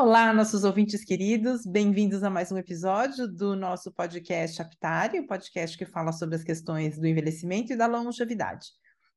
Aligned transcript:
Olá, 0.00 0.32
nossos 0.32 0.62
ouvintes 0.62 1.04
queridos, 1.04 1.66
bem-vindos 1.66 2.22
a 2.22 2.30
mais 2.30 2.52
um 2.52 2.56
episódio 2.56 3.26
do 3.26 3.56
nosso 3.56 3.90
podcast 3.90 4.62
Aptari, 4.62 5.18
o 5.18 5.24
um 5.24 5.26
podcast 5.26 5.76
que 5.76 5.84
fala 5.84 6.12
sobre 6.12 6.36
as 6.36 6.44
questões 6.44 6.96
do 6.96 7.04
envelhecimento 7.04 7.72
e 7.72 7.76
da 7.76 7.88
longevidade. 7.88 8.68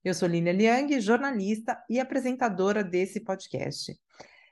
Eu 0.03 0.15
sou 0.15 0.27
Lina 0.27 0.51
Liang, 0.51 0.99
jornalista 0.99 1.79
e 1.87 1.99
apresentadora 1.99 2.83
desse 2.83 3.19
podcast. 3.19 3.95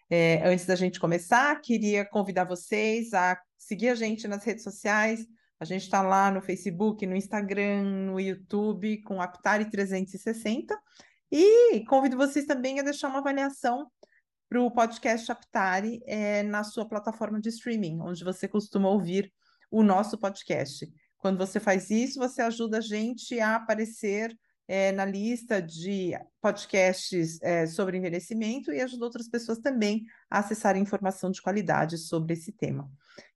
É, 0.07 0.47
antes 0.47 0.67
da 0.67 0.75
gente 0.75 0.99
começar, 0.99 1.59
queria 1.61 2.05
convidar 2.05 2.43
vocês 2.43 3.11
a 3.11 3.35
seguir 3.57 3.89
a 3.89 3.95
gente 3.95 4.27
nas 4.27 4.43
redes 4.43 4.63
sociais. 4.63 5.25
A 5.59 5.65
gente 5.65 5.81
está 5.81 6.03
lá 6.03 6.29
no 6.29 6.43
Facebook, 6.43 7.07
no 7.07 7.15
Instagram, 7.15 7.81
no 7.81 8.19
YouTube, 8.19 9.01
com 9.01 9.19
Aptari 9.19 9.67
360. 9.67 10.79
E 11.31 11.83
convido 11.85 12.15
vocês 12.15 12.45
também 12.45 12.79
a 12.79 12.83
deixar 12.83 13.07
uma 13.07 13.17
avaliação 13.17 13.87
para 14.49 14.61
o 14.61 14.71
podcast 14.71 15.31
Aptari 15.31 16.01
é, 16.07 16.41
na 16.41 16.63
sua 16.63 16.87
plataforma 16.87 17.39
de 17.39 17.49
streaming, 17.49 17.99
onde 18.01 18.23
você 18.23 18.47
costuma 18.47 18.89
ouvir 18.89 19.31
o 19.69 19.83
nosso 19.83 20.17
podcast. 20.17 20.91
Quando 21.19 21.37
você 21.37 21.59
faz 21.59 21.91
isso, 21.91 22.17
você 22.17 22.41
ajuda 22.41 22.79
a 22.79 22.81
gente 22.81 23.39
a 23.39 23.57
aparecer 23.57 24.35
é, 24.67 24.91
na 24.91 25.05
lista 25.05 25.61
de 25.61 26.13
podcasts 26.41 27.39
é, 27.41 27.67
sobre 27.67 27.97
envelhecimento 27.97 28.71
e 28.71 28.81
ajuda 28.81 29.05
outras 29.05 29.27
pessoas 29.29 29.59
também 29.59 30.03
a 30.29 30.39
acessarem 30.39 30.81
informação 30.81 31.29
de 31.29 31.41
qualidade 31.41 31.97
sobre 31.99 32.33
esse 32.33 32.51
tema. 32.51 32.89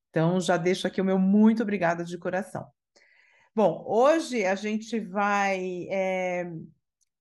Então, 0.09 0.39
já 0.39 0.57
deixo 0.57 0.87
aqui 0.87 0.99
o 0.99 1.05
meu 1.05 1.19
muito 1.19 1.61
obrigada 1.61 2.03
de 2.03 2.17
coração. 2.17 2.65
Bom, 3.55 3.83
hoje 3.87 4.43
a 4.45 4.55
gente 4.55 4.99
vai 4.99 5.87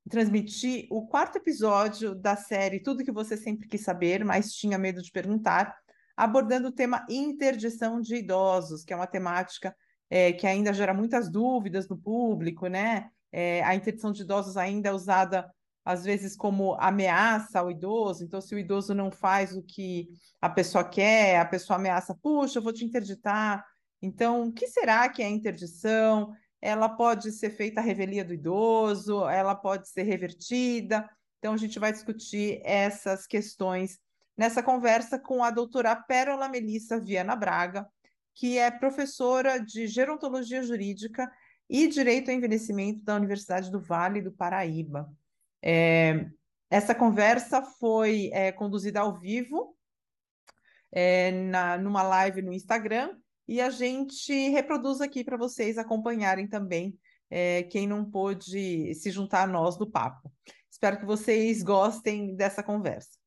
transmitir 0.09 0.87
o 0.91 1.07
quarto 1.07 1.37
episódio 1.37 2.15
da 2.15 2.37
série 2.37 2.83
Tudo 2.83 3.05
que 3.05 3.13
você 3.13 3.37
sempre 3.37 3.69
quis 3.69 3.83
saber, 3.83 4.25
mas 4.25 4.53
tinha 4.53 4.79
medo 4.79 5.03
de 5.03 5.11
perguntar, 5.11 5.75
abordando 6.17 6.69
o 6.69 6.73
tema 6.73 7.07
interdição 7.09 8.01
de 8.01 8.17
idosos, 8.17 8.85
que 8.85 8.93
é 8.93 8.97
uma 8.97 9.07
temática 9.07 9.75
é, 10.11 10.33
que 10.33 10.47
ainda 10.47 10.73
gera 10.73 10.93
muitas 10.93 11.31
dúvidas 11.31 11.89
no 11.89 11.97
público, 11.97 12.67
né? 12.67 13.09
É, 13.31 13.63
a 13.63 13.75
interdição 13.75 14.13
de 14.13 14.23
idosos 14.23 14.57
ainda 14.57 14.91
é 14.91 14.93
usada 14.93 15.51
às 15.85 16.05
vezes 16.05 16.37
como 16.37 16.75
ameaça 16.75 17.59
ao 17.59 17.71
idoso, 17.71 18.23
então 18.23 18.41
se 18.41 18.55
o 18.55 18.59
idoso 18.59 18.95
não 18.95 19.11
faz 19.11 19.57
o 19.57 19.63
que 19.63 20.09
a 20.41 20.49
pessoa 20.49 20.85
quer, 20.85 21.41
a 21.41 21.45
pessoa 21.45 21.79
ameaça, 21.79 22.15
puxa, 22.23 22.59
eu 22.59 22.63
vou 22.63 22.73
te 22.73 22.85
interditar. 22.85 23.65
Então, 24.01 24.49
o 24.49 24.53
que 24.53 24.67
será 24.67 25.09
que 25.09 25.23
é 25.23 25.29
interdição? 25.29 26.33
Ela 26.63 26.89
pode 26.89 27.33
ser 27.33 27.51
feita 27.51 27.81
a 27.81 27.83
revelia 27.83 28.25
do 28.25 28.33
idoso, 28.33 29.29
ela 29.29 29.55
pode 29.55 29.89
ser 29.89 30.05
revertida. 30.05 31.11
Então, 31.39 31.55
a 31.55 31.57
gente 31.57 31.77
vai 31.81 31.93
discutir 31.93 32.61
essas 32.65 33.27
questões 33.27 33.99
nessa 34.37 34.63
conversa 34.63 35.19
com 35.19 35.43
a 35.43 35.51
doutora 35.51 35.97
Pérola 35.97 36.49
Melissa 36.49 37.01
Viana 37.01 37.35
Braga, 37.35 37.85
que 38.33 38.59
é 38.59 38.71
professora 38.71 39.59
de 39.59 39.89
Gerontologia 39.89 40.63
Jurídica 40.63 41.31
e 41.69 41.89
Direito 41.89 42.31
ao 42.31 42.37
Envelhecimento 42.37 43.03
da 43.03 43.17
Universidade 43.17 43.69
do 43.69 43.81
Vale 43.81 44.23
do 44.23 44.31
Paraíba. 44.31 45.13
É, 45.61 46.27
essa 46.71 46.95
conversa 46.95 47.61
foi 47.63 48.31
é, 48.33 48.53
conduzida 48.53 49.01
ao 49.01 49.19
vivo, 49.19 49.77
é, 50.93 51.33
na, 51.33 51.77
numa 51.77 52.03
live 52.03 52.41
no 52.41 52.53
Instagram, 52.53 53.17
e 53.47 53.61
a 53.61 53.71
gente 53.71 54.33
reproduz 54.51 55.01
aqui 55.01 55.25
para 55.25 55.37
vocês 55.37 55.79
acompanharem 55.79 56.49
também 56.49 56.99
é, 57.31 57.63
quem 57.65 57.87
não 57.87 58.05
pôde 58.05 58.95
se 58.95 59.11
juntar 59.11 59.45
a 59.45 59.47
nós 59.47 59.77
do 59.77 59.91
papo. 59.91 60.31
Espero 60.71 60.99
que 60.99 61.07
vocês 61.07 61.63
gostem 61.63 62.35
dessa 62.35 62.63
conversa. 62.63 63.19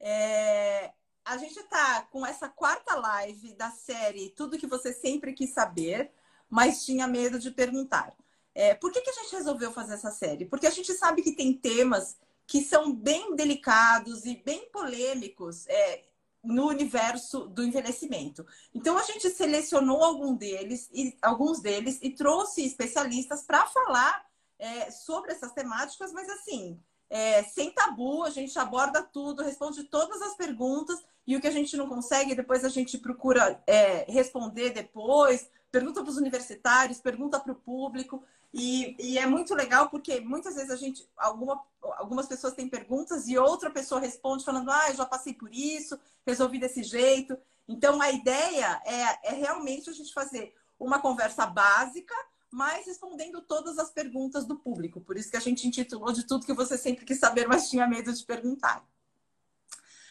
É, 0.00 0.92
a 1.24 1.36
gente 1.36 1.58
está 1.58 2.02
com 2.10 2.24
essa 2.24 2.48
quarta 2.48 2.94
live 2.94 3.54
da 3.54 3.70
série 3.70 4.30
Tudo 4.30 4.58
que 4.58 4.66
você 4.66 4.92
sempre 4.92 5.32
quis 5.32 5.50
saber, 5.50 6.10
mas 6.48 6.84
tinha 6.84 7.06
medo 7.06 7.38
de 7.38 7.50
perguntar. 7.50 8.16
É, 8.54 8.74
por 8.74 8.90
que, 8.92 9.00
que 9.00 9.10
a 9.10 9.12
gente 9.12 9.36
resolveu 9.36 9.72
fazer 9.72 9.94
essa 9.94 10.10
série? 10.10 10.46
Porque 10.46 10.66
a 10.66 10.70
gente 10.70 10.92
sabe 10.94 11.22
que 11.22 11.32
tem 11.32 11.52
temas 11.52 12.16
que 12.46 12.62
são 12.62 12.92
bem 12.92 13.36
delicados 13.36 14.24
e 14.24 14.42
bem 14.42 14.70
polêmicos. 14.70 15.66
É, 15.66 16.04
no 16.48 16.66
universo 16.66 17.46
do 17.46 17.62
envelhecimento. 17.62 18.46
Então 18.74 18.96
a 18.96 19.02
gente 19.02 19.28
selecionou 19.30 20.02
algum 20.02 20.34
deles 20.34 20.88
e 20.92 21.16
alguns 21.20 21.60
deles 21.60 21.98
e 22.02 22.10
trouxe 22.10 22.64
especialistas 22.64 23.42
para 23.42 23.66
falar 23.66 24.26
é, 24.58 24.90
sobre 24.90 25.32
essas 25.32 25.52
temáticas, 25.52 26.12
mas 26.12 26.28
assim 26.28 26.80
é, 27.10 27.42
sem 27.42 27.70
tabu, 27.70 28.22
a 28.22 28.30
gente 28.30 28.58
aborda 28.58 29.02
tudo, 29.02 29.42
responde 29.42 29.84
todas 29.84 30.20
as 30.20 30.36
perguntas 30.36 31.02
e 31.28 31.36
o 31.36 31.40
que 31.42 31.46
a 31.46 31.52
gente 31.52 31.76
não 31.76 31.86
consegue, 31.86 32.34
depois 32.34 32.64
a 32.64 32.70
gente 32.70 32.96
procura 32.96 33.62
é, 33.66 34.10
responder 34.10 34.70
depois, 34.70 35.46
pergunta 35.70 36.00
para 36.00 36.10
os 36.10 36.16
universitários, 36.16 37.02
pergunta 37.02 37.38
para 37.38 37.52
o 37.52 37.54
público. 37.54 38.24
E, 38.50 38.96
e, 38.98 39.18
é 39.18 39.26
muito 39.26 39.54
legal 39.54 39.90
porque 39.90 40.20
muitas 40.20 40.54
vezes 40.54 40.70
a 40.70 40.76
gente, 40.76 41.06
alguma, 41.14 41.62
algumas 41.98 42.26
pessoas 42.26 42.54
têm 42.54 42.66
perguntas 42.66 43.28
e 43.28 43.36
outra 43.36 43.70
pessoa 43.70 44.00
responde 44.00 44.42
falando, 44.42 44.70
ah, 44.70 44.88
eu 44.88 44.96
já 44.96 45.04
passei 45.04 45.34
por 45.34 45.52
isso, 45.52 46.00
resolvi 46.26 46.58
desse 46.58 46.82
jeito. 46.82 47.36
Então 47.68 48.00
a 48.00 48.10
ideia 48.10 48.80
é, 48.86 49.28
é 49.28 49.34
realmente 49.34 49.90
a 49.90 49.92
gente 49.92 50.14
fazer 50.14 50.54
uma 50.80 50.98
conversa 50.98 51.44
básica, 51.44 52.14
mas 52.50 52.86
respondendo 52.86 53.42
todas 53.42 53.78
as 53.78 53.90
perguntas 53.90 54.46
do 54.46 54.56
público. 54.56 54.98
Por 55.02 55.18
isso 55.18 55.30
que 55.30 55.36
a 55.36 55.40
gente 55.40 55.68
intitulou 55.68 56.10
de 56.10 56.26
tudo 56.26 56.46
que 56.46 56.54
você 56.54 56.78
sempre 56.78 57.04
quis 57.04 57.18
saber, 57.18 57.46
mas 57.46 57.68
tinha 57.68 57.86
medo 57.86 58.10
de 58.14 58.24
perguntar. 58.24 58.82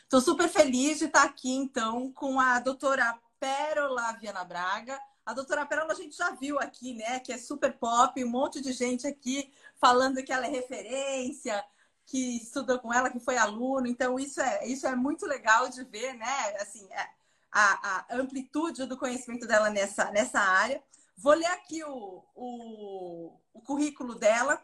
Estou 0.07 0.21
super 0.21 0.47
feliz 0.47 0.99
de 0.99 1.05
estar 1.05 1.23
aqui, 1.23 1.51
então, 1.51 2.09
com 2.13 2.39
a 2.39 2.61
doutora 2.61 3.19
Pérola 3.41 4.13
Viana 4.13 4.41
Braga. 4.45 4.97
A 5.25 5.33
doutora 5.33 5.65
Pérola 5.65 5.91
a 5.91 5.95
gente 5.95 6.15
já 6.15 6.31
viu 6.31 6.57
aqui, 6.59 6.93
né? 6.93 7.19
Que 7.19 7.33
é 7.33 7.37
super 7.37 7.73
pop, 7.77 8.23
um 8.23 8.29
monte 8.29 8.61
de 8.61 8.71
gente 8.71 9.05
aqui 9.05 9.51
falando 9.75 10.23
que 10.23 10.31
ela 10.31 10.47
é 10.47 10.49
referência, 10.49 11.61
que 12.05 12.37
estudou 12.37 12.79
com 12.79 12.93
ela, 12.93 13.09
que 13.09 13.19
foi 13.19 13.35
aluno. 13.35 13.85
Então, 13.85 14.17
isso 14.17 14.39
é, 14.39 14.65
isso 14.65 14.87
é 14.87 14.95
muito 14.95 15.25
legal 15.25 15.67
de 15.67 15.83
ver, 15.83 16.13
né? 16.13 16.55
Assim, 16.61 16.87
é, 16.89 17.09
a, 17.51 18.05
a 18.13 18.15
amplitude 18.15 18.85
do 18.85 18.95
conhecimento 18.95 19.45
dela 19.45 19.69
nessa, 19.69 20.09
nessa 20.11 20.39
área. 20.39 20.81
Vou 21.17 21.33
ler 21.33 21.47
aqui 21.47 21.83
o, 21.83 22.23
o, 22.33 23.37
o 23.53 23.61
currículo 23.61 24.15
dela. 24.15 24.63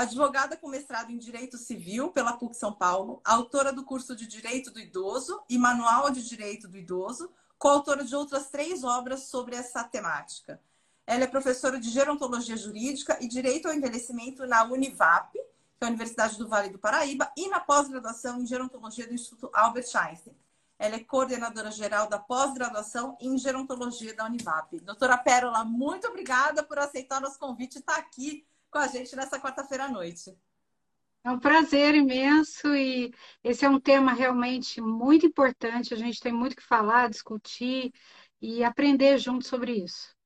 Advogada 0.00 0.56
com 0.56 0.66
mestrado 0.66 1.12
em 1.12 1.18
Direito 1.18 1.58
Civil 1.58 2.10
pela 2.10 2.32
PUC 2.32 2.56
São 2.56 2.72
Paulo, 2.72 3.20
autora 3.22 3.70
do 3.70 3.84
curso 3.84 4.16
de 4.16 4.26
Direito 4.26 4.70
do 4.70 4.80
Idoso 4.80 5.42
e 5.46 5.58
Manual 5.58 6.10
de 6.10 6.26
Direito 6.26 6.66
do 6.66 6.78
Idoso, 6.78 7.30
coautora 7.58 8.02
de 8.02 8.16
outras 8.16 8.48
três 8.48 8.82
obras 8.82 9.24
sobre 9.24 9.56
essa 9.56 9.84
temática. 9.84 10.58
Ela 11.06 11.24
é 11.24 11.26
professora 11.26 11.78
de 11.78 11.90
Gerontologia 11.90 12.56
Jurídica 12.56 13.18
e 13.20 13.28
Direito 13.28 13.68
ao 13.68 13.74
Envelhecimento 13.74 14.46
na 14.46 14.64
Univap, 14.64 15.34
que 15.34 15.40
é 15.82 15.84
a 15.84 15.88
Universidade 15.88 16.38
do 16.38 16.48
Vale 16.48 16.70
do 16.70 16.78
Paraíba, 16.78 17.30
e 17.36 17.46
na 17.48 17.60
pós-graduação 17.60 18.40
em 18.40 18.46
Gerontologia 18.46 19.06
do 19.06 19.12
Instituto 19.12 19.50
Albert 19.52 19.94
Einstein. 19.94 20.34
Ela 20.78 20.96
é 20.96 21.00
coordenadora 21.00 21.70
geral 21.70 22.08
da 22.08 22.18
pós-graduação 22.18 23.18
em 23.20 23.36
Gerontologia 23.36 24.16
da 24.16 24.24
Univap. 24.24 24.80
Doutora 24.80 25.18
Pérola, 25.18 25.62
muito 25.62 26.08
obrigada 26.08 26.62
por 26.62 26.78
aceitar 26.78 27.20
nosso 27.20 27.38
convite 27.38 27.74
e 27.74 27.78
estar 27.80 27.96
aqui 27.96 28.46
com 28.70 28.78
a 28.78 28.86
gente 28.86 29.14
nessa 29.16 29.40
quarta-feira 29.40 29.84
à 29.84 29.88
noite. 29.88 30.36
É 31.22 31.30
um 31.30 31.38
prazer 31.38 31.94
imenso 31.94 32.74
e 32.74 33.12
esse 33.44 33.64
é 33.64 33.68
um 33.68 33.78
tema 33.78 34.12
realmente 34.12 34.80
muito 34.80 35.26
importante. 35.26 35.92
A 35.92 35.96
gente 35.96 36.20
tem 36.20 36.32
muito 36.32 36.56
que 36.56 36.62
falar, 36.62 37.10
discutir 37.10 37.92
e 38.40 38.64
aprender 38.64 39.18
junto 39.18 39.46
sobre 39.46 39.72
isso. 39.72 40.16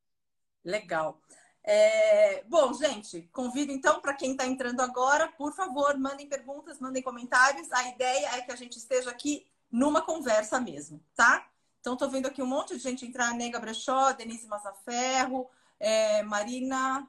Legal. 0.64 1.20
É... 1.64 2.44
Bom, 2.44 2.72
gente, 2.74 3.22
convido 3.32 3.72
então 3.72 4.00
para 4.00 4.14
quem 4.14 4.32
está 4.32 4.46
entrando 4.46 4.80
agora, 4.80 5.26
por 5.32 5.52
favor, 5.52 5.98
mandem 5.98 6.28
perguntas, 6.28 6.78
mandem 6.78 7.02
comentários. 7.02 7.72
A 7.72 7.88
ideia 7.88 8.36
é 8.36 8.42
que 8.42 8.52
a 8.52 8.56
gente 8.56 8.76
esteja 8.78 9.10
aqui 9.10 9.46
numa 9.70 10.00
conversa 10.00 10.60
mesmo, 10.60 11.02
tá? 11.16 11.44
Então, 11.80 11.94
estou 11.94 12.08
vendo 12.08 12.26
aqui 12.26 12.40
um 12.40 12.46
monte 12.46 12.74
de 12.76 12.82
gente 12.82 13.04
entrar, 13.04 13.34
Nega 13.34 13.58
Brechó, 13.58 14.12
Denise 14.12 14.46
Massaferro, 14.46 15.50
é, 15.78 16.22
Marina, 16.22 17.06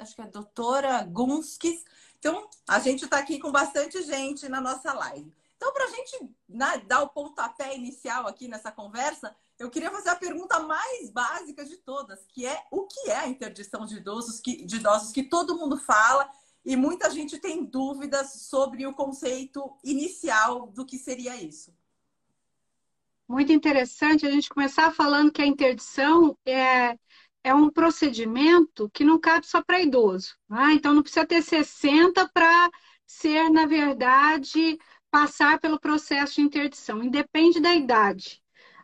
acho 0.00 0.14
que 0.14 0.20
é 0.20 0.24
a 0.24 0.28
doutora 0.28 1.02
Gunskis. 1.04 1.84
Então, 2.18 2.48
a 2.68 2.78
gente 2.80 3.04
está 3.04 3.18
aqui 3.18 3.38
com 3.38 3.52
bastante 3.52 4.02
gente 4.02 4.48
na 4.48 4.60
nossa 4.60 4.92
live. 4.92 5.32
Então, 5.56 5.72
para 5.72 5.84
a 5.84 5.88
gente 5.88 6.30
né, 6.48 6.82
dar 6.86 7.02
o 7.02 7.08
pontapé 7.08 7.76
inicial 7.76 8.26
aqui 8.26 8.48
nessa 8.48 8.72
conversa, 8.72 9.34
eu 9.58 9.70
queria 9.70 9.90
fazer 9.90 10.08
a 10.08 10.16
pergunta 10.16 10.58
mais 10.60 11.10
básica 11.10 11.64
de 11.64 11.76
todas, 11.76 12.26
que 12.28 12.46
é 12.46 12.62
o 12.70 12.86
que 12.86 13.10
é 13.10 13.18
a 13.18 13.28
interdição 13.28 13.84
de 13.84 13.96
idosos 13.96 14.40
que, 14.40 14.64
de 14.64 14.76
idosos 14.76 15.12
que 15.12 15.22
todo 15.22 15.58
mundo 15.58 15.76
fala 15.76 16.30
e 16.64 16.76
muita 16.76 17.10
gente 17.10 17.38
tem 17.38 17.64
dúvidas 17.64 18.44
sobre 18.48 18.86
o 18.86 18.94
conceito 18.94 19.76
inicial 19.84 20.68
do 20.68 20.86
que 20.86 20.98
seria 20.98 21.36
isso. 21.36 21.74
Muito 23.28 23.52
interessante 23.52 24.26
a 24.26 24.30
gente 24.30 24.48
começar 24.48 24.92
falando 24.92 25.30
que 25.30 25.42
a 25.42 25.46
interdição 25.46 26.36
é 26.44 26.98
é 27.42 27.54
um 27.54 27.70
procedimento 27.70 28.90
que 28.92 29.04
não 29.04 29.18
cabe 29.18 29.46
só 29.46 29.62
para 29.62 29.80
idoso. 29.80 30.34
Né? 30.48 30.72
Então, 30.74 30.92
não 30.94 31.02
precisa 31.02 31.26
ter 31.26 31.42
60 31.42 32.28
para 32.32 32.70
ser, 33.06 33.50
na 33.50 33.66
verdade, 33.66 34.78
passar 35.10 35.58
pelo 35.58 35.80
processo 35.80 36.36
de 36.36 36.42
interdição, 36.42 37.02
independe 37.02 37.60
da 37.60 37.74
idade. 37.74 38.42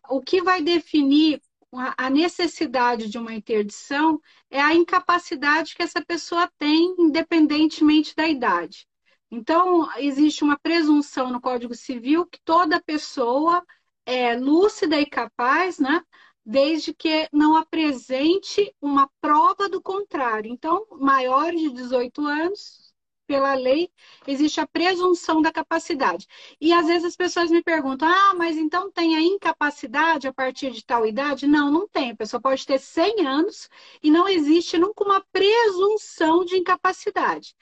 O 0.08 0.20
que 0.20 0.42
vai 0.42 0.62
definir 0.62 1.40
a 1.72 2.08
necessidade 2.08 3.08
de 3.08 3.18
uma 3.18 3.34
interdição 3.34 4.20
é 4.50 4.60
a 4.60 4.74
incapacidade 4.74 5.74
que 5.74 5.82
essa 5.82 6.04
pessoa 6.04 6.50
tem, 6.58 6.94
independentemente 6.98 8.14
da 8.14 8.26
idade. 8.26 8.86
Então, 9.30 9.88
existe 9.98 10.44
uma 10.44 10.58
presunção 10.58 11.30
no 11.30 11.40
Código 11.40 11.74
Civil 11.74 12.26
que 12.26 12.40
toda 12.44 12.82
pessoa 12.82 13.62
é 14.06 14.36
lúcida 14.36 15.00
e 15.00 15.06
capaz, 15.06 15.78
né? 15.78 16.00
Desde 16.48 16.94
que 16.94 17.28
não 17.32 17.56
apresente 17.56 18.72
uma 18.80 19.10
prova 19.20 19.68
do 19.68 19.82
contrário. 19.82 20.50
Então, 20.50 20.86
maiores 20.92 21.60
de 21.60 21.70
18 21.70 22.24
anos 22.24 22.94
pela 23.26 23.54
lei, 23.54 23.90
existe 24.26 24.60
a 24.60 24.66
presunção 24.66 25.42
da 25.42 25.52
capacidade. 25.52 26.26
E 26.60 26.72
às 26.72 26.86
vezes 26.86 27.04
as 27.04 27.16
pessoas 27.16 27.50
me 27.50 27.62
perguntam: 27.62 28.08
ah, 28.08 28.34
mas 28.34 28.56
então 28.56 28.90
tem 28.90 29.16
a 29.16 29.20
incapacidade 29.20 30.28
a 30.28 30.32
partir 30.32 30.70
de 30.70 30.84
tal 30.84 31.04
idade? 31.04 31.46
Não, 31.46 31.70
não 31.70 31.88
tem. 31.88 32.12
A 32.12 32.16
pessoa 32.16 32.40
pode 32.40 32.64
ter 32.64 32.78
100 32.78 33.26
anos 33.26 33.68
e 34.02 34.10
não 34.10 34.28
existe 34.28 34.78
nunca 34.78 35.04
uma 35.04 35.20
presunção 35.32 36.44
de 36.44 36.56
incapacidade. 36.56 37.54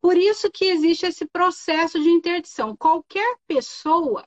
Por 0.00 0.16
isso 0.16 0.50
que 0.50 0.66
existe 0.66 1.06
esse 1.06 1.26
processo 1.26 2.00
de 2.02 2.10
interdição. 2.10 2.76
Qualquer 2.76 3.38
pessoa 3.46 4.26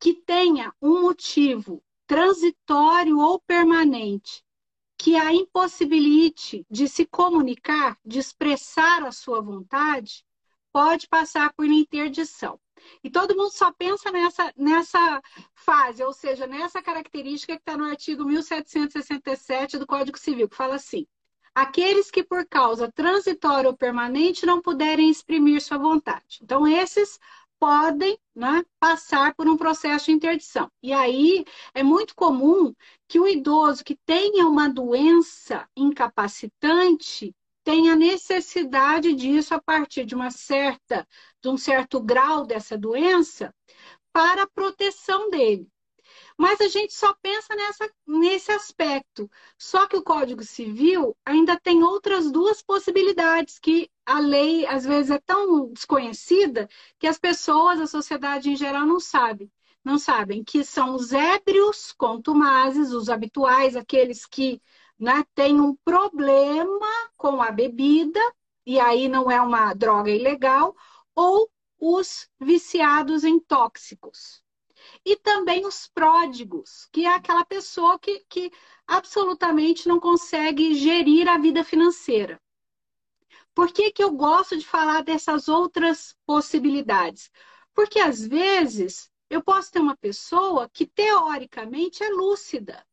que 0.00 0.14
tenha 0.14 0.74
um 0.82 1.02
motivo 1.02 1.82
transitório 2.12 3.18
ou 3.18 3.40
permanente 3.40 4.44
que 4.98 5.16
a 5.16 5.32
impossibilite 5.32 6.66
de 6.70 6.86
se 6.86 7.06
comunicar, 7.06 7.98
de 8.04 8.18
expressar 8.18 9.02
a 9.02 9.10
sua 9.10 9.40
vontade, 9.40 10.22
pode 10.70 11.08
passar 11.08 11.54
por 11.54 11.64
interdição. 11.64 12.60
E 13.02 13.08
todo 13.08 13.34
mundo 13.34 13.50
só 13.50 13.72
pensa 13.72 14.12
nessa, 14.12 14.52
nessa 14.54 15.22
fase, 15.54 16.04
ou 16.04 16.12
seja, 16.12 16.46
nessa 16.46 16.82
característica 16.82 17.54
que 17.54 17.62
está 17.62 17.78
no 17.78 17.84
artigo 17.84 18.26
1767 18.26 19.78
do 19.78 19.86
Código 19.86 20.18
Civil, 20.18 20.50
que 20.50 20.56
fala 20.56 20.74
assim: 20.74 21.06
aqueles 21.54 22.10
que 22.10 22.22
por 22.22 22.46
causa 22.46 22.92
transitória 22.92 23.70
ou 23.70 23.76
permanente 23.76 24.44
não 24.44 24.60
puderem 24.60 25.08
exprimir 25.08 25.62
sua 25.62 25.78
vontade. 25.78 26.40
Então, 26.42 26.68
esses 26.68 27.18
podem 27.62 28.18
né, 28.34 28.64
passar 28.80 29.36
por 29.36 29.48
um 29.48 29.56
processo 29.56 30.06
de 30.06 30.10
interdição. 30.10 30.68
E 30.82 30.92
aí 30.92 31.44
é 31.72 31.80
muito 31.80 32.12
comum 32.12 32.74
que 33.06 33.20
o 33.20 33.28
idoso 33.28 33.84
que 33.84 33.96
tenha 34.04 34.48
uma 34.48 34.68
doença 34.68 35.68
incapacitante 35.76 37.32
tenha 37.62 37.94
necessidade 37.94 39.14
disso 39.14 39.54
a 39.54 39.62
partir 39.62 40.04
de 40.04 40.12
uma 40.12 40.32
certa, 40.32 41.06
de 41.40 41.48
um 41.48 41.56
certo 41.56 42.00
grau 42.00 42.44
dessa 42.44 42.76
doença 42.76 43.54
para 44.12 44.42
a 44.42 44.50
proteção 44.50 45.30
dele. 45.30 45.68
Mas 46.36 46.60
a 46.60 46.68
gente 46.68 46.94
só 46.94 47.14
pensa 47.22 47.54
nessa, 47.54 47.90
nesse 48.06 48.52
aspecto. 48.52 49.30
Só 49.58 49.86
que 49.86 49.96
o 49.96 50.02
Código 50.02 50.42
Civil 50.42 51.16
ainda 51.24 51.58
tem 51.58 51.82
outras 51.82 52.30
duas 52.30 52.62
possibilidades 52.62 53.58
que 53.58 53.90
a 54.04 54.18
lei, 54.18 54.66
às 54.66 54.84
vezes, 54.84 55.10
é 55.10 55.18
tão 55.18 55.72
desconhecida 55.72 56.68
que 56.98 57.06
as 57.06 57.18
pessoas, 57.18 57.80
a 57.80 57.86
sociedade 57.86 58.50
em 58.50 58.56
geral, 58.56 58.86
não 58.86 59.00
sabe. 59.00 59.50
Não 59.84 59.98
sabem 59.98 60.44
que 60.44 60.64
são 60.64 60.94
os 60.94 61.12
ébrios 61.12 61.92
contumazes, 61.92 62.92
os 62.92 63.08
habituais, 63.08 63.76
aqueles 63.76 64.26
que 64.26 64.60
né, 64.98 65.24
têm 65.34 65.60
um 65.60 65.74
problema 65.84 66.86
com 67.16 67.42
a 67.42 67.50
bebida, 67.50 68.20
e 68.64 68.78
aí 68.78 69.08
não 69.08 69.30
é 69.30 69.40
uma 69.40 69.74
droga 69.74 70.10
ilegal, 70.10 70.74
ou 71.14 71.50
os 71.80 72.28
viciados 72.40 73.24
em 73.24 73.40
tóxicos 73.40 74.41
e 75.04 75.16
também 75.16 75.66
os 75.66 75.88
pródigos, 75.88 76.88
que 76.92 77.04
é 77.04 77.14
aquela 77.14 77.44
pessoa 77.44 77.98
que, 77.98 78.24
que 78.28 78.52
absolutamente 78.86 79.88
não 79.88 79.98
consegue 79.98 80.74
gerir 80.74 81.28
a 81.28 81.38
vida 81.38 81.64
financeira. 81.64 82.40
Por 83.54 83.72
que, 83.72 83.90
que 83.90 84.02
eu 84.02 84.12
gosto 84.12 84.56
de 84.56 84.66
falar 84.66 85.02
dessas 85.02 85.48
outras 85.48 86.16
possibilidades? 86.24 87.30
Porque 87.74 87.98
às 87.98 88.26
vezes 88.26 89.10
eu 89.28 89.42
posso 89.42 89.70
ter 89.72 89.80
uma 89.80 89.96
pessoa 89.96 90.68
que 90.68 90.86
teoricamente 90.86 92.02
é 92.02 92.08
lúcida, 92.08 92.86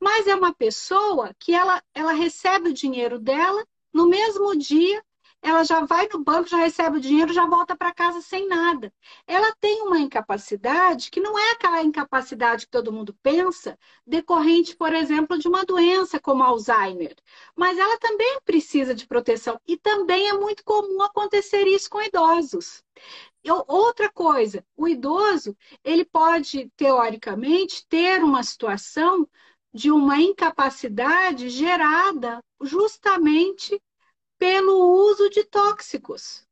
mas 0.00 0.26
é 0.26 0.34
uma 0.34 0.54
pessoa 0.54 1.34
que 1.38 1.52
ela, 1.54 1.82
ela 1.94 2.12
recebe 2.12 2.70
o 2.70 2.74
dinheiro 2.74 3.18
dela 3.18 3.66
no 3.92 4.08
mesmo 4.08 4.56
dia 4.56 5.04
ela 5.42 5.64
já 5.64 5.84
vai 5.84 6.08
no 6.12 6.22
banco, 6.22 6.48
já 6.48 6.58
recebe 6.58 6.98
o 6.98 7.00
dinheiro, 7.00 7.32
já 7.32 7.46
volta 7.46 7.76
para 7.76 7.94
casa 7.94 8.20
sem 8.20 8.48
nada. 8.48 8.92
Ela 9.26 9.54
tem 9.60 9.82
uma 9.82 9.98
incapacidade 9.98 11.10
que 11.10 11.20
não 11.20 11.38
é 11.38 11.52
aquela 11.52 11.82
incapacidade 11.82 12.66
que 12.66 12.70
todo 12.70 12.92
mundo 12.92 13.16
pensa, 13.22 13.78
decorrente, 14.06 14.76
por 14.76 14.92
exemplo, 14.92 15.38
de 15.38 15.48
uma 15.48 15.64
doença 15.64 16.20
como 16.20 16.42
Alzheimer. 16.42 17.14
Mas 17.56 17.78
ela 17.78 17.98
também 17.98 18.40
precisa 18.44 18.94
de 18.94 19.06
proteção 19.06 19.60
e 19.66 19.76
também 19.76 20.28
é 20.28 20.32
muito 20.32 20.64
comum 20.64 21.02
acontecer 21.02 21.66
isso 21.66 21.88
com 21.88 22.02
idosos. 22.02 22.82
Outra 23.66 24.10
coisa, 24.10 24.64
o 24.76 24.86
idoso, 24.86 25.56
ele 25.82 26.04
pode, 26.04 26.70
teoricamente, 26.76 27.86
ter 27.88 28.22
uma 28.22 28.42
situação 28.42 29.26
de 29.72 29.90
uma 29.90 30.20
incapacidade 30.20 31.48
gerada 31.48 32.42
justamente 32.60 33.80
pelo 34.38 34.74
uso 35.10 35.28
de 35.30 35.44
tóxicos. 35.44 36.46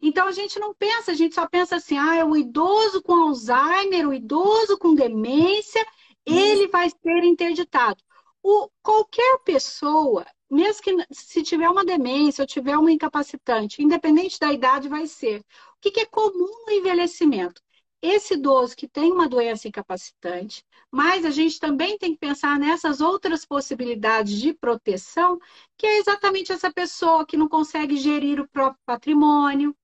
Então 0.00 0.28
a 0.28 0.32
gente 0.32 0.58
não 0.58 0.74
pensa, 0.74 1.12
a 1.12 1.14
gente 1.14 1.34
só 1.34 1.46
pensa 1.46 1.76
assim: 1.76 1.96
ah, 1.98 2.16
é 2.16 2.24
o 2.24 2.36
idoso 2.36 3.02
com 3.02 3.14
Alzheimer, 3.14 4.08
o 4.08 4.14
idoso 4.14 4.78
com 4.78 4.94
demência, 4.94 5.84
ele 6.24 6.68
vai 6.68 6.90
ser 6.90 7.24
interditado. 7.24 8.02
O, 8.42 8.68
qualquer 8.82 9.38
pessoa, 9.44 10.26
mesmo 10.50 10.82
que 10.82 10.96
se 11.10 11.42
tiver 11.42 11.68
uma 11.68 11.84
demência 11.84 12.42
ou 12.42 12.46
tiver 12.46 12.76
uma 12.76 12.92
incapacitante, 12.92 13.82
independente 13.82 14.38
da 14.38 14.52
idade, 14.52 14.88
vai 14.88 15.06
ser. 15.06 15.40
O 15.40 15.44
que, 15.80 15.90
que 15.90 16.00
é 16.00 16.06
comum 16.06 16.64
no 16.66 16.72
envelhecimento? 16.72 17.60
Esse 18.02 18.34
idoso 18.34 18.76
que 18.76 18.88
tem 18.88 19.12
uma 19.12 19.28
doença 19.28 19.68
incapacitante, 19.68 20.64
mas 20.90 21.24
a 21.24 21.30
gente 21.30 21.58
também 21.58 21.98
tem 21.98 22.12
que 22.12 22.18
pensar 22.18 22.58
nessas 22.58 23.00
outras 23.00 23.44
possibilidades 23.44 24.38
de 24.40 24.54
proteção, 24.54 25.38
que 25.76 25.86
é 25.86 25.98
exatamente 25.98 26.52
essa 26.52 26.72
pessoa 26.72 27.26
que 27.26 27.36
não 27.36 27.48
consegue 27.48 27.96
gerir 27.96 28.40
o 28.40 28.48
próprio 28.48 28.80
patrimônio, 28.84 29.74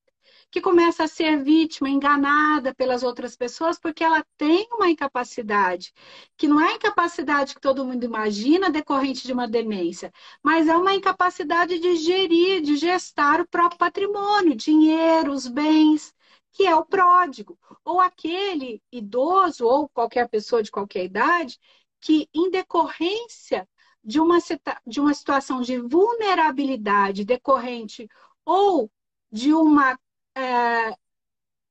que 0.50 0.60
começa 0.60 1.04
a 1.04 1.08
ser 1.08 1.42
vítima, 1.42 1.88
enganada 1.88 2.74
pelas 2.74 3.02
outras 3.02 3.34
pessoas, 3.34 3.78
porque 3.80 4.04
ela 4.04 4.22
tem 4.36 4.68
uma 4.72 4.90
incapacidade, 4.90 5.94
que 6.36 6.46
não 6.46 6.60
é 6.60 6.72
a 6.72 6.74
incapacidade 6.74 7.54
que 7.54 7.60
todo 7.60 7.84
mundo 7.84 8.04
imagina 8.04 8.70
decorrente 8.70 9.26
de 9.26 9.32
uma 9.32 9.48
demência, 9.48 10.12
mas 10.42 10.68
é 10.68 10.76
uma 10.76 10.94
incapacidade 10.94 11.78
de 11.78 11.96
gerir, 11.96 12.60
de 12.60 12.76
gestar 12.76 13.40
o 13.40 13.48
próprio 13.48 13.78
patrimônio, 13.78 14.54
dinheiro, 14.54 15.32
os 15.32 15.46
bens 15.48 16.14
que 16.52 16.66
é 16.66 16.74
o 16.74 16.84
pródigo, 16.84 17.58
ou 17.84 18.00
aquele 18.00 18.82
idoso 18.92 19.66
ou 19.66 19.88
qualquer 19.88 20.28
pessoa 20.28 20.62
de 20.62 20.70
qualquer 20.70 21.04
idade 21.04 21.58
que, 22.00 22.28
em 22.34 22.50
decorrência 22.50 23.68
de 24.04 24.20
uma, 24.20 24.38
de 24.86 25.00
uma 25.00 25.14
situação 25.14 25.60
de 25.62 25.78
vulnerabilidade 25.78 27.24
decorrente 27.24 28.08
ou 28.44 28.90
de 29.30 29.54
uma, 29.54 29.98
é, 30.34 30.94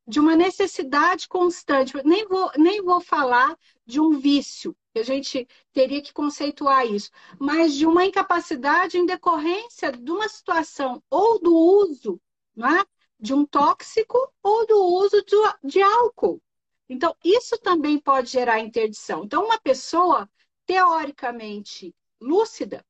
de 0.07 0.19
uma 0.19 0.35
necessidade 0.35 1.27
constante, 1.27 1.93
nem 2.05 2.27
vou, 2.27 2.51
nem 2.57 2.81
vou 2.81 3.01
falar 3.01 3.57
de 3.85 3.99
um 3.99 4.19
vício, 4.19 4.75
a 4.95 5.03
gente 5.03 5.47
teria 5.71 6.01
que 6.01 6.13
conceituar 6.13 6.85
isso, 6.85 7.09
mas 7.39 7.73
de 7.73 7.85
uma 7.85 8.05
incapacidade 8.05 8.97
em 8.97 9.05
decorrência 9.05 9.91
de 9.91 10.11
uma 10.11 10.27
situação 10.27 11.01
ou 11.09 11.39
do 11.39 11.55
uso 11.55 12.19
não 12.55 12.67
é? 12.67 12.85
De 13.21 13.33
um 13.33 13.45
tóxico 13.45 14.17
ou 14.41 14.65
do 14.65 14.83
uso 14.83 15.23
de, 15.63 15.81
álcool. 15.81 16.41
Então, 16.89 17.15
isso 17.23 17.57
também 17.59 17.99
pode 17.99 18.29
gerar 18.29 18.59
interdição. 18.59 19.23
Então, 19.23 19.45
uma 19.45 19.59
pessoa 19.59 20.27
teoricamente 20.65 21.95
lúcida, 22.19 22.83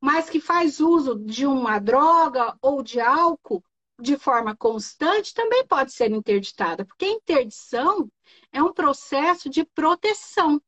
mas 0.00 0.28
que 0.28 0.40
faz 0.40 0.80
uso 0.80 1.16
de 1.16 1.46
uma 1.46 1.78
droga 1.78 2.56
ou 2.60 2.82
de 2.82 3.00
álcool 3.00 3.62
de 3.98 4.18
forma 4.18 4.54
constante, 4.54 5.32
também 5.32 5.66
pode 5.66 5.92
ser 5.92 6.10
interditada, 6.10 6.84
porque 6.84 7.06
a 7.06 7.12
interdição 7.12 8.10
é 8.52 8.62
um 8.62 8.72
processo 8.72 9.48
de 9.48 9.64
proteção. 9.64 10.60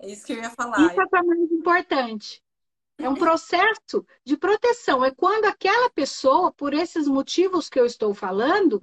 É 0.00 0.10
isso 0.10 0.26
que 0.26 0.32
eu 0.32 0.38
ia 0.38 0.50
falar. 0.50 0.80
Isso 0.80 1.00
é 1.00 1.22
mais 1.22 1.52
importante. 1.52 2.42
É 2.98 3.08
um 3.08 3.14
processo 3.14 4.06
de 4.24 4.36
proteção. 4.36 5.04
É 5.04 5.10
quando 5.10 5.46
aquela 5.46 5.90
pessoa, 5.90 6.52
por 6.52 6.72
esses 6.72 7.08
motivos 7.08 7.68
que 7.68 7.78
eu 7.78 7.86
estou 7.86 8.14
falando, 8.14 8.80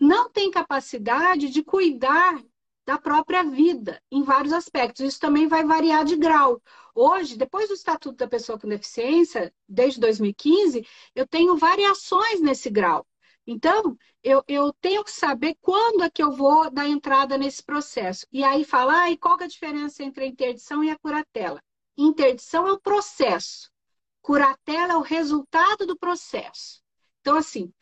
não 0.00 0.30
tem 0.30 0.50
capacidade 0.50 1.50
de 1.50 1.62
cuidar 1.62 2.42
da 2.84 2.98
própria 2.98 3.44
vida 3.44 4.02
em 4.10 4.22
vários 4.22 4.52
aspectos. 4.52 5.04
Isso 5.04 5.20
também 5.20 5.46
vai 5.46 5.64
variar 5.64 6.04
de 6.04 6.16
grau. 6.16 6.60
Hoje, 6.94 7.36
depois 7.36 7.68
do 7.68 7.74
Estatuto 7.74 8.16
da 8.16 8.28
Pessoa 8.28 8.58
com 8.58 8.68
Deficiência, 8.68 9.52
desde 9.68 10.00
2015, 10.00 10.86
eu 11.14 11.26
tenho 11.26 11.56
variações 11.56 12.40
nesse 12.40 12.68
grau. 12.70 13.06
Então, 13.46 13.96
eu, 14.22 14.42
eu 14.46 14.72
tenho 14.80 15.04
que 15.04 15.10
saber 15.10 15.56
quando 15.60 16.04
é 16.04 16.10
que 16.10 16.22
eu 16.22 16.32
vou 16.32 16.70
dar 16.70 16.88
entrada 16.88 17.36
nesse 17.38 17.62
processo. 17.62 18.26
E 18.32 18.42
aí 18.44 18.64
falar, 18.64 19.02
ah, 19.02 19.10
e 19.10 19.16
qual 19.16 19.38
é 19.40 19.44
a 19.44 19.48
diferença 19.48 20.02
entre 20.02 20.24
a 20.24 20.28
interdição 20.28 20.82
e 20.82 20.90
a 20.90 20.98
curatela? 20.98 21.62
Interdição 21.96 22.66
é 22.66 22.72
o 22.72 22.80
processo, 22.80 23.70
curatela 24.20 24.94
é 24.94 24.96
o 24.96 25.02
resultado 25.02 25.86
do 25.86 25.96
processo. 25.96 26.82
Então, 27.20 27.36
assim, 27.36 27.72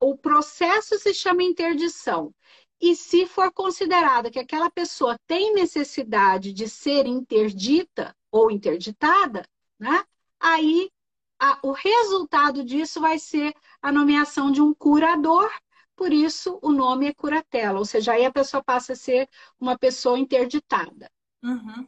o 0.00 0.16
processo 0.16 0.98
se 0.98 1.14
chama 1.14 1.42
interdição. 1.42 2.34
E 2.80 2.94
se 2.94 3.26
for 3.26 3.52
considerada 3.52 4.30
que 4.30 4.38
aquela 4.38 4.70
pessoa 4.70 5.18
tem 5.26 5.54
necessidade 5.54 6.52
de 6.52 6.68
ser 6.68 7.06
interdita 7.06 8.14
ou 8.30 8.50
interditada, 8.50 9.46
né? 9.78 10.04
Aí 10.38 10.90
a, 11.38 11.58
o 11.62 11.72
resultado 11.72 12.64
disso 12.64 13.00
vai 13.00 13.18
ser 13.18 13.54
a 13.80 13.90
nomeação 13.92 14.50
de 14.50 14.60
um 14.60 14.74
curador, 14.74 15.50
por 15.96 16.12
isso 16.12 16.58
o 16.60 16.72
nome 16.72 17.06
é 17.06 17.14
curatela, 17.14 17.78
ou 17.78 17.84
seja, 17.84 18.12
aí 18.12 18.24
a 18.24 18.32
pessoa 18.32 18.62
passa 18.62 18.92
a 18.92 18.96
ser 18.96 19.28
uma 19.58 19.78
pessoa 19.78 20.18
interditada. 20.18 21.10
Uhum. 21.42 21.86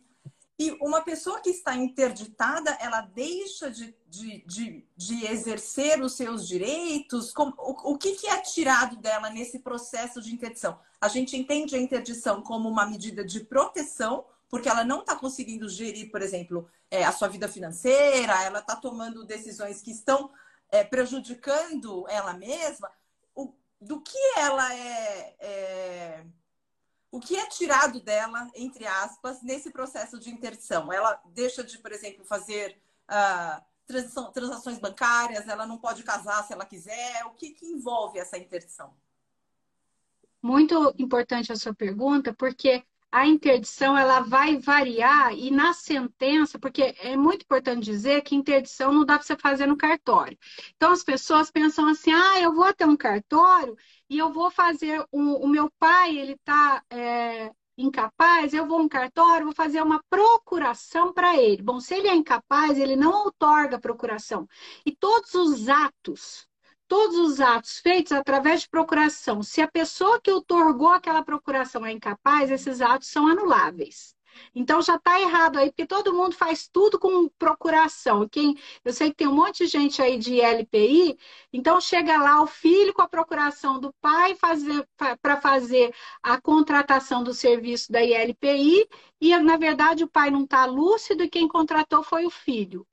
E 0.58 0.70
uma 0.80 1.02
pessoa 1.02 1.40
que 1.40 1.50
está 1.50 1.74
interditada, 1.74 2.70
ela 2.80 3.02
deixa 3.02 3.70
de, 3.70 3.94
de, 4.08 4.42
de, 4.46 4.88
de 4.96 5.26
exercer 5.26 6.00
os 6.00 6.14
seus 6.14 6.48
direitos? 6.48 7.30
Como, 7.30 7.52
o, 7.58 7.92
o 7.92 7.98
que, 7.98 8.12
que 8.12 8.26
é 8.26 8.40
tirado 8.40 8.96
dela 8.96 9.28
nesse 9.28 9.58
processo 9.58 10.22
de 10.22 10.32
interdição? 10.32 10.78
A 10.98 11.08
gente 11.08 11.36
entende 11.36 11.76
a 11.76 11.78
interdição 11.78 12.40
como 12.42 12.70
uma 12.70 12.86
medida 12.86 13.22
de 13.22 13.40
proteção, 13.40 14.24
porque 14.48 14.68
ela 14.68 14.82
não 14.82 15.00
está 15.00 15.14
conseguindo 15.14 15.68
gerir, 15.68 16.10
por 16.10 16.22
exemplo, 16.22 16.66
é, 16.90 17.04
a 17.04 17.12
sua 17.12 17.28
vida 17.28 17.48
financeira, 17.48 18.42
ela 18.42 18.60
está 18.60 18.76
tomando 18.76 19.26
decisões 19.26 19.82
que 19.82 19.90
estão 19.90 20.30
é, 20.70 20.82
prejudicando 20.82 22.06
ela 22.08 22.32
mesma. 22.32 22.90
O, 23.34 23.52
do 23.78 24.00
que 24.00 24.18
ela 24.38 24.74
é, 24.74 25.36
é 25.38 26.26
o 27.10 27.20
que 27.20 27.36
é 27.36 27.46
tirado 27.48 28.00
dela, 28.00 28.48
entre 28.54 28.86
aspas, 28.86 29.42
nesse 29.42 29.70
processo 29.70 30.18
de 30.18 30.30
interdição? 30.30 30.92
Ela 30.92 31.20
deixa 31.26 31.62
de, 31.62 31.78
por 31.78 31.92
exemplo, 31.92 32.24
fazer 32.24 32.78
uh, 33.10 34.32
transações 34.32 34.78
bancárias, 34.78 35.48
ela 35.48 35.66
não 35.66 35.78
pode 35.78 36.02
casar 36.02 36.44
se 36.44 36.52
ela 36.52 36.66
quiser. 36.66 37.24
O 37.26 37.30
que, 37.30 37.50
que 37.50 37.66
envolve 37.66 38.18
essa 38.18 38.36
interdição? 38.36 38.92
Muito 40.42 40.94
importante 40.98 41.52
a 41.52 41.56
sua 41.56 41.74
pergunta, 41.74 42.34
porque 42.34 42.84
a 43.10 43.26
interdição 43.26 43.96
ela 43.96 44.20
vai 44.20 44.58
variar 44.58 45.32
e 45.32 45.50
na 45.50 45.72
sentença, 45.72 46.58
porque 46.58 46.94
é 46.98 47.16
muito 47.16 47.42
importante 47.42 47.84
dizer 47.84 48.22
que 48.22 48.34
interdição 48.34 48.92
não 48.92 49.04
dá 49.04 49.14
para 49.14 49.26
você 49.26 49.36
fazer 49.36 49.66
no 49.66 49.76
cartório. 49.76 50.36
Então 50.76 50.92
as 50.92 51.02
pessoas 51.02 51.50
pensam 51.50 51.88
assim: 51.88 52.12
ah, 52.12 52.40
eu 52.40 52.52
vou 52.52 52.64
até 52.64 52.84
um 52.84 52.96
cartório 52.96 53.76
e 54.08 54.18
eu 54.18 54.32
vou 54.32 54.50
fazer 54.50 55.04
um, 55.12 55.34
o 55.34 55.48
meu 55.48 55.70
pai 55.78 56.16
ele 56.16 56.32
está 56.32 56.82
é, 56.90 57.50
incapaz, 57.76 58.54
eu 58.54 58.66
vou 58.66 58.80
um 58.80 58.88
cartório, 58.88 59.46
vou 59.46 59.54
fazer 59.54 59.82
uma 59.82 60.02
procuração 60.08 61.12
para 61.12 61.36
ele. 61.36 61.62
Bom, 61.62 61.80
se 61.80 61.94
ele 61.94 62.08
é 62.08 62.14
incapaz, 62.14 62.78
ele 62.78 62.96
não 62.96 63.24
outorga 63.24 63.78
procuração. 63.78 64.48
E 64.84 64.94
todos 64.94 65.34
os 65.34 65.68
atos 65.68 66.46
todos 66.88 67.16
os 67.18 67.40
atos 67.40 67.78
feitos 67.78 68.12
através 68.12 68.62
de 68.62 68.68
procuração, 68.68 69.42
se 69.42 69.60
a 69.60 69.68
pessoa 69.68 70.20
que 70.20 70.30
otorgou 70.30 70.90
aquela 70.90 71.22
procuração 71.22 71.84
é 71.84 71.92
incapaz, 71.92 72.50
esses 72.50 72.80
atos 72.80 73.08
são 73.08 73.26
anuláveis. 73.26 74.15
Então 74.54 74.80
já 74.82 74.96
está 74.96 75.20
errado 75.20 75.58
aí, 75.58 75.70
porque 75.70 75.86
todo 75.86 76.12
mundo 76.14 76.34
faz 76.34 76.68
tudo 76.68 76.98
com 76.98 77.28
procuração. 77.38 78.28
Quem, 78.28 78.56
eu 78.84 78.92
sei 78.92 79.10
que 79.10 79.16
tem 79.16 79.28
um 79.28 79.34
monte 79.34 79.64
de 79.64 79.66
gente 79.66 80.00
aí 80.02 80.18
de 80.18 80.40
LPI, 80.40 81.18
então 81.52 81.80
chega 81.80 82.16
lá 82.18 82.42
o 82.42 82.46
filho 82.46 82.92
com 82.94 83.02
a 83.02 83.08
procuração 83.08 83.80
do 83.80 83.92
pai 84.00 84.36
para 85.22 85.40
fazer 85.40 85.94
a 86.22 86.40
contratação 86.40 87.22
do 87.22 87.34
serviço 87.34 87.90
da 87.92 88.02
ILPI, 88.02 88.88
e 89.20 89.36
na 89.38 89.56
verdade 89.56 90.04
o 90.04 90.08
pai 90.08 90.30
não 90.30 90.44
está 90.44 90.64
lúcido 90.66 91.22
e 91.24 91.30
quem 91.30 91.48
contratou 91.48 92.02
foi 92.02 92.26
o 92.26 92.30
filho. 92.30 92.86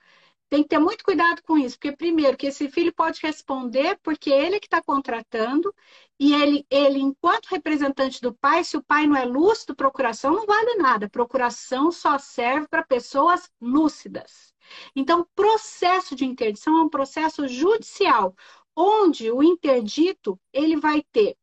Tem 0.53 0.61
que 0.61 0.69
ter 0.69 0.77
muito 0.77 1.03
cuidado 1.03 1.41
com 1.41 1.57
isso, 1.57 1.79
porque 1.79 1.97
primeiro 1.97 2.37
que 2.37 2.45
esse 2.45 2.69
filho 2.69 2.93
pode 2.93 3.19
responder 3.23 3.97
porque 4.03 4.29
ele 4.29 4.59
que 4.59 4.67
está 4.67 4.83
contratando 4.83 5.73
e 6.19 6.31
ele, 6.31 6.63
ele, 6.69 6.99
enquanto 6.99 7.47
representante 7.47 8.21
do 8.21 8.31
pai, 8.31 8.63
se 8.63 8.77
o 8.77 8.83
pai 8.83 9.07
não 9.07 9.17
é 9.17 9.25
lúcido, 9.25 9.75
procuração 9.75 10.31
não 10.31 10.45
vale 10.45 10.75
nada. 10.75 11.09
Procuração 11.09 11.91
só 11.91 12.19
serve 12.19 12.67
para 12.67 12.85
pessoas 12.85 13.49
lúcidas. 13.59 14.53
Então, 14.95 15.27
processo 15.33 16.15
de 16.15 16.23
interdição 16.23 16.77
é 16.77 16.83
um 16.83 16.89
processo 16.89 17.47
judicial, 17.47 18.35
onde 18.75 19.31
o 19.31 19.41
interdito 19.41 20.39
ele 20.53 20.75
vai 20.75 21.01
ter 21.11 21.35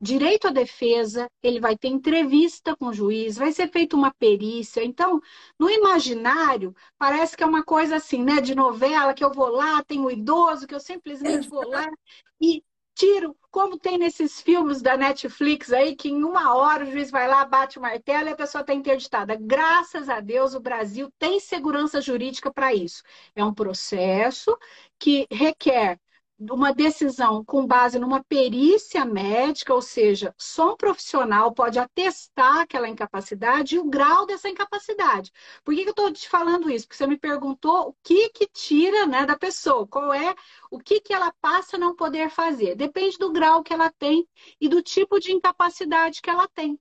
direito 0.00 0.48
à 0.48 0.50
defesa, 0.50 1.28
ele 1.42 1.60
vai 1.60 1.76
ter 1.76 1.88
entrevista 1.88 2.76
com 2.76 2.86
o 2.86 2.92
juiz, 2.92 3.36
vai 3.36 3.52
ser 3.52 3.70
feita 3.70 3.96
uma 3.96 4.12
perícia. 4.14 4.84
Então, 4.84 5.20
no 5.58 5.68
imaginário, 5.70 6.74
parece 6.96 7.36
que 7.36 7.42
é 7.42 7.46
uma 7.46 7.64
coisa 7.64 7.96
assim, 7.96 8.22
né, 8.22 8.40
de 8.40 8.54
novela, 8.54 9.14
que 9.14 9.24
eu 9.24 9.32
vou 9.32 9.48
lá, 9.48 9.82
tem 9.84 10.00
o 10.00 10.10
idoso, 10.10 10.66
que 10.66 10.74
eu 10.74 10.80
simplesmente 10.80 11.48
vou 11.48 11.68
lá 11.68 11.88
e 12.40 12.62
tiro, 12.94 13.36
como 13.50 13.78
tem 13.78 13.96
nesses 13.96 14.40
filmes 14.40 14.82
da 14.82 14.96
Netflix 14.96 15.72
aí, 15.72 15.94
que 15.94 16.08
em 16.08 16.24
uma 16.24 16.54
hora 16.56 16.84
o 16.84 16.90
juiz 16.90 17.10
vai 17.12 17.28
lá, 17.28 17.44
bate 17.44 17.78
o 17.78 17.82
martelo 17.82 18.28
e 18.28 18.32
a 18.32 18.36
pessoa 18.36 18.62
está 18.62 18.74
interditada. 18.74 19.36
Graças 19.40 20.08
a 20.08 20.18
Deus, 20.20 20.54
o 20.54 20.60
Brasil 20.60 21.08
tem 21.16 21.38
segurança 21.38 22.00
jurídica 22.00 22.52
para 22.52 22.74
isso. 22.74 23.02
É 23.36 23.44
um 23.44 23.54
processo 23.54 24.56
que 24.98 25.28
requer 25.30 26.00
uma 26.38 26.72
decisão 26.72 27.44
com 27.44 27.66
base 27.66 27.98
numa 27.98 28.22
perícia 28.22 29.04
médica, 29.04 29.74
ou 29.74 29.82
seja, 29.82 30.32
só 30.38 30.72
um 30.72 30.76
profissional 30.76 31.52
pode 31.52 31.78
atestar 31.78 32.60
aquela 32.60 32.88
incapacidade 32.88 33.74
e 33.74 33.78
o 33.78 33.84
grau 33.84 34.24
dessa 34.24 34.48
incapacidade. 34.48 35.32
Por 35.64 35.74
que, 35.74 35.82
que 35.82 35.88
eu 35.88 35.92
estou 35.92 36.12
te 36.12 36.28
falando 36.28 36.70
isso? 36.70 36.86
Porque 36.86 36.96
você 36.96 37.06
me 37.06 37.18
perguntou 37.18 37.88
o 37.88 37.96
que 38.02 38.28
que 38.30 38.46
tira 38.46 39.06
né, 39.06 39.26
da 39.26 39.36
pessoa, 39.36 39.86
qual 39.86 40.12
é 40.12 40.34
o 40.70 40.78
que, 40.78 41.00
que 41.00 41.12
ela 41.12 41.32
passa 41.40 41.76
a 41.76 41.80
não 41.80 41.96
poder 41.96 42.30
fazer. 42.30 42.76
Depende 42.76 43.18
do 43.18 43.32
grau 43.32 43.62
que 43.62 43.72
ela 43.72 43.90
tem 43.90 44.26
e 44.60 44.68
do 44.68 44.80
tipo 44.80 45.18
de 45.18 45.32
incapacidade 45.32 46.22
que 46.22 46.30
ela 46.30 46.46
tem. 46.48 46.78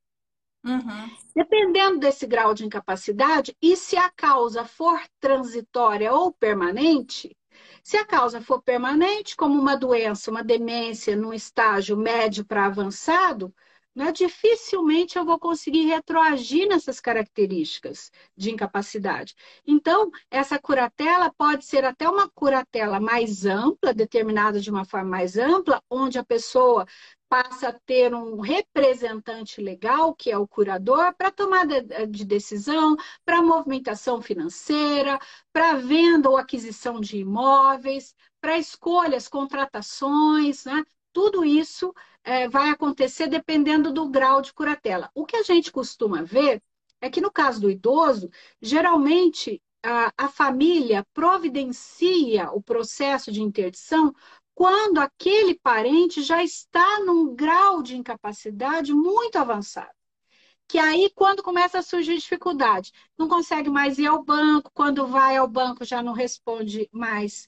Uhum. 0.63 1.09
Dependendo 1.33 1.97
desse 1.97 2.27
grau 2.27 2.53
de 2.53 2.65
incapacidade, 2.65 3.55
e 3.61 3.75
se 3.75 3.95
a 3.95 4.09
causa 4.09 4.65
for 4.65 4.99
transitória 5.19 6.11
ou 6.13 6.33
permanente, 6.33 7.35
se 7.83 7.97
a 7.97 8.05
causa 8.05 8.41
for 8.41 8.61
permanente, 8.61 9.35
como 9.35 9.59
uma 9.59 9.75
doença, 9.75 10.31
uma 10.31 10.43
demência 10.43 11.15
num 11.15 11.33
estágio 11.33 11.97
médio 11.97 12.45
para 12.45 12.65
avançado, 12.65 13.53
né, 13.95 14.11
dificilmente 14.11 15.17
eu 15.17 15.25
vou 15.25 15.39
conseguir 15.39 15.87
retroagir 15.87 16.67
nessas 16.67 16.99
características 16.99 18.11
de 18.35 18.51
incapacidade. 18.51 19.33
Então, 19.65 20.11
essa 20.29 20.59
curatela 20.59 21.33
pode 21.35 21.65
ser 21.65 21.83
até 21.83 22.07
uma 22.07 22.29
curatela 22.29 22.99
mais 22.99 23.43
ampla, 23.45 23.95
determinada 23.95 24.59
de 24.59 24.69
uma 24.69 24.85
forma 24.85 25.09
mais 25.09 25.35
ampla, 25.35 25.81
onde 25.89 26.19
a 26.19 26.23
pessoa 26.23 26.85
passa 27.29 27.69
a 27.69 27.74
ter 27.74 28.13
um 28.13 28.39
representante 28.39 29.62
legal, 29.62 30.13
que 30.13 30.31
é 30.31 30.38
o 30.38 30.48
curador, 30.48 31.13
para 31.13 31.31
tomada 31.31 31.81
de 32.07 32.25
decisão, 32.25 32.96
para 33.25 33.41
movimentação 33.41 34.22
financeira, 34.22 35.19
para 35.51 35.75
venda 35.75 36.29
ou 36.29 36.38
aquisição 36.38 37.00
de 37.00 37.17
imóveis, 37.17 38.15
para 38.39 38.57
escolhas, 38.57 39.27
contratações, 39.27 40.65
né? 40.65 40.84
Tudo 41.12 41.43
isso 41.43 41.93
é, 42.24 42.48
vai 42.48 42.69
acontecer 42.69 43.27
dependendo 43.27 43.91
do 43.91 44.07
grau 44.10 44.41
de 44.41 44.53
curatela. 44.53 45.10
O 45.15 45.25
que 45.25 45.36
a 45.36 45.43
gente 45.43 45.72
costuma 45.72 46.22
ver 46.22 46.62
é 47.01 47.10
que 47.10 47.22
no 47.22 47.31
caso 47.31 47.62
do 47.62 47.69
idoso, 47.72 48.29
geralmente 48.62 49.62
a, 49.84 50.12
a 50.17 50.27
família 50.27 51.05
providencia 51.13 52.51
o 52.51 52.62
processo 52.62 53.31
de 53.31 53.41
interdição 53.41 54.13
quando 54.57 54.97
aquele 54.97 55.53
parente 55.53 56.23
já 56.23 56.43
está 56.43 56.99
num 57.01 57.35
grau 57.35 57.83
de 57.83 57.95
incapacidade 57.95 58.91
muito 58.91 59.35
avançado 59.37 59.96
que 60.67 60.77
aí, 60.77 61.09
quando 61.15 61.41
começa 61.41 61.79
a 61.79 61.81
surgir 61.81 62.17
dificuldade, 62.17 62.91
não 63.17 63.27
consegue 63.27 63.69
mais 63.69 63.97
ir 63.97 64.05
ao 64.05 64.21
banco, 64.24 64.69
quando 64.74 65.07
vai 65.07 65.38
ao 65.38 65.47
banco 65.47 65.86
já 65.86 66.03
não 66.03 66.12
responde 66.13 66.89
mais 66.91 67.47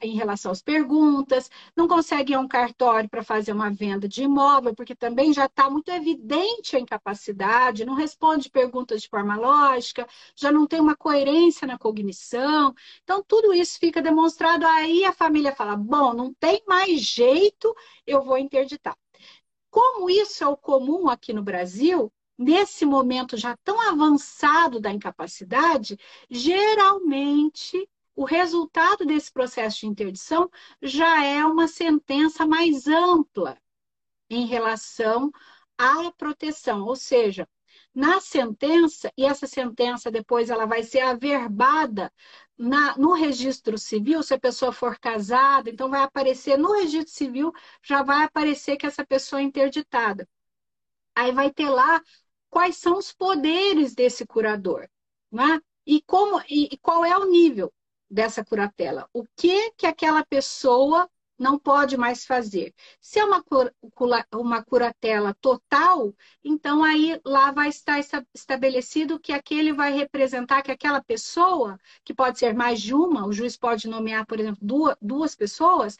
em 0.00 0.14
relação 0.16 0.50
às 0.50 0.62
perguntas, 0.62 1.50
não 1.76 1.86
consegue 1.86 2.32
ir 2.32 2.36
a 2.36 2.40
um 2.40 2.48
cartório 2.48 3.08
para 3.08 3.22
fazer 3.22 3.52
uma 3.52 3.70
venda 3.70 4.08
de 4.08 4.22
imóvel, 4.22 4.74
porque 4.74 4.94
também 4.94 5.32
já 5.32 5.44
está 5.44 5.68
muito 5.68 5.90
evidente 5.90 6.74
a 6.74 6.80
incapacidade, 6.80 7.84
não 7.84 7.94
responde 7.94 8.50
perguntas 8.50 9.02
de 9.02 9.08
forma 9.08 9.36
lógica, 9.36 10.06
já 10.34 10.50
não 10.50 10.66
tem 10.66 10.80
uma 10.80 10.96
coerência 10.96 11.66
na 11.66 11.78
cognição. 11.78 12.74
Então, 13.04 13.22
tudo 13.22 13.52
isso 13.52 13.78
fica 13.78 14.00
demonstrado, 14.00 14.66
aí 14.66 15.04
a 15.04 15.12
família 15.12 15.54
fala: 15.54 15.76
bom, 15.76 16.14
não 16.14 16.32
tem 16.34 16.62
mais 16.66 17.00
jeito, 17.02 17.74
eu 18.06 18.22
vou 18.22 18.38
interditar. 18.38 18.96
Como 19.70 20.08
isso 20.10 20.42
é 20.42 20.46
o 20.48 20.56
comum 20.56 21.08
aqui 21.08 21.32
no 21.32 21.42
Brasil, 21.42 22.10
nesse 22.38 22.86
momento 22.86 23.36
já 23.36 23.56
tão 23.58 23.80
avançado 23.80 24.80
da 24.80 24.92
incapacidade, 24.92 25.98
geralmente 26.30 27.88
o 28.14 28.24
resultado 28.24 29.04
desse 29.04 29.32
processo 29.32 29.80
de 29.80 29.86
interdição 29.86 30.50
já 30.82 31.24
é 31.24 31.44
uma 31.44 31.68
sentença 31.68 32.46
mais 32.46 32.86
ampla 32.86 33.58
em 34.30 34.46
relação 34.46 35.30
à 35.76 36.10
proteção, 36.12 36.84
ou 36.84 36.96
seja, 36.96 37.48
na 37.94 38.20
sentença, 38.20 39.12
e 39.16 39.24
essa 39.24 39.46
sentença 39.46 40.10
depois 40.10 40.50
ela 40.50 40.66
vai 40.66 40.82
ser 40.82 41.00
averbada 41.00 42.12
na, 42.56 42.96
no 42.96 43.12
registro 43.12 43.78
civil, 43.78 44.22
se 44.22 44.34
a 44.34 44.38
pessoa 44.40 44.72
for 44.72 44.98
casada, 44.98 45.70
então 45.70 45.88
vai 45.88 46.02
aparecer 46.02 46.58
no 46.58 46.72
registro 46.72 47.12
civil, 47.12 47.52
já 47.82 48.02
vai 48.02 48.24
aparecer 48.24 48.76
que 48.76 48.86
essa 48.86 49.04
pessoa 49.06 49.40
é 49.40 49.44
interditada. 49.44 50.28
Aí 51.14 51.32
vai 51.32 51.50
ter 51.52 51.68
lá 51.68 52.00
quais 52.50 52.76
são 52.76 52.98
os 52.98 53.12
poderes 53.12 53.94
desse 53.94 54.26
curador, 54.26 54.88
né? 55.30 55.60
E 55.86 56.02
como 56.02 56.40
e, 56.48 56.68
e 56.72 56.78
qual 56.78 57.04
é 57.04 57.16
o 57.16 57.30
nível 57.30 57.72
dessa 58.10 58.44
curatela? 58.44 59.08
O 59.12 59.24
que 59.36 59.72
que 59.72 59.86
aquela 59.86 60.24
pessoa 60.24 61.08
não 61.38 61.58
pode 61.58 61.96
mais 61.96 62.26
fazer. 62.26 62.74
Se 63.00 63.18
é 63.20 63.24
uma, 63.24 63.42
uma 64.34 64.62
curatela 64.62 65.34
total, 65.40 66.12
então 66.42 66.82
aí 66.82 67.20
lá 67.24 67.52
vai 67.52 67.68
estar 67.68 67.98
estabelecido 68.34 69.20
que 69.20 69.32
aquele 69.32 69.72
vai 69.72 69.92
representar 69.92 70.62
que 70.62 70.72
aquela 70.72 71.02
pessoa, 71.02 71.78
que 72.04 72.12
pode 72.12 72.38
ser 72.38 72.54
mais 72.54 72.80
de 72.80 72.92
uma, 72.92 73.26
o 73.26 73.32
juiz 73.32 73.56
pode 73.56 73.88
nomear, 73.88 74.26
por 74.26 74.40
exemplo, 74.40 74.58
duas, 74.60 74.96
duas 75.00 75.34
pessoas, 75.36 75.96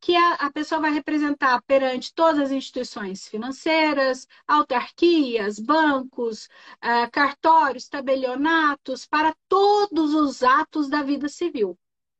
que 0.00 0.16
a, 0.16 0.34
a 0.34 0.52
pessoa 0.52 0.80
vai 0.80 0.92
representar 0.92 1.60
perante 1.62 2.14
todas 2.14 2.40
as 2.40 2.50
instituições 2.50 3.26
financeiras, 3.28 4.26
autarquias, 4.46 5.58
bancos, 5.58 6.46
uh, 6.84 7.10
cartórios, 7.12 7.88
tabelionatos, 7.88 9.06
para 9.06 9.34
todos 9.48 10.14
os 10.14 10.42
atos 10.42 10.88
da 10.88 11.02
vida 11.02 11.28
civil 11.28 11.78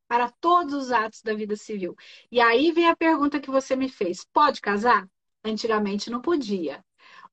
para 0.08 0.30
todos 0.40 0.73
os 0.73 0.90
atos 0.90 1.20
da 1.23 1.35
vida 1.35 1.54
civil. 1.54 1.94
E 2.32 2.40
aí 2.40 2.73
vem 2.73 2.88
a 2.88 2.97
pergunta 2.97 3.38
que 3.38 3.50
você 3.50 3.76
me 3.76 3.88
fez: 3.88 4.25
pode 4.32 4.61
casar? 4.61 5.06
Antigamente 5.44 6.11
não 6.11 6.20
podia. 6.20 6.82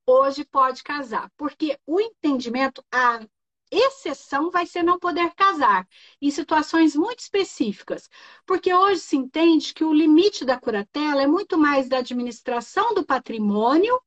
Hoje 0.05 0.45
pode 0.45 0.83
casar, 0.83 1.31
porque 1.35 1.79
o 1.85 1.99
entendimento, 1.99 2.83
a 2.91 3.25
exceção 3.71 4.49
vai 4.49 4.65
ser 4.65 4.83
não 4.83 4.99
poder 4.99 5.33
casar, 5.35 5.87
em 6.21 6.31
situações 6.31 6.95
muito 6.95 7.19
específicas, 7.19 8.09
porque 8.45 8.73
hoje 8.73 9.01
se 9.01 9.15
entende 9.15 9.73
que 9.73 9.83
o 9.83 9.93
limite 9.93 10.45
da 10.45 10.59
curatela 10.59 11.21
é 11.21 11.27
muito 11.27 11.57
mais 11.57 11.89
da 11.89 11.97
administração 11.97 12.93
do 12.93 13.05
patrimônio 13.05 13.99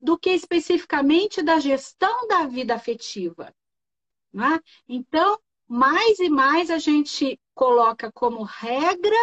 do 0.00 0.18
que 0.18 0.30
especificamente 0.30 1.42
da 1.42 1.60
gestão 1.60 2.26
da 2.26 2.46
vida 2.46 2.74
afetiva. 2.74 3.54
Né? 4.32 4.60
Então, 4.88 5.38
mais 5.68 6.18
e 6.18 6.28
mais 6.28 6.70
a 6.70 6.78
gente 6.78 7.40
coloca 7.54 8.10
como 8.12 8.42
regra 8.42 9.16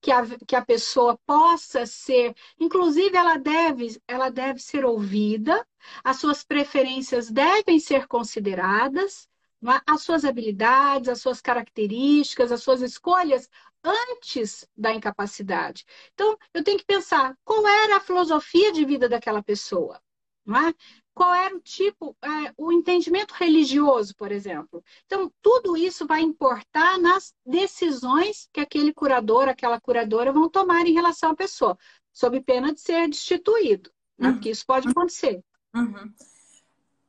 que 0.00 0.10
a, 0.12 0.24
que 0.46 0.56
a 0.56 0.64
pessoa 0.64 1.18
possa 1.26 1.86
ser, 1.86 2.34
inclusive 2.58 3.16
ela 3.16 3.36
deve, 3.36 4.00
ela 4.06 4.30
deve 4.30 4.60
ser 4.60 4.84
ouvida, 4.84 5.66
as 6.04 6.18
suas 6.18 6.44
preferências 6.44 7.30
devem 7.30 7.80
ser 7.80 8.06
consideradas, 8.06 9.28
é? 9.64 9.80
as 9.86 10.02
suas 10.02 10.24
habilidades, 10.24 11.08
as 11.08 11.20
suas 11.20 11.40
características, 11.40 12.52
as 12.52 12.62
suas 12.62 12.80
escolhas 12.80 13.48
antes 13.82 14.68
da 14.76 14.92
incapacidade. 14.92 15.84
Então, 16.14 16.36
eu 16.54 16.62
tenho 16.62 16.78
que 16.78 16.84
pensar 16.84 17.36
qual 17.44 17.66
era 17.66 17.96
a 17.96 18.00
filosofia 18.00 18.72
de 18.72 18.84
vida 18.84 19.08
daquela 19.08 19.42
pessoa. 19.42 20.00
Não 20.44 20.68
é? 20.68 20.74
Qual 21.18 21.34
era 21.34 21.56
o 21.56 21.60
tipo, 21.60 22.16
é, 22.22 22.54
o 22.56 22.70
entendimento 22.70 23.32
religioso, 23.32 24.14
por 24.14 24.30
exemplo. 24.30 24.84
Então, 25.04 25.32
tudo 25.42 25.76
isso 25.76 26.06
vai 26.06 26.20
importar 26.20 26.96
nas 26.96 27.34
decisões 27.44 28.48
que 28.52 28.60
aquele 28.60 28.92
curador, 28.92 29.48
aquela 29.48 29.80
curadora 29.80 30.32
vão 30.32 30.48
tomar 30.48 30.86
em 30.86 30.92
relação 30.92 31.32
à 31.32 31.34
pessoa, 31.34 31.76
sob 32.12 32.40
pena 32.40 32.72
de 32.72 32.80
ser 32.80 33.08
destituído, 33.08 33.90
né? 34.16 34.28
Uhum. 34.28 34.34
porque 34.34 34.50
isso 34.50 34.64
pode 34.64 34.88
acontecer. 34.88 35.42
Uhum. 35.74 36.14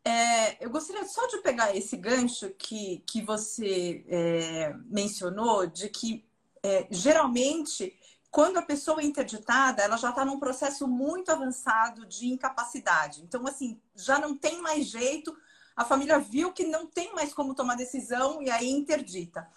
É, 0.03 0.65
eu 0.65 0.71
gostaria 0.71 1.05
só 1.05 1.27
de 1.27 1.37
pegar 1.43 1.75
esse 1.75 1.95
gancho 1.95 2.49
que, 2.57 3.03
que 3.05 3.21
você 3.21 4.03
é, 4.07 4.73
mencionou, 4.87 5.67
de 5.67 5.87
que 5.87 6.25
é, 6.63 6.87
geralmente 6.89 7.95
quando 8.31 8.57
a 8.57 8.61
pessoa 8.61 9.01
é 9.01 9.05
interditada, 9.05 9.81
ela 9.81 9.97
já 9.97 10.09
está 10.09 10.23
num 10.23 10.39
processo 10.39 10.87
muito 10.87 11.31
avançado 11.31 12.05
de 12.05 12.27
incapacidade. 12.27 13.21
Então, 13.23 13.45
assim, 13.47 13.79
já 13.95 14.19
não 14.19 14.37
tem 14.37 14.61
mais 14.61 14.85
jeito, 14.85 15.35
a 15.75 15.83
família 15.83 16.19
viu 16.19 16.53
que 16.53 16.65
não 16.65 16.85
tem 16.85 17.13
mais 17.13 17.33
como 17.33 17.55
tomar 17.55 17.75
decisão 17.75 18.41
e 18.41 18.49
aí 18.49 18.69
interdita. 18.69 19.49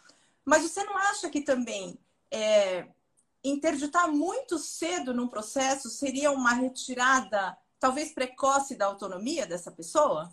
Mas 0.45 0.63
você 0.63 0.83
não 0.85 0.97
acha 0.97 1.29
que 1.29 1.43
também 1.43 1.99
é, 2.31 2.89
interditar 3.45 4.11
muito 4.11 4.59
cedo 4.59 5.13
num 5.13 5.29
processo 5.29 5.91
seria 5.91 6.31
uma 6.31 6.55
retirada, 6.55 7.57
talvez 7.79 8.13
precoce, 8.13 8.75
da 8.75 8.87
autonomia 8.87 9.47
dessa 9.47 9.71
pessoa? 9.71 10.33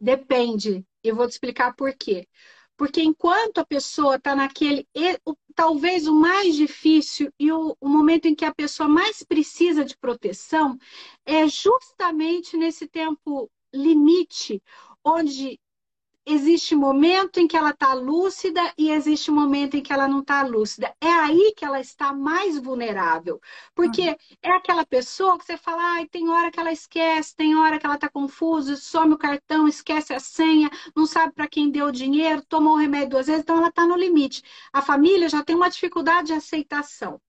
Depende. 0.00 0.86
Eu 1.04 1.14
vou 1.14 1.26
te 1.26 1.32
explicar 1.32 1.74
por 1.74 1.92
quê. 1.92 2.26
Porque 2.80 3.02
enquanto 3.02 3.58
a 3.58 3.66
pessoa 3.66 4.16
está 4.16 4.34
naquele. 4.34 4.88
Talvez 5.54 6.06
o 6.06 6.14
mais 6.14 6.54
difícil 6.54 7.30
e 7.38 7.52
o, 7.52 7.76
o, 7.78 7.86
momento 7.86 8.24
em 8.24 8.34
que 8.34 8.42
a 8.42 8.54
pessoa 8.54 8.88
mais 8.88 9.22
precisa 9.22 9.84
de 9.84 9.94
proteção 9.98 10.78
é 11.26 11.46
justamente 11.46 12.56
nesse 12.56 12.88
tempo 12.88 13.50
limite, 13.70 14.62
onde 15.04 15.60
existe 16.32 16.74
momento 16.74 17.38
em 17.38 17.46
que 17.46 17.56
ela 17.56 17.70
está 17.70 17.94
lúcida 17.94 18.60
e 18.76 18.90
existe 18.90 19.30
momento 19.30 19.76
em 19.76 19.82
que 19.82 19.92
ela 19.92 20.08
não 20.08 20.20
está 20.20 20.42
lúcida. 20.42 20.94
É 21.00 21.10
aí 21.10 21.52
que 21.56 21.64
ela 21.64 21.80
está 21.80 22.12
mais 22.12 22.58
vulnerável. 22.58 23.40
Porque 23.74 24.16
é 24.42 24.50
aquela 24.50 24.84
pessoa 24.84 25.38
que 25.38 25.44
você 25.44 25.56
fala, 25.56 25.82
ai, 25.94 26.06
tem 26.06 26.28
hora 26.28 26.50
que 26.50 26.60
ela 26.60 26.72
esquece, 26.72 27.34
tem 27.34 27.54
hora 27.56 27.78
que 27.78 27.86
ela 27.86 27.96
está 27.96 28.08
confusa, 28.08 28.76
some 28.76 29.14
o 29.14 29.18
cartão, 29.18 29.68
esquece 29.68 30.12
a 30.14 30.20
senha, 30.20 30.70
não 30.94 31.06
sabe 31.06 31.32
para 31.32 31.48
quem 31.48 31.70
deu 31.70 31.86
o 31.86 31.92
dinheiro, 31.92 32.42
tomou 32.48 32.74
o 32.74 32.76
remédio 32.76 33.10
duas 33.10 33.26
vezes, 33.26 33.42
então 33.42 33.56
ela 33.58 33.68
está 33.68 33.86
no 33.86 33.96
limite. 33.96 34.42
A 34.72 34.82
família 34.82 35.28
já 35.28 35.42
tem 35.42 35.56
uma 35.56 35.70
dificuldade 35.70 36.28
de 36.28 36.32
aceitação. 36.34 37.20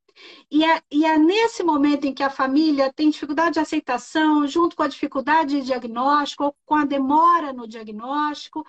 E 0.50 0.64
é, 0.64 0.82
e 0.92 1.06
é 1.06 1.18
nesse 1.18 1.64
momento 1.64 2.06
em 2.06 2.14
que 2.14 2.24
a 2.24 2.30
família 2.30 2.92
tem 2.94 3.10
dificuldade 3.10 3.54
de 3.54 3.60
aceitação, 3.60 4.48
junto 4.48 4.76
com 4.76 4.84
a 4.84 4.88
dificuldade 4.88 5.60
de 5.60 5.66
diagnóstico, 5.66 6.46
ou 6.46 6.56
com 6.66 6.76
a 6.76 6.86
demora 6.86 7.54
no 7.54 7.68
diagnóstico, 7.68 8.66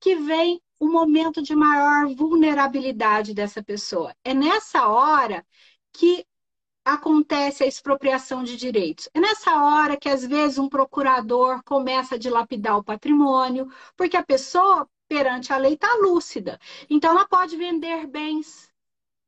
que 0.00 0.16
vem 0.16 0.60
o 0.78 0.88
momento 0.88 1.42
de 1.42 1.54
maior 1.54 2.14
vulnerabilidade 2.14 3.34
dessa 3.34 3.62
pessoa. 3.62 4.14
É 4.24 4.32
nessa 4.34 4.88
hora 4.88 5.44
que 5.92 6.24
acontece 6.84 7.62
a 7.64 7.66
expropriação 7.66 8.42
de 8.42 8.56
direitos. 8.56 9.08
É 9.12 9.20
nessa 9.20 9.62
hora 9.62 9.96
que, 9.96 10.08
às 10.08 10.24
vezes, 10.24 10.58
um 10.58 10.68
procurador 10.68 11.62
começa 11.64 12.14
a 12.14 12.18
dilapidar 12.18 12.78
o 12.78 12.84
patrimônio, 12.84 13.70
porque 13.96 14.16
a 14.16 14.22
pessoa, 14.22 14.88
perante 15.08 15.52
a 15.52 15.58
lei, 15.58 15.74
está 15.74 15.88
lúcida. 16.02 16.58
Então, 16.88 17.10
ela 17.10 17.28
pode 17.28 17.56
vender 17.56 18.06
bens 18.06 18.67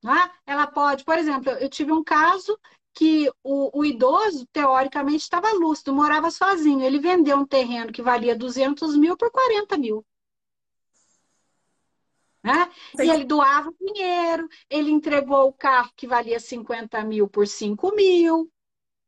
né? 0.03 0.31
Ela 0.47 0.67
pode, 0.67 1.05
por 1.05 1.19
exemplo, 1.19 1.51
eu 1.53 1.69
tive 1.69 1.93
um 1.93 2.03
caso 2.03 2.59
que 2.93 3.31
o, 3.43 3.81
o, 3.81 3.85
idoso, 3.85 4.47
teoricamente, 4.53 5.23
estava 5.23 5.53
lúcido, 5.53 5.95
morava 5.95 6.31
sozinho. 6.31 6.83
Ele 6.83 6.99
vendeu 6.99 7.37
um 7.37 7.47
terreno 7.47 7.93
que 7.93 8.03
valia 8.03 8.37
200 8.37 8.97
mil 8.97 9.17
por 9.17 9.31
40 9.31 9.79
mil. 9.79 10.05
Né? 12.43 12.71
E 12.99 13.11
ele 13.11 13.25
doava 13.25 13.73
dinheiro, 13.79 14.49
ele 14.69 14.91
entregou 14.91 15.49
o 15.49 15.53
carro 15.53 15.93
que 15.95 16.07
valia 16.07 16.41
50 16.41 17.05
mil 17.05 17.29
por 17.29 17.47
5 17.47 17.95
mil. 17.95 18.51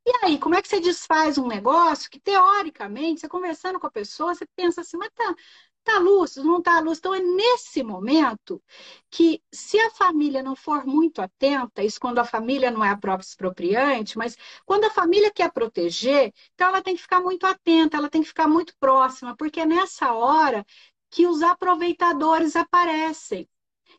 E 0.04 0.24
aí, 0.24 0.38
como 0.38 0.54
é 0.54 0.60
que 0.60 0.68
você 0.68 0.80
desfaz 0.80 1.38
um 1.38 1.46
negócio 1.46 2.10
que, 2.10 2.20
teoricamente, 2.20 3.20
você 3.20 3.28
conversando 3.28 3.78
com 3.80 3.86
a 3.86 3.90
pessoa, 3.90 4.34
você 4.34 4.44
pensa 4.56 4.80
assim, 4.80 4.96
mas 4.96 5.10
tá, 5.14 5.34
Está 5.84 5.98
lúcido, 5.98 6.46
não 6.46 6.58
está 6.58 6.78
lúcido. 6.80 7.08
Então, 7.08 7.14
é 7.14 7.20
nesse 7.20 7.82
momento 7.82 8.62
que, 9.10 9.42
se 9.52 9.78
a 9.80 9.90
família 9.90 10.42
não 10.42 10.54
for 10.54 10.86
muito 10.86 11.20
atenta, 11.20 11.82
isso 11.82 11.98
quando 12.00 12.18
a 12.20 12.24
família 12.24 12.70
não 12.70 12.84
é 12.84 12.90
a 12.90 12.96
própria 12.96 13.24
expropriante, 13.26 14.16
mas 14.16 14.36
quando 14.64 14.84
a 14.84 14.90
família 14.90 15.30
quer 15.32 15.50
proteger, 15.52 16.32
então 16.54 16.68
ela 16.68 16.82
tem 16.82 16.94
que 16.94 17.02
ficar 17.02 17.20
muito 17.20 17.44
atenta, 17.46 17.96
ela 17.96 18.08
tem 18.08 18.22
que 18.22 18.28
ficar 18.28 18.48
muito 18.48 18.74
próxima, 18.78 19.36
porque 19.36 19.60
é 19.60 19.66
nessa 19.66 20.12
hora 20.14 20.64
que 21.10 21.26
os 21.26 21.42
aproveitadores 21.42 22.54
aparecem. 22.56 23.48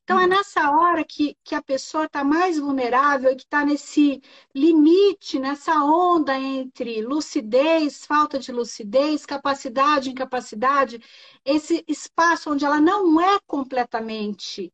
Então, 0.03 0.19
é 0.19 0.27
nessa 0.27 0.69
hora 0.71 1.01
que, 1.05 1.37
que 1.45 1.55
a 1.55 1.61
pessoa 1.61 2.05
está 2.05 2.25
mais 2.25 2.59
vulnerável 2.59 3.31
e 3.31 3.35
que 3.37 3.43
está 3.43 3.65
nesse 3.65 4.21
limite, 4.53 5.39
nessa 5.39 5.75
onda 5.81 6.37
entre 6.37 7.01
lucidez, 7.01 8.05
falta 8.05 8.37
de 8.37 8.51
lucidez, 8.51 9.25
capacidade, 9.25 10.09
incapacidade, 10.09 11.01
esse 11.45 11.85
espaço 11.87 12.51
onde 12.51 12.65
ela 12.65 12.81
não 12.81 13.19
é 13.21 13.39
completamente 13.47 14.73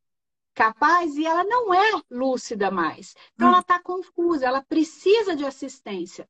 capaz 0.56 1.16
e 1.16 1.26
ela 1.26 1.44
não 1.44 1.72
é 1.74 2.02
lúcida 2.10 2.72
mais. 2.72 3.14
Então, 3.36 3.50
hum. 3.50 3.52
ela 3.52 3.62
está 3.62 3.80
confusa, 3.80 4.48
ela 4.48 4.64
precisa 4.64 5.36
de 5.36 5.46
assistência. 5.46 6.28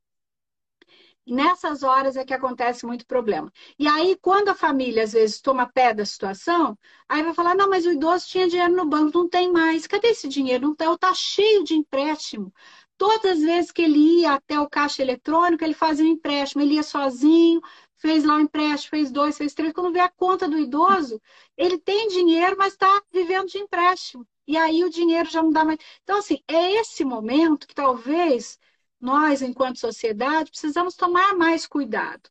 Nessas 1.30 1.84
horas 1.84 2.16
é 2.18 2.26
que 2.26 2.34
acontece 2.34 2.86
muito 2.86 3.06
problema. 3.06 3.52
E 3.78 3.88
aí, 3.88 4.18
quando 4.22 4.50
a 4.50 4.56
família 4.56 5.04
às 5.04 5.14
vezes 5.14 5.42
toma 5.42 5.66
pé 5.72 5.94
da 5.94 6.06
situação, 6.06 6.78
aí 7.08 7.24
vai 7.24 7.34
falar: 7.34 7.56
não, 7.56 7.70
mas 7.70 7.86
o 7.86 7.92
idoso 7.92 8.28
tinha 8.28 8.48
dinheiro 8.48 8.76
no 8.76 8.86
banco, 8.86 9.18
não 9.18 9.30
tem 9.30 9.52
mais. 9.52 9.88
Cadê 9.88 10.10
esse 10.10 10.28
dinheiro? 10.28 10.64
Não 10.66 10.74
está, 10.74 10.98
tá 10.98 11.14
cheio 11.14 11.64
de 11.64 11.74
empréstimo. 11.76 12.54
Todas 12.98 13.38
as 13.38 13.40
vezes 13.42 13.72
que 13.72 13.82
ele 13.82 14.22
ia 14.22 14.34
até 14.34 14.60
o 14.60 14.70
caixa 14.70 15.02
eletrônico, 15.02 15.64
ele 15.64 15.74
fazia 15.74 16.06
um 16.06 16.10
empréstimo, 16.10 16.62
ele 16.62 16.76
ia 16.76 16.84
sozinho, 16.84 17.62
fez 17.96 18.24
lá 18.24 18.36
um 18.36 18.42
empréstimo, 18.42 18.90
fez 18.90 19.12
dois, 19.12 19.38
fez 19.38 19.54
três. 19.54 19.74
Quando 19.74 19.94
vê 19.94 20.00
a 20.00 20.10
conta 20.10 20.48
do 20.50 20.58
idoso, 20.58 21.22
ele 21.58 21.78
tem 21.78 22.08
dinheiro, 22.10 22.56
mas 22.58 22.74
está 22.74 23.02
vivendo 23.12 23.48
de 23.48 23.58
empréstimo. 23.58 24.26
E 24.48 24.58
aí 24.58 24.84
o 24.84 24.90
dinheiro 24.90 25.30
já 25.30 25.44
não 25.44 25.52
dá 25.52 25.64
mais. 25.64 25.80
Então, 26.04 26.18
assim, 26.18 26.40
é 26.48 26.74
esse 26.74 27.06
momento 27.06 27.68
que 27.68 27.76
talvez 27.76 28.58
nós, 29.00 29.42
enquanto 29.42 29.80
sociedade, 29.80 30.52
precisamos 30.52 30.96
tomar 30.96 31.36
mais 31.36 31.66
cuidado 31.68 32.30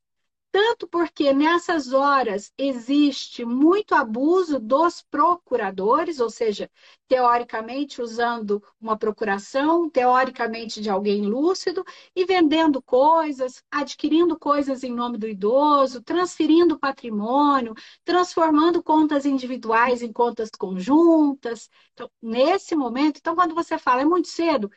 tanto 0.50 0.88
porque 0.88 1.33
nessas 1.33 1.92
horas 1.92 2.52
existe 2.57 3.44
muito 3.44 3.94
abuso 3.94 4.59
dos 4.59 5.02
procuradores, 5.02 6.20
ou 6.20 6.31
seja, 6.31 6.70
teoricamente 7.07 8.00
usando 8.00 8.62
uma 8.81 8.96
procuração, 8.96 9.90
teoricamente 9.90 10.81
de 10.81 10.88
alguém 10.90 11.22
lúcido, 11.26 11.85
e 12.16 12.24
vendendo 12.24 12.83
coisas, 12.83 13.62
adquirindo 13.70 14.38
coisas 14.38 14.83
em 14.83 14.92
nome 14.92 15.18
do 15.18 15.28
idoso, 15.28 16.02
transferindo 16.02 16.78
patrimônio, 16.78 17.74
transformando 18.04 18.83
contas 18.83 19.26
individuais 19.26 20.02
em 20.02 20.12
contas 20.12 20.48
conjuntas. 20.59 21.68
Então, 21.92 22.11
nesse 22.22 22.74
momento, 22.74 23.18
então, 23.18 23.35
quando 23.35 23.54
você 23.54 23.78
fala 23.78 24.02
é 24.02 24.04
muito 24.04 24.28
cedo, 24.28 24.70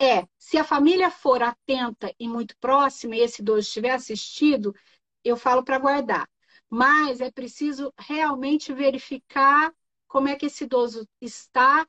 é, 0.00 0.26
se 0.56 0.60
a 0.60 0.64
família 0.64 1.10
for 1.10 1.42
atenta 1.42 2.10
e 2.18 2.26
muito 2.26 2.56
próxima 2.56 3.14
e 3.14 3.20
esse 3.20 3.42
idoso 3.42 3.58
estiver 3.58 3.90
assistido, 3.90 4.74
eu 5.22 5.36
falo 5.36 5.62
para 5.62 5.78
guardar. 5.78 6.26
Mas 6.70 7.20
é 7.20 7.30
preciso 7.30 7.92
realmente 7.98 8.72
verificar 8.72 9.70
como 10.08 10.28
é 10.28 10.34
que 10.34 10.46
esse 10.46 10.64
idoso 10.64 11.06
está 11.20 11.86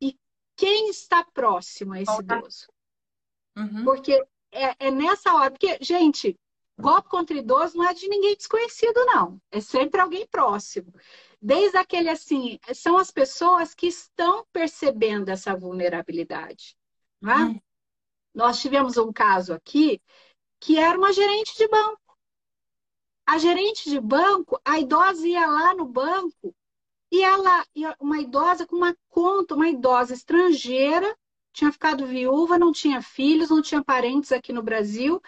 e 0.00 0.16
quem 0.54 0.90
está 0.90 1.24
próximo 1.24 1.92
a 1.92 2.00
esse 2.00 2.20
idoso. 2.20 2.68
Uhum. 3.56 3.82
Porque 3.82 4.12
é, 4.52 4.76
é, 4.86 4.90
nessa 4.92 5.34
hora, 5.34 5.50
porque, 5.50 5.76
gente, 5.80 6.38
golpe 6.78 7.08
contra 7.08 7.36
idoso 7.36 7.76
não 7.76 7.88
é 7.88 7.94
de 7.94 8.06
ninguém 8.06 8.36
desconhecido, 8.36 9.04
não. 9.06 9.42
É 9.50 9.60
sempre 9.60 10.00
alguém 10.00 10.24
próximo. 10.28 10.94
Desde 11.42 11.78
aquele 11.78 12.10
assim, 12.10 12.60
são 12.74 12.96
as 12.96 13.10
pessoas 13.10 13.74
que 13.74 13.88
estão 13.88 14.46
percebendo 14.52 15.30
essa 15.30 15.56
vulnerabilidade. 15.56 16.76
É? 17.24 17.44
Hum. 17.44 17.60
Nós 18.34 18.60
tivemos 18.60 18.96
um 18.96 19.12
caso 19.12 19.54
aqui 19.54 20.02
que 20.60 20.78
era 20.78 20.98
uma 20.98 21.12
gerente 21.12 21.56
de 21.56 21.68
banco. 21.68 22.00
A 23.26 23.38
gerente 23.38 23.88
de 23.88 24.00
banco, 24.00 24.60
a 24.64 24.78
idosa 24.78 25.26
ia 25.26 25.46
lá 25.46 25.74
no 25.74 25.86
banco 25.86 26.54
e 27.10 27.22
ela, 27.22 27.64
uma 28.00 28.20
idosa 28.20 28.66
com 28.66 28.76
uma 28.76 28.96
conta, 29.08 29.54
uma 29.54 29.68
idosa 29.68 30.12
estrangeira, 30.12 31.16
tinha 31.52 31.70
ficado 31.70 32.06
viúva, 32.06 32.58
não 32.58 32.72
tinha 32.72 33.00
filhos, 33.00 33.50
não 33.50 33.62
tinha 33.62 33.84
parentes 33.84 34.32
aqui 34.32 34.52
no 34.52 34.62
Brasil, 34.62 35.22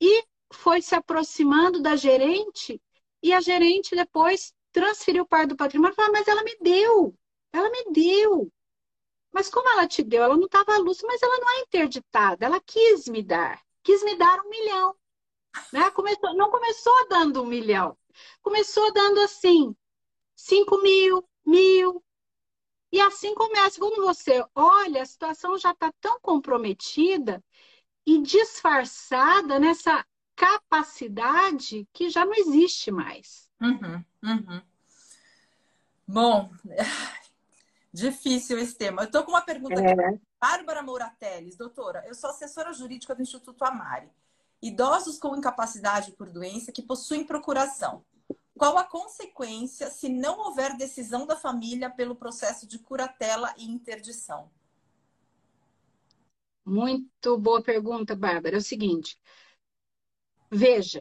e 0.00 0.22
foi 0.52 0.82
se 0.82 0.94
aproximando 0.94 1.80
da 1.80 1.96
gerente, 1.96 2.80
e 3.22 3.32
a 3.32 3.40
gerente 3.40 3.96
depois 3.96 4.52
transferiu 4.70 5.26
parte 5.26 5.48
do 5.48 5.56
patrimônio 5.56 5.94
e 5.94 5.96
falou: 5.96 6.12
Mas 6.12 6.28
ela 6.28 6.42
me 6.42 6.56
deu, 6.60 7.14
ela 7.52 7.70
me 7.70 7.84
deu. 7.90 8.52
Mas 9.34 9.50
como 9.50 9.68
ela 9.68 9.88
te 9.88 10.00
deu? 10.00 10.22
Ela 10.22 10.36
não 10.36 10.46
estava 10.46 10.76
à 10.76 10.78
luz, 10.78 11.02
mas 11.02 11.20
ela 11.20 11.36
não 11.38 11.50
é 11.58 11.60
interditada. 11.62 12.46
Ela 12.46 12.60
quis 12.60 13.08
me 13.08 13.20
dar. 13.20 13.60
Quis 13.82 14.00
me 14.04 14.14
dar 14.14 14.38
um 14.40 14.48
milhão. 14.48 14.94
Né? 15.72 15.90
Começou, 15.90 16.34
não 16.36 16.52
começou 16.52 17.08
dando 17.08 17.42
um 17.42 17.46
milhão. 17.46 17.98
Começou 18.40 18.92
dando 18.92 19.20
assim, 19.20 19.74
cinco 20.36 20.80
mil, 20.80 21.28
mil. 21.44 22.00
E 22.92 23.00
assim 23.00 23.34
começa. 23.34 23.80
Quando 23.80 24.00
você 24.02 24.44
olha, 24.54 25.02
a 25.02 25.06
situação 25.06 25.58
já 25.58 25.72
está 25.72 25.92
tão 26.00 26.20
comprometida 26.20 27.42
e 28.06 28.22
disfarçada 28.22 29.58
nessa 29.58 30.06
capacidade 30.36 31.88
que 31.92 32.08
já 32.08 32.24
não 32.24 32.34
existe 32.34 32.92
mais. 32.92 33.50
Uhum, 33.60 34.04
uhum. 34.22 34.62
Bom, 36.06 36.50
Difícil 37.94 38.58
esse 38.58 38.74
tema. 38.76 39.02
Eu 39.02 39.06
estou 39.06 39.22
com 39.22 39.30
uma 39.30 39.40
pergunta 39.40 39.80
é. 39.80 39.92
aqui. 39.92 40.20
Bárbara 40.40 40.82
Mourateles, 40.82 41.56
doutora, 41.56 42.02
eu 42.08 42.14
sou 42.16 42.28
assessora 42.28 42.72
jurídica 42.72 43.14
do 43.14 43.22
Instituto 43.22 43.64
Amari. 43.64 44.10
Idosos 44.60 45.16
com 45.16 45.36
incapacidade 45.36 46.10
por 46.10 46.28
doença 46.28 46.72
que 46.72 46.82
possuem 46.82 47.24
procuração. 47.24 48.04
Qual 48.58 48.76
a 48.76 48.82
consequência 48.82 49.90
se 49.90 50.08
não 50.08 50.40
houver 50.40 50.76
decisão 50.76 51.24
da 51.24 51.36
família 51.36 51.88
pelo 51.88 52.16
processo 52.16 52.66
de 52.66 52.80
curatela 52.80 53.54
e 53.56 53.70
interdição? 53.70 54.50
Muito 56.64 57.38
boa 57.38 57.62
pergunta, 57.62 58.16
Bárbara. 58.16 58.56
É 58.56 58.58
o 58.58 58.62
seguinte: 58.62 59.16
veja, 60.50 61.00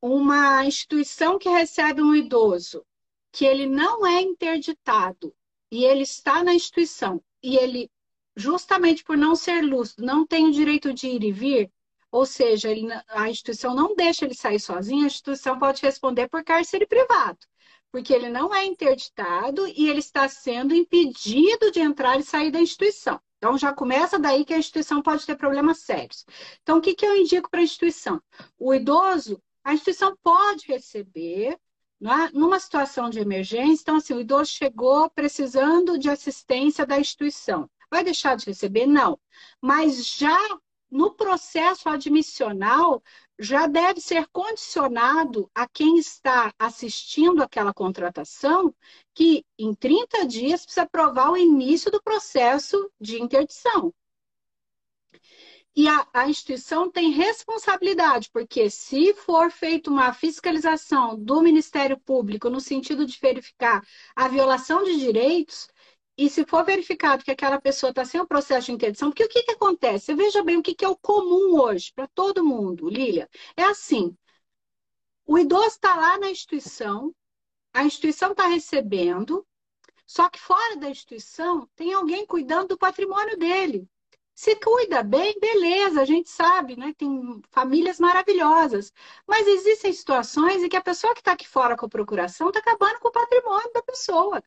uma 0.00 0.64
instituição 0.64 1.36
que 1.36 1.48
recebe 1.48 2.00
um 2.00 2.14
idoso 2.14 2.86
que 3.32 3.44
ele 3.44 3.66
não 3.66 4.06
é 4.06 4.20
interditado 4.20 5.34
e 5.70 5.84
ele 5.84 6.02
está 6.02 6.42
na 6.42 6.54
instituição 6.54 7.22
e 7.42 7.56
ele, 7.56 7.90
justamente 8.36 9.04
por 9.04 9.16
não 9.16 9.34
ser 9.34 9.62
lúcido, 9.62 10.04
não 10.04 10.26
tem 10.26 10.46
o 10.46 10.52
direito 10.52 10.92
de 10.92 11.08
ir 11.08 11.22
e 11.22 11.32
vir, 11.32 11.72
ou 12.10 12.26
seja, 12.26 12.70
ele, 12.70 12.88
a 13.08 13.30
instituição 13.30 13.74
não 13.74 13.94
deixa 13.94 14.24
ele 14.24 14.34
sair 14.34 14.58
sozinho, 14.58 15.04
a 15.04 15.06
instituição 15.06 15.58
pode 15.58 15.80
responder 15.80 16.28
por 16.28 16.42
cárcere 16.42 16.86
privado, 16.86 17.38
porque 17.92 18.12
ele 18.12 18.28
não 18.28 18.54
é 18.54 18.64
interditado 18.64 19.66
e 19.68 19.88
ele 19.88 20.00
está 20.00 20.28
sendo 20.28 20.74
impedido 20.74 21.70
de 21.70 21.80
entrar 21.80 22.18
e 22.18 22.22
sair 22.22 22.50
da 22.50 22.60
instituição. 22.60 23.20
Então, 23.38 23.56
já 23.56 23.72
começa 23.72 24.18
daí 24.18 24.44
que 24.44 24.52
a 24.52 24.58
instituição 24.58 25.00
pode 25.00 25.24
ter 25.24 25.34
problemas 25.34 25.78
sérios. 25.78 26.26
Então, 26.62 26.76
o 26.76 26.80
que, 26.80 26.94
que 26.94 27.06
eu 27.06 27.16
indico 27.16 27.48
para 27.48 27.60
a 27.60 27.62
instituição? 27.62 28.20
O 28.58 28.74
idoso, 28.74 29.40
a 29.64 29.72
instituição 29.72 30.14
pode 30.22 30.66
receber 30.66 31.58
numa 32.32 32.58
situação 32.58 33.10
de 33.10 33.18
emergência, 33.18 33.82
então 33.82 33.96
assim, 33.96 34.14
o 34.14 34.20
idoso 34.20 34.50
chegou 34.50 35.10
precisando 35.10 35.98
de 35.98 36.08
assistência 36.08 36.86
da 36.86 36.98
instituição. 36.98 37.68
Vai 37.90 38.02
deixar 38.02 38.36
de 38.36 38.46
receber? 38.46 38.86
Não. 38.86 39.18
Mas 39.60 40.06
já 40.06 40.38
no 40.90 41.14
processo 41.14 41.88
admissional, 41.88 43.02
já 43.38 43.66
deve 43.66 44.00
ser 44.00 44.26
condicionado 44.28 45.50
a 45.54 45.68
quem 45.68 45.98
está 45.98 46.52
assistindo 46.58 47.42
aquela 47.42 47.72
contratação 47.72 48.74
que 49.14 49.44
em 49.58 49.74
30 49.74 50.26
dias 50.26 50.64
precisa 50.64 50.86
provar 50.86 51.30
o 51.30 51.36
início 51.36 51.90
do 51.90 52.02
processo 52.02 52.90
de 53.00 53.22
interdição. 53.22 53.94
E 55.80 55.88
a, 55.88 56.06
a, 56.12 56.28
instituição 56.28 56.90
tem 56.90 57.10
responsabilidade, 57.10 58.28
porque 58.30 58.68
se 58.68 59.14
for 59.14 59.50
feita 59.50 59.88
uma 59.88 60.12
fiscalização 60.12 61.18
do 61.18 61.40
Ministério 61.40 61.98
Público 61.98 62.50
no 62.50 62.60
sentido 62.60 63.06
de 63.06 63.18
verificar 63.18 63.82
a 64.14 64.28
violação 64.28 64.84
de 64.84 64.98
direitos, 64.98 65.70
e 66.18 66.28
se 66.28 66.44
for 66.44 66.66
verificado 66.66 67.24
que 67.24 67.30
aquela 67.30 67.58
pessoa 67.58 67.88
está 67.88 68.04
sem 68.04 68.20
o 68.20 68.26
processo 68.26 68.66
de 68.66 68.72
interdição, 68.72 69.08
porque 69.08 69.24
o 69.24 69.28
que, 69.30 69.42
que 69.42 69.52
acontece? 69.52 70.12
Veja 70.14 70.42
bem 70.44 70.58
o 70.58 70.62
que, 70.62 70.74
que 70.74 70.84
é 70.84 70.88
o 70.88 70.98
comum 70.98 71.58
hoje 71.58 71.90
para 71.94 72.06
todo 72.08 72.44
mundo, 72.44 72.90
Lília. 72.90 73.26
É 73.56 73.64
assim: 73.64 74.14
o 75.24 75.38
idoso 75.38 75.68
está 75.68 75.94
lá 75.94 76.18
na 76.18 76.30
instituição, 76.30 77.10
a 77.72 77.84
instituição 77.84 78.32
está 78.32 78.46
recebendo, 78.48 79.46
só 80.06 80.28
que 80.28 80.38
fora 80.38 80.76
da 80.76 80.90
instituição 80.90 81.66
tem 81.74 81.94
alguém 81.94 82.26
cuidando 82.26 82.68
do 82.68 82.78
patrimônio 82.78 83.38
dele. 83.38 83.88
Se 84.42 84.56
cuida 84.56 85.02
bem, 85.02 85.38
beleza, 85.38 86.00
a 86.00 86.04
gente 86.06 86.30
sabe, 86.30 86.74
né? 86.74 86.94
Tem 86.96 87.42
famílias 87.50 88.00
maravilhosas. 88.00 88.90
Mas 89.26 89.46
existem 89.46 89.92
situações 89.92 90.62
em 90.62 90.68
que 90.70 90.76
a 90.78 90.82
pessoa 90.82 91.12
que 91.12 91.20
está 91.20 91.32
aqui 91.32 91.46
fora 91.46 91.76
com 91.76 91.84
a 91.84 91.88
procuração 91.90 92.48
está 92.48 92.58
acabando 92.60 93.00
com 93.00 93.08
o 93.08 93.12
patrimônio 93.12 93.70
da 93.74 93.82
pessoa. 93.82 94.42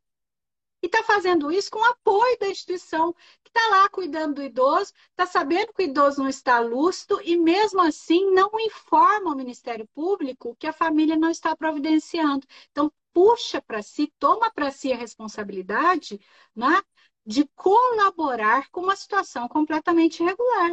E 0.82 0.88
está 0.88 1.04
fazendo 1.04 1.52
isso 1.52 1.70
com 1.70 1.78
o 1.78 1.86
apoio 1.86 2.40
da 2.40 2.48
instituição, 2.50 3.14
que 3.44 3.50
está 3.50 3.70
lá 3.70 3.88
cuidando 3.88 4.36
do 4.36 4.42
idoso, 4.42 4.94
está 5.12 5.28
sabendo 5.28 5.72
que 5.72 5.84
o 5.84 5.86
idoso 5.86 6.22
não 6.22 6.28
está 6.28 6.60
lúcido 6.60 7.22
e, 7.24 7.38
mesmo 7.38 7.80
assim, 7.82 8.34
não 8.34 8.50
informa 8.62 9.32
o 9.32 9.36
Ministério 9.36 9.88
Público 9.94 10.56
que 10.58 10.66
a 10.66 10.74
família 10.74 11.16
não 11.16 11.30
está 11.30 11.56
providenciando. 11.56 12.48
Então, 12.72 12.92
puxa 13.14 13.62
para 13.62 13.84
si, 13.84 14.12
toma 14.18 14.52
para 14.52 14.72
si 14.72 14.92
a 14.92 14.98
responsabilidade 14.98 16.20
né, 16.56 16.82
de 17.26 17.48
colaborar 17.56 18.70
com 18.70 18.82
uma 18.82 18.96
situação 18.96 19.48
completamente 19.48 20.22
irregular. 20.22 20.72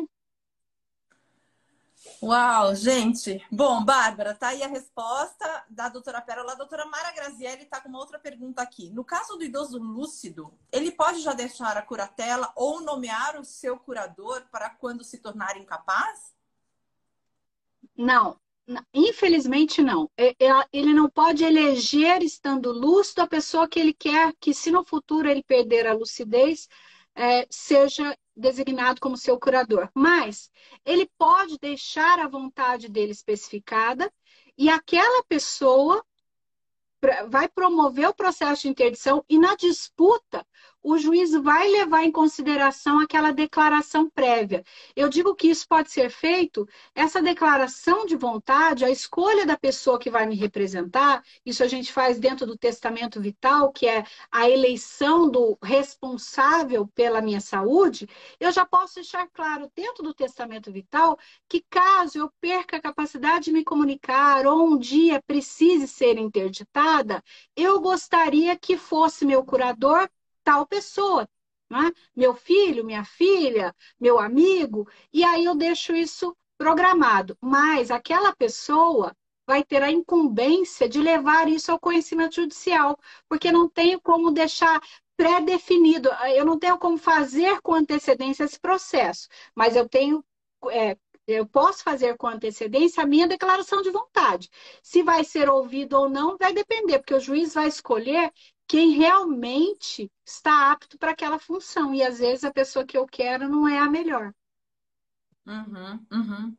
Uau, 2.23 2.75
gente. 2.75 3.45
Bom, 3.51 3.85
Bárbara, 3.85 4.35
tá 4.35 4.49
aí 4.49 4.63
a 4.63 4.69
resposta 4.69 5.65
da 5.69 5.89
doutora 5.89 6.21
Pérola. 6.21 6.53
A 6.53 6.57
doutora 6.57 6.87
Mara 6.87 7.13
Grazielli 7.13 7.65
está 7.65 7.81
com 7.81 7.91
uma 7.91 7.99
outra 7.99 8.19
pergunta 8.19 8.63
aqui. 8.63 8.91
No 8.91 9.05
caso 9.05 9.37
do 9.37 9.45
idoso 9.45 9.79
lúcido, 9.79 10.53
ele 10.73 10.91
pode 10.91 11.21
já 11.21 11.35
deixar 11.35 11.77
a 11.77 11.83
curatela 11.83 12.51
ou 12.57 12.81
nomear 12.81 13.39
o 13.39 13.45
seu 13.45 13.79
curador 13.79 14.43
para 14.51 14.71
quando 14.71 15.05
se 15.05 15.19
tornar 15.19 15.59
incapaz? 15.59 16.35
Não, 17.97 18.39
infelizmente 18.95 19.83
não. 19.83 20.11
É, 20.17 20.29
é, 20.39 20.67
ele 20.73 20.93
não 20.93 21.09
pode 21.09 21.45
eleger, 21.45 22.23
estando 22.23 22.73
lúcido, 22.73 23.23
a 23.23 23.27
pessoa 23.27 23.69
que 23.69 23.81
ele 23.81 23.93
quer 23.93 24.33
que, 24.41 24.55
se 24.55 24.71
no 24.71 24.85
futuro 24.85 25.29
ele 25.29 25.43
perder 25.43 25.87
a 25.87 25.95
lucidez, 25.95 26.69
é, 27.15 27.47
seja 27.51 28.17
designado 28.37 29.01
como 29.01 29.17
seu 29.17 29.39
curador. 29.39 29.91
Mas 29.95 30.51
ele 30.85 31.11
pode 31.19 31.59
deixar 31.59 32.19
a 32.19 32.29
vontade 32.29 32.89
dele 32.89 33.13
especificada 33.13 34.13
e 34.57 34.69
aquela 34.69 35.23
pessoa 35.25 36.05
vai 37.29 37.49
promover 37.49 38.09
o 38.09 38.15
processo 38.15 38.63
de 38.63 38.69
interdição 38.69 39.25
e 39.29 39.39
na 39.39 39.55
disputa 39.57 40.47
o 40.83 40.97
juiz 40.99 41.33
vai 41.33 41.69
levar 41.69 42.05
em 42.05 42.13
consideração 42.13 43.01
aquela 43.01 43.33
declaração 43.33 44.09
prévia. 44.09 44.65
Eu 44.97 45.09
digo 45.09 45.35
que 45.35 45.49
isso 45.49 45.67
pode 45.69 45.91
ser 45.91 46.11
feito, 46.11 46.67
essa 46.95 47.21
declaração 47.23 48.07
de 48.07 48.17
vontade, 48.17 48.85
a 48.85 48.91
escolha 48.91 49.45
da 49.45 49.57
pessoa 49.57 49.99
que 49.99 50.11
vai 50.11 50.27
me 50.27 50.35
representar, 50.35 51.23
isso 51.45 51.63
a 51.63 51.69
gente 51.69 51.93
faz 51.93 52.19
dentro 52.19 52.47
do 52.47 52.57
testamento 52.57 53.21
vital, 53.21 53.73
que 53.73 53.87
é 53.87 54.05
a 54.31 54.49
eleição 54.49 55.31
do 55.31 55.59
responsável 55.63 56.87
pela 56.95 57.21
minha 57.21 57.41
saúde, 57.41 58.09
eu 58.39 58.51
já 58.51 58.65
posso 58.65 58.97
deixar 58.97 59.29
claro 59.29 59.71
dentro 59.75 60.03
do 60.03 60.15
testamento 60.15 60.73
vital 60.73 61.19
que 61.49 61.65
caso 61.69 62.19
eu 62.19 62.33
perca 62.41 62.77
a 62.77 62.83
capacidade 62.83 63.47
de 63.47 63.53
me 63.53 63.65
comunicar 63.65 64.47
ou 64.47 64.67
um 64.67 64.79
dia 64.79 65.23
precise 65.27 65.87
ser 65.87 66.19
interditada, 66.19 67.23
eu 67.57 67.81
gostaria 67.81 68.57
que 68.57 68.77
fosse 68.77 69.25
meu 69.25 69.45
curador 69.45 70.09
tal 70.45 70.67
pessoa, 70.67 71.29
né? 71.71 71.93
meu 72.15 72.35
filho, 72.35 72.85
minha 72.85 73.05
filha, 73.05 73.75
meu 73.99 74.19
amigo, 74.19 74.89
e 75.13 75.25
aí 75.25 75.45
eu 75.45 75.55
deixo 75.55 75.95
isso 75.95 76.37
programado. 76.59 77.37
Mas 77.41 77.91
aquela 77.91 78.35
pessoa 78.35 79.17
vai 79.47 79.65
ter 79.65 79.83
a 79.83 79.91
incumbência 79.91 80.89
de 80.89 81.01
levar 81.01 81.49
isso 81.49 81.73
ao 81.73 81.81
conhecimento 81.81 82.37
judicial, 82.37 82.99
porque 83.29 83.51
não 83.51 83.69
tenho 83.69 84.01
como 84.01 84.31
deixar 84.31 84.81
pré-definido, 85.17 86.09
eu 86.35 86.45
não 86.47 86.59
tenho 86.59 86.79
como 86.79 86.97
fazer 86.97 87.61
com 87.61 87.75
antecedência 87.75 88.45
esse 88.45 88.59
processo, 88.59 89.29
mas 89.55 89.77
eu 89.77 89.89
tenho. 89.89 90.25
É, 90.71 90.97
eu 91.27 91.47
posso 91.47 91.83
fazer 91.83 92.17
com 92.17 92.27
antecedência 92.27 93.03
a 93.03 93.07
minha 93.07 93.27
declaração 93.29 93.83
de 93.83 93.91
vontade. 93.91 94.49
Se 94.83 95.03
vai 95.03 95.23
ser 95.25 95.49
ouvido 95.49 95.95
ou 95.99 96.09
não, 96.09 96.37
vai 96.39 96.53
depender, 96.53 96.99
porque 96.99 97.15
o 97.15 97.21
juiz 97.21 97.55
vai 97.55 97.69
escolher 97.69 98.33
quem 98.71 98.93
realmente 98.93 100.09
está 100.25 100.71
apto 100.71 100.97
para 100.97 101.11
aquela 101.11 101.41
função. 101.41 101.93
E 101.93 102.05
às 102.05 102.21
vezes 102.21 102.45
a 102.45 102.53
pessoa 102.53 102.87
que 102.87 102.97
eu 102.97 103.05
quero 103.05 103.49
não 103.49 103.67
é 103.67 103.81
a 103.81 103.91
melhor. 103.91 104.33
Uhum, 105.45 106.07
uhum. 106.13 106.57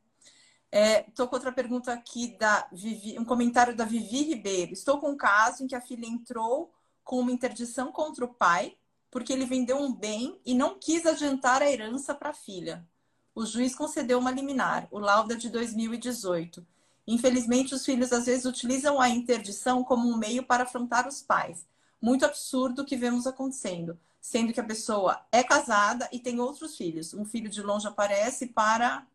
É, 0.70 1.04
com 1.04 1.30
outra 1.32 1.54
pergunta 1.54 1.94
aqui 1.94 2.38
da 2.38 2.68
Vivi, 2.70 3.18
um 3.18 3.24
comentário 3.24 3.74
da 3.74 3.86
Vivi 3.86 4.24
Ribeiro. 4.24 4.74
Estou 4.74 5.00
com 5.00 5.12
um 5.12 5.16
caso 5.16 5.64
em 5.64 5.68
que 5.68 5.76
a 5.76 5.80
filha 5.80 6.06
entrou 6.06 6.74
com 7.02 7.22
uma 7.22 7.32
interdição 7.32 7.94
contra 7.94 8.26
o 8.26 8.34
pai 8.34 8.76
porque 9.10 9.32
ele 9.32 9.46
vendeu 9.46 9.78
um 9.78 9.94
bem 9.94 10.38
e 10.46 10.54
não 10.54 10.78
quis 10.78 11.06
adiantar 11.06 11.62
a 11.62 11.72
herança 11.72 12.14
para 12.14 12.32
a 12.32 12.34
filha. 12.34 12.86
O 13.34 13.46
juiz 13.46 13.74
concedeu 13.74 14.20
uma 14.20 14.32
liminar, 14.32 14.86
o 14.92 15.00
lauda 15.00 15.34
de 15.34 15.50
2018. 15.50 16.68
Infelizmente, 17.08 17.74
os 17.74 17.86
filhos 17.86 18.12
às 18.12 18.26
vezes 18.26 18.44
utilizam 18.44 19.00
a 19.00 19.08
interdição 19.08 19.82
como 19.82 20.10
um 20.10 20.18
meio 20.18 20.44
para 20.44 20.64
afrontar 20.64 21.08
os 21.08 21.22
pais 21.22 21.71
muito 22.02 22.26
absurdo 22.26 22.84
que 22.84 22.96
vemos 22.96 23.28
acontecendo, 23.28 23.98
sendo 24.20 24.52
que 24.52 24.60
a 24.60 24.66
pessoa 24.66 25.24
é 25.32 25.44
casada 25.44 26.10
e 26.12 26.20
tem 26.20 26.40
outros 26.40 26.76
filhos. 26.76 27.14
Um 27.14 27.24
filho 27.24 27.50
de 27.50 27.62
longe 27.62 27.88
aparece 27.88 28.48
para 28.48 29.06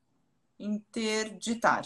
interditar. 0.59 1.85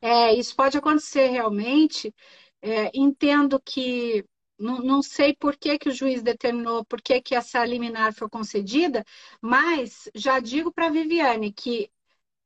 É, 0.00 0.32
isso 0.34 0.54
pode 0.54 0.78
acontecer 0.78 1.28
realmente. 1.28 2.14
É, 2.62 2.90
entendo 2.94 3.60
que 3.60 4.24
não, 4.58 4.78
não, 4.78 5.02
sei 5.02 5.34
por 5.34 5.56
que, 5.56 5.78
que 5.78 5.88
o 5.88 5.92
juiz 5.92 6.22
determinou, 6.22 6.84
por 6.84 7.02
que, 7.02 7.20
que 7.20 7.34
essa 7.34 7.64
liminar 7.64 8.14
foi 8.14 8.28
concedida, 8.28 9.04
mas 9.40 10.08
já 10.14 10.40
digo 10.40 10.72
para 10.72 10.86
a 10.86 10.90
Viviane 10.90 11.52
que 11.52 11.90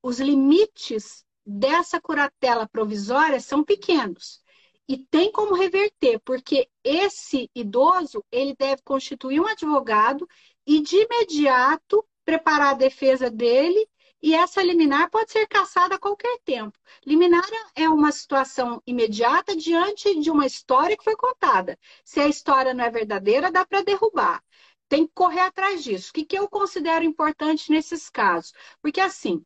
os 0.02 0.18
limites 0.18 1.24
dessa 1.44 2.00
curatela 2.00 2.68
provisória 2.68 3.40
são 3.40 3.62
pequenos 3.62 4.42
e 4.88 4.96
tem 4.96 5.30
como 5.30 5.54
reverter, 5.54 6.18
porque 6.24 6.68
esse 6.82 7.50
idoso 7.54 8.24
ele 8.32 8.54
deve 8.56 8.82
constituir 8.82 9.40
um 9.40 9.46
advogado 9.46 10.26
e 10.66 10.80
de 10.80 10.96
imediato 10.96 12.04
preparar 12.24 12.68
a 12.68 12.74
defesa 12.74 13.30
dele 13.30 13.86
e 14.20 14.34
essa 14.34 14.62
liminar 14.62 15.10
pode 15.10 15.30
ser 15.30 15.46
cassada 15.46 15.94
a 15.94 15.98
qualquer 15.98 16.38
tempo. 16.44 16.76
Liminar 17.06 17.44
é 17.74 17.88
uma 17.88 18.10
situação 18.10 18.82
imediata 18.86 19.54
diante 19.54 20.18
de 20.20 20.30
uma 20.30 20.46
história 20.46 20.96
que 20.96 21.04
foi 21.04 21.16
contada. 21.16 21.78
Se 22.04 22.18
a 22.20 22.26
história 22.26 22.74
não 22.74 22.84
é 22.84 22.90
verdadeira, 22.90 23.50
dá 23.50 23.64
para 23.64 23.82
derrubar. 23.82 24.42
Tem 24.88 25.06
que 25.06 25.12
correr 25.14 25.40
atrás 25.40 25.84
disso. 25.84 26.10
O 26.10 26.12
que, 26.14 26.24
que 26.24 26.38
eu 26.38 26.48
considero 26.48 27.04
importante 27.04 27.70
nesses 27.70 28.10
casos? 28.10 28.52
Porque, 28.82 29.00
assim, 29.00 29.44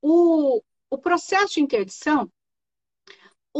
o, 0.00 0.62
o 0.90 0.98
processo 0.98 1.54
de 1.54 1.60
interdição, 1.60 2.30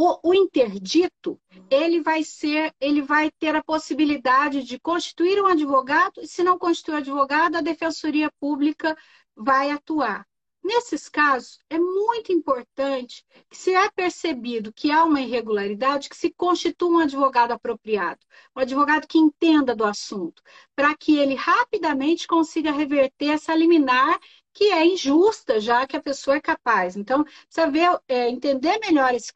o, 0.01 0.19
o, 0.23 0.33
interdito 0.33 1.37
ele 1.69 2.01
vai 2.01 2.23
ser, 2.23 2.73
ele 2.79 3.01
vai 3.01 3.29
ter 3.31 3.53
a 3.53 3.63
possibilidade 3.63 4.63
de 4.63 4.79
constituir 4.79 5.41
um 5.41 5.47
advogado, 5.47 6.21
e 6.21 6.27
se 6.27 6.41
não 6.41 6.57
constituir 6.57 6.95
advogado, 6.95 7.57
a 7.57 7.61
defensoria 7.61 8.31
pública 8.39 8.97
vai 9.35 9.71
atuar. 9.71 10.25
Nesses 10.63 11.07
casos, 11.09 11.59
é 11.69 11.79
muito 11.79 12.31
importante 12.31 13.25
que, 13.49 13.57
se 13.57 13.73
é 13.73 13.89
percebido 13.89 14.73
que 14.73 14.91
há 14.91 15.03
uma 15.03 15.21
irregularidade, 15.21 16.09
que 16.09 16.17
se 16.17 16.31
constitua 16.31 16.89
um 16.89 16.99
advogado 16.99 17.51
apropriado, 17.51 18.19
um 18.55 18.59
advogado 18.59 19.07
que 19.07 19.17
entenda 19.17 19.75
do 19.75 19.85
assunto, 19.85 20.43
para 20.75 20.95
que 20.95 21.17
ele 21.17 21.33
rapidamente 21.35 22.27
consiga 22.27 22.71
reverter 22.71 23.29
essa 23.29 23.55
liminar 23.55 24.19
que 24.53 24.65
é 24.65 24.85
injusta, 24.85 25.59
já 25.59 25.87
que 25.87 25.95
a 25.95 26.01
pessoa 26.01 26.37
é 26.37 26.41
capaz. 26.41 26.97
Então, 26.97 27.23
precisa 27.23 27.71
ver, 27.71 27.99
é, 28.07 28.29
entender 28.29 28.77
melhor 28.79 29.13
esse, 29.13 29.31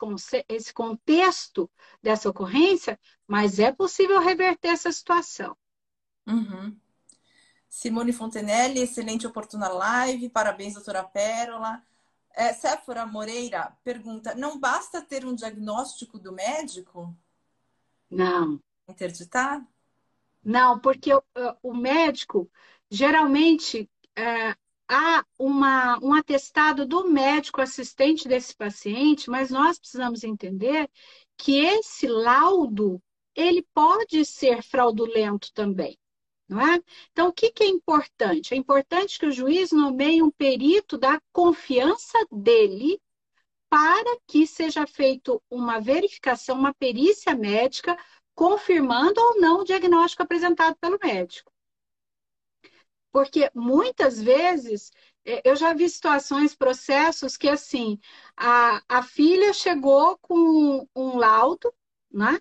esse 0.50 0.74
contexto 0.74 1.70
dessa 2.02 2.30
ocorrência, 2.30 3.00
mas 3.26 3.60
é 3.60 3.72
possível 3.72 4.20
reverter 4.20 4.70
essa 4.70 4.92
situação. 4.92 5.56
Uhum. 6.28 6.78
Simone 7.74 8.14
Fontenelle, 8.14 8.82
excelente 8.82 9.26
oportuna 9.26 9.68
live, 9.68 10.30
parabéns, 10.30 10.76
doutora 10.76 11.04
Pérola. 11.04 11.84
É, 12.30 12.54
Séfora 12.54 13.04
Moreira 13.04 13.76
pergunta: 13.84 14.36
não 14.36 14.60
basta 14.60 15.02
ter 15.02 15.26
um 15.26 15.34
diagnóstico 15.34 16.20
do 16.20 16.32
médico? 16.32 17.18
Não. 18.12 18.62
Interditar? 18.88 19.68
Não, 20.44 20.80
porque 20.80 21.16
o, 21.16 21.24
o 21.64 21.74
médico 21.74 22.48
geralmente 22.92 23.90
é, 24.16 24.56
há 24.88 25.26
uma, 25.40 25.98
um 25.98 26.14
atestado 26.14 26.86
do 26.86 27.10
médico 27.10 27.60
assistente 27.60 28.28
desse 28.28 28.56
paciente, 28.56 29.32
mas 29.32 29.50
nós 29.50 29.80
precisamos 29.80 30.24
entender 30.24 30.88
que 31.36 31.58
esse 31.66 32.06
laudo 32.08 33.02
ele 33.36 33.66
pode 33.74 34.24
ser 34.26 34.62
fraudulento 34.62 35.52
também. 35.54 35.98
Não 36.48 36.62
é? 36.62 36.82
Então, 37.12 37.30
o 37.30 37.34
que, 37.34 37.52
que 37.52 37.64
é 37.64 37.68
importante? 37.68 38.54
É 38.54 38.58
importante 38.58 39.18
que 39.18 39.26
o 39.26 39.32
juiz 39.32 39.72
nomeie 39.72 40.22
um 40.22 40.32
perito 40.32 40.98
da 40.98 41.20
confiança 41.32 42.18
dele 42.32 43.02
para 43.70 44.18
que 44.28 44.46
seja 44.46 44.86
feita 44.86 45.40
uma 45.50 45.80
verificação, 45.80 46.58
uma 46.58 46.74
perícia 46.74 47.36
médica, 47.36 47.98
confirmando 48.36 49.20
ou 49.20 49.42
não 49.42 49.62
o 49.62 49.64
diagnóstico 49.64 50.24
apresentado 50.24 50.76
pelo 50.80 51.00
médico. 51.04 51.52
Porque 53.12 53.50
muitas 53.54 54.22
vezes 54.22 54.92
é, 55.26 55.42
eu 55.50 55.56
já 55.56 55.74
vi 55.74 55.88
situações, 55.90 56.56
processos 56.56 57.38
que 57.38 57.48
assim, 57.50 58.00
a, 58.36 58.82
a 58.88 59.04
filha 59.04 59.54
chegou 59.54 60.18
com 60.20 60.88
um 60.96 61.18
laudo, 61.18 61.74
né? 62.12 62.40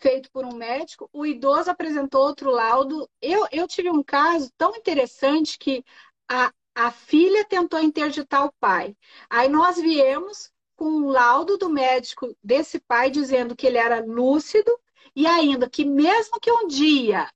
Feito 0.00 0.30
por 0.32 0.46
um 0.46 0.54
médico, 0.54 1.10
o 1.12 1.26
idoso 1.26 1.70
apresentou 1.70 2.22
outro 2.22 2.50
laudo. 2.50 3.08
Eu, 3.20 3.46
eu 3.52 3.68
tive 3.68 3.90
um 3.90 4.02
caso 4.02 4.50
tão 4.56 4.74
interessante 4.74 5.58
que 5.58 5.84
a, 6.28 6.52
a 6.74 6.90
filha 6.90 7.44
tentou 7.44 7.78
interditar 7.80 8.46
o 8.46 8.52
pai. 8.58 8.96
Aí 9.28 9.48
nós 9.48 9.76
viemos 9.76 10.50
com 10.74 10.86
um 10.86 11.10
laudo 11.10 11.58
do 11.58 11.68
médico 11.68 12.34
desse 12.42 12.80
pai 12.80 13.10
dizendo 13.10 13.54
que 13.54 13.66
ele 13.66 13.76
era 13.76 14.02
lúcido 14.02 14.72
e 15.14 15.26
ainda 15.26 15.68
que 15.68 15.84
mesmo 15.84 16.40
que 16.40 16.50
um 16.50 16.66
dia 16.66 17.30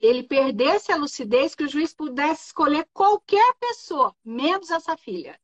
ele 0.00 0.22
perdesse 0.22 0.92
a 0.92 0.96
lucidez, 0.96 1.54
que 1.54 1.64
o 1.64 1.68
juiz 1.68 1.92
pudesse 1.92 2.46
escolher 2.46 2.86
qualquer 2.92 3.54
pessoa, 3.58 4.14
menos 4.24 4.70
essa 4.70 4.96
filha. 4.96 5.40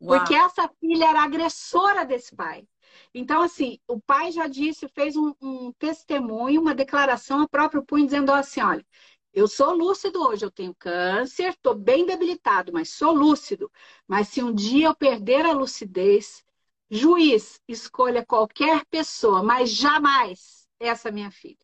Uau. 0.00 0.18
Porque 0.18 0.34
essa 0.34 0.68
filha 0.80 1.06
era 1.06 1.22
agressora 1.22 2.06
desse 2.06 2.34
pai. 2.34 2.66
Então, 3.14 3.42
assim, 3.42 3.78
o 3.88 4.00
pai 4.00 4.30
já 4.32 4.46
disse, 4.46 4.88
fez 4.88 5.16
um, 5.16 5.34
um 5.40 5.72
testemunho, 5.78 6.60
uma 6.60 6.74
declaração 6.74 7.40
a 7.40 7.48
próprio 7.48 7.84
punho, 7.84 8.06
dizendo 8.06 8.32
assim: 8.32 8.60
olha, 8.60 8.84
eu 9.32 9.46
sou 9.48 9.72
lúcido 9.72 10.20
hoje, 10.22 10.44
eu 10.44 10.50
tenho 10.50 10.74
câncer, 10.74 11.50
estou 11.50 11.74
bem 11.74 12.06
debilitado, 12.06 12.72
mas 12.72 12.90
sou 12.90 13.12
lúcido. 13.12 13.70
Mas 14.06 14.28
se 14.28 14.42
um 14.42 14.54
dia 14.54 14.86
eu 14.88 14.94
perder 14.94 15.44
a 15.44 15.52
lucidez, 15.52 16.42
Juiz, 16.90 17.60
escolha 17.68 18.24
qualquer 18.24 18.84
pessoa, 18.86 19.42
mas 19.42 19.70
jamais 19.70 20.66
essa 20.80 21.10
minha 21.10 21.30
filha. 21.30 21.58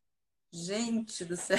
Gente 0.53 1.25
do 1.25 1.37
céu. 1.37 1.59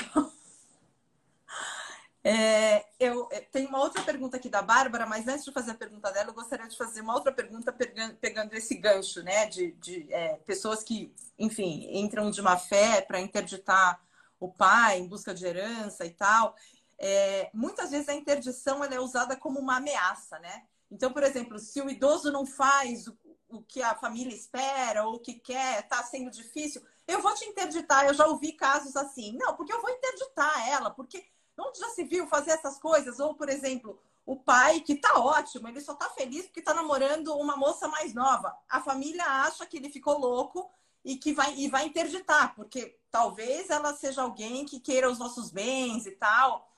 É, 2.26 2.86
eu, 2.98 3.28
tenho 3.52 3.68
uma 3.68 3.82
outra 3.82 4.02
pergunta 4.02 4.38
aqui 4.38 4.48
da 4.48 4.62
Bárbara, 4.62 5.06
mas 5.06 5.28
antes 5.28 5.44
de 5.44 5.52
fazer 5.52 5.72
a 5.72 5.76
pergunta 5.76 6.10
dela, 6.10 6.30
eu 6.30 6.34
gostaria 6.34 6.68
de 6.68 6.78
fazer 6.78 7.02
uma 7.02 7.14
outra 7.14 7.34
pergunta 7.34 7.72
pegando, 7.74 8.16
pegando 8.16 8.54
esse 8.54 8.76
gancho, 8.76 9.22
né? 9.22 9.46
De, 9.48 9.74
de 9.74 10.12
é, 10.14 10.36
pessoas 10.46 10.84
que, 10.84 11.14
enfim, 11.38 11.90
entram 11.92 12.32
de 12.32 12.42
má 12.42 12.58
fé 12.58 13.02
para 13.02 13.20
interditar 13.20 14.02
o 14.40 14.50
pai 14.50 15.00
em 15.00 15.08
busca 15.08 15.34
de 15.34 15.46
herança 15.46 16.06
e 16.06 16.12
tal. 16.12 16.56
É, 16.98 17.50
muitas 17.54 17.92
vezes 17.92 18.08
a 18.08 18.14
interdição 18.14 18.82
ela 18.82 18.96
é 18.96 19.00
usada 19.00 19.36
como 19.36 19.60
uma 19.60 19.78
ameaça, 19.78 20.40
né? 20.40 20.64
Então, 20.90 21.12
por 21.12 21.24
exemplo, 21.24 21.60
se 21.60 21.82
o 21.82 21.90
idoso 21.90 22.32
não 22.32 22.46
faz 22.46 23.08
o, 23.08 23.18
o 23.50 23.62
que 23.62 23.82
a 23.82 23.96
família 23.96 24.34
espera 24.34 25.06
ou 25.06 25.16
o 25.16 25.20
que 25.20 25.34
quer, 25.34 25.82
está 25.82 26.02
sendo 26.04 26.32
difícil, 26.32 26.82
eu 27.06 27.22
vou 27.22 27.34
te 27.34 27.44
interditar. 27.46 28.06
Eu 28.06 28.14
já 28.14 28.26
ouvi 28.28 28.54
casos 28.54 28.96
assim. 28.96 29.36
Não, 29.36 29.56
porque 29.56 29.74
eu 29.74 29.82
vou 29.82 29.90
interditar 29.90 30.70
ela, 30.70 30.90
porque 30.92 31.26
Onde 31.58 31.80
já 31.80 31.90
se 31.90 32.04
viu 32.04 32.28
fazer 32.28 32.52
essas 32.52 32.80
coisas? 32.80 33.20
Ou, 33.20 33.36
por 33.36 33.50
exemplo, 33.50 34.00
o 34.26 34.36
pai 34.36 34.80
que 34.80 34.96
tá 34.96 35.20
ótimo, 35.20 35.68
ele 35.68 35.82
só 35.82 35.94
tá 35.94 36.10
feliz 36.10 36.46
porque 36.46 36.62
tá 36.62 36.74
namorando 36.74 37.36
uma 37.36 37.58
moça 37.58 37.88
mais 37.88 38.14
nova. 38.14 38.58
A 38.70 38.82
família 38.82 39.26
acha 39.26 39.66
que 39.66 39.78
ele 39.78 39.90
ficou 39.90 40.18
louco 40.18 40.72
e 41.04 41.18
que 41.18 41.34
vai 41.34 41.54
e 41.56 41.68
vai 41.68 41.86
interditar, 41.86 42.56
porque 42.56 42.98
talvez 43.12 43.70
ela 43.70 43.94
seja 43.94 44.22
alguém 44.22 44.66
que 44.66 44.80
queira 44.80 45.10
os 45.10 45.20
nossos 45.20 45.52
bens 45.52 46.06
e 46.06 46.12
tal. 46.12 46.72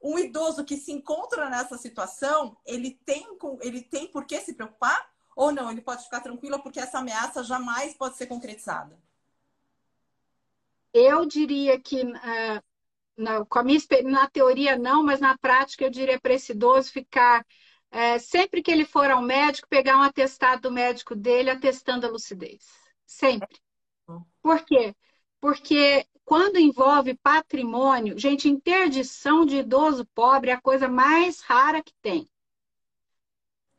Um 0.00 0.18
idoso 0.18 0.64
que 0.64 0.76
se 0.76 0.92
encontra 0.92 1.48
nessa 1.50 1.76
situação, 1.76 2.56
ele 2.64 2.98
tem 3.04 3.26
ele 3.60 3.82
tem 3.82 4.06
por 4.06 4.24
que 4.24 4.40
se 4.40 4.54
preocupar 4.54 5.10
ou 5.34 5.50
não? 5.50 5.70
Ele 5.70 5.80
pode 5.80 6.04
ficar 6.04 6.20
tranquilo 6.20 6.60
porque 6.62 6.80
essa 6.80 6.98
ameaça 6.98 7.42
jamais 7.42 7.94
pode 7.94 8.16
ser 8.16 8.26
concretizada. 8.26 8.98
Eu 10.92 11.24
diria 11.24 11.80
que 11.80 12.02
uh, 12.02 12.62
na, 13.16 13.44
com 13.44 13.58
a 13.58 13.64
minha, 13.64 13.78
na 14.04 14.28
teoria 14.28 14.76
não, 14.78 15.02
mas 15.02 15.20
na 15.20 15.36
prática 15.38 15.84
eu 15.84 15.90
diria 15.90 16.20
para 16.20 16.34
esse 16.34 16.52
idoso 16.52 16.92
ficar, 16.92 17.46
é, 17.90 18.18
sempre 18.18 18.62
que 18.62 18.70
ele 18.70 18.84
for 18.84 19.10
ao 19.10 19.22
médico, 19.22 19.68
pegar 19.68 19.96
um 19.98 20.02
atestado 20.02 20.62
do 20.62 20.72
médico 20.72 21.14
dele 21.14 21.50
atestando 21.50 22.06
a 22.06 22.10
lucidez. 22.10 22.64
Sempre. 23.06 23.60
Por 24.42 24.64
quê? 24.64 24.94
Porque 25.40 26.06
quando 26.24 26.58
envolve 26.58 27.18
patrimônio, 27.18 28.18
gente, 28.18 28.48
interdição 28.48 29.44
de 29.44 29.58
idoso 29.58 30.06
pobre 30.14 30.50
é 30.50 30.54
a 30.54 30.60
coisa 30.60 30.88
mais 30.88 31.40
rara 31.40 31.82
que 31.82 31.92
tem. 32.00 32.28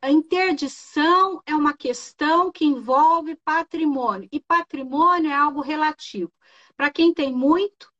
A 0.00 0.10
interdição 0.10 1.42
é 1.46 1.54
uma 1.54 1.74
questão 1.74 2.52
que 2.52 2.66
envolve 2.66 3.36
patrimônio, 3.36 4.28
e 4.30 4.38
patrimônio 4.38 5.30
é 5.30 5.34
algo 5.34 5.62
relativo. 5.62 6.30
Para 6.76 6.90
quem 6.90 7.14
tem 7.14 7.32
muito, 7.32 7.90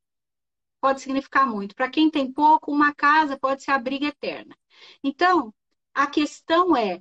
pode 0.84 1.00
significar 1.00 1.46
muito. 1.46 1.74
Para 1.74 1.88
quem 1.88 2.10
tem 2.10 2.30
pouco, 2.30 2.70
uma 2.70 2.94
casa 2.94 3.38
pode 3.38 3.62
ser 3.62 3.70
a 3.70 3.78
briga 3.78 4.08
eterna. 4.08 4.54
Então, 5.02 5.54
a 5.94 6.06
questão 6.06 6.76
é, 6.76 7.00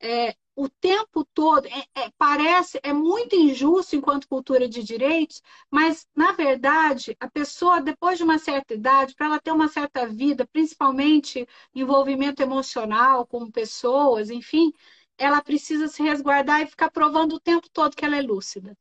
é 0.00 0.36
o 0.54 0.68
tempo 0.68 1.24
todo, 1.34 1.66
é, 1.66 1.84
é, 1.96 2.10
parece, 2.16 2.78
é 2.80 2.92
muito 2.92 3.34
injusto 3.34 3.96
enquanto 3.96 4.28
cultura 4.28 4.68
de 4.68 4.84
direitos, 4.84 5.42
mas, 5.68 6.06
na 6.14 6.30
verdade, 6.30 7.16
a 7.18 7.28
pessoa, 7.28 7.80
depois 7.80 8.18
de 8.18 8.22
uma 8.22 8.38
certa 8.38 8.74
idade, 8.74 9.16
para 9.16 9.26
ela 9.26 9.40
ter 9.40 9.50
uma 9.50 9.66
certa 9.66 10.06
vida, 10.06 10.46
principalmente 10.52 11.44
envolvimento 11.74 12.40
emocional 12.40 13.26
com 13.26 13.50
pessoas, 13.50 14.30
enfim, 14.30 14.72
ela 15.18 15.42
precisa 15.42 15.88
se 15.88 16.04
resguardar 16.04 16.62
e 16.62 16.68
ficar 16.68 16.90
provando 16.92 17.34
o 17.34 17.40
tempo 17.40 17.68
todo 17.68 17.96
que 17.96 18.04
ela 18.04 18.16
é 18.16 18.22
lúcida 18.22 18.76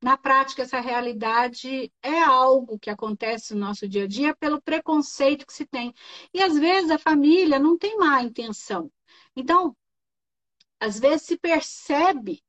na 0.00 0.16
prática, 0.16 0.62
essa 0.62 0.80
realidade 0.80 1.92
é 2.02 2.22
algo 2.22 2.78
que 2.78 2.90
acontece 2.90 3.54
no 3.54 3.60
nosso 3.60 3.88
dia 3.88 4.04
a 4.04 4.06
dia 4.06 4.34
pelo 4.36 4.62
preconceito 4.62 5.46
que 5.46 5.52
se 5.52 5.66
tem. 5.66 5.92
E 6.32 6.42
às 6.42 6.56
vezes 6.56 6.90
a 6.90 6.98
família 6.98 7.58
não 7.58 7.76
tem 7.76 7.96
má 7.98 8.22
intenção. 8.22 8.90
Então, 9.34 9.76
às 10.80 10.98
vezes 11.00 11.22
se 11.22 11.36
percebe 11.36 12.42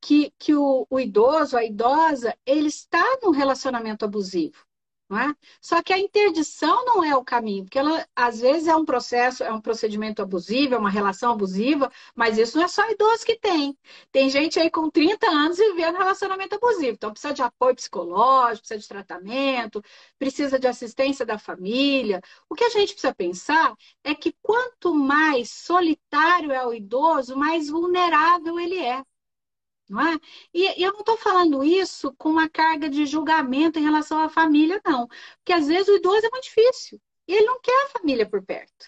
que, 0.00 0.32
que 0.38 0.54
o, 0.54 0.86
o 0.90 1.00
idoso, 1.00 1.56
a 1.56 1.64
idosa, 1.64 2.36
ele 2.44 2.68
está 2.68 3.04
num 3.22 3.30
relacionamento 3.30 4.04
abusivo. 4.04 4.67
É? 5.10 5.34
Só 5.58 5.82
que 5.82 5.90
a 5.90 5.98
interdição 5.98 6.84
não 6.84 7.02
é 7.02 7.16
o 7.16 7.24
caminho, 7.24 7.64
porque 7.64 7.78
ela 7.78 8.06
às 8.14 8.40
vezes 8.40 8.68
é 8.68 8.76
um 8.76 8.84
processo, 8.84 9.42
é 9.42 9.50
um 9.50 9.60
procedimento 9.60 10.20
abusivo, 10.20 10.74
é 10.74 10.78
uma 10.78 10.90
relação 10.90 11.32
abusiva, 11.32 11.90
mas 12.14 12.36
isso 12.36 12.58
não 12.58 12.64
é 12.64 12.68
só 12.68 12.86
idoso 12.90 13.24
que 13.24 13.38
tem. 13.38 13.74
Tem 14.12 14.28
gente 14.28 14.60
aí 14.60 14.70
com 14.70 14.90
30 14.90 15.26
anos 15.26 15.56
vivendo 15.56 15.96
relacionamento 15.96 16.56
abusivo, 16.56 16.92
então 16.92 17.10
precisa 17.10 17.32
de 17.32 17.40
apoio 17.40 17.74
psicológico, 17.74 18.66
precisa 18.66 18.80
de 18.80 18.88
tratamento, 18.88 19.82
precisa 20.18 20.58
de 20.58 20.66
assistência 20.66 21.24
da 21.24 21.38
família. 21.38 22.20
O 22.48 22.54
que 22.54 22.64
a 22.64 22.70
gente 22.70 22.92
precisa 22.92 23.14
pensar 23.14 23.74
é 24.04 24.14
que 24.14 24.34
quanto 24.42 24.94
mais 24.94 25.50
solitário 25.50 26.52
é 26.52 26.66
o 26.66 26.74
idoso, 26.74 27.34
mais 27.34 27.70
vulnerável 27.70 28.60
ele 28.60 28.78
é 28.78 29.02
não 29.88 30.00
é? 30.00 30.18
E, 30.52 30.80
e 30.80 30.82
eu 30.82 30.92
não 30.92 31.00
estou 31.00 31.16
falando 31.16 31.64
isso 31.64 32.12
com 32.18 32.30
uma 32.30 32.48
carga 32.48 32.88
de 32.88 33.06
julgamento 33.06 33.78
em 33.78 33.82
relação 33.82 34.20
à 34.20 34.28
família, 34.28 34.80
não. 34.84 35.06
Porque 35.38 35.52
às 35.52 35.66
vezes 35.66 35.88
o 35.88 35.96
idoso 35.96 36.26
é 36.26 36.30
muito 36.30 36.44
difícil. 36.44 37.00
E 37.26 37.34
ele 37.34 37.46
não 37.46 37.60
quer 37.60 37.86
a 37.86 37.98
família 37.98 38.28
por 38.28 38.44
perto. 38.44 38.86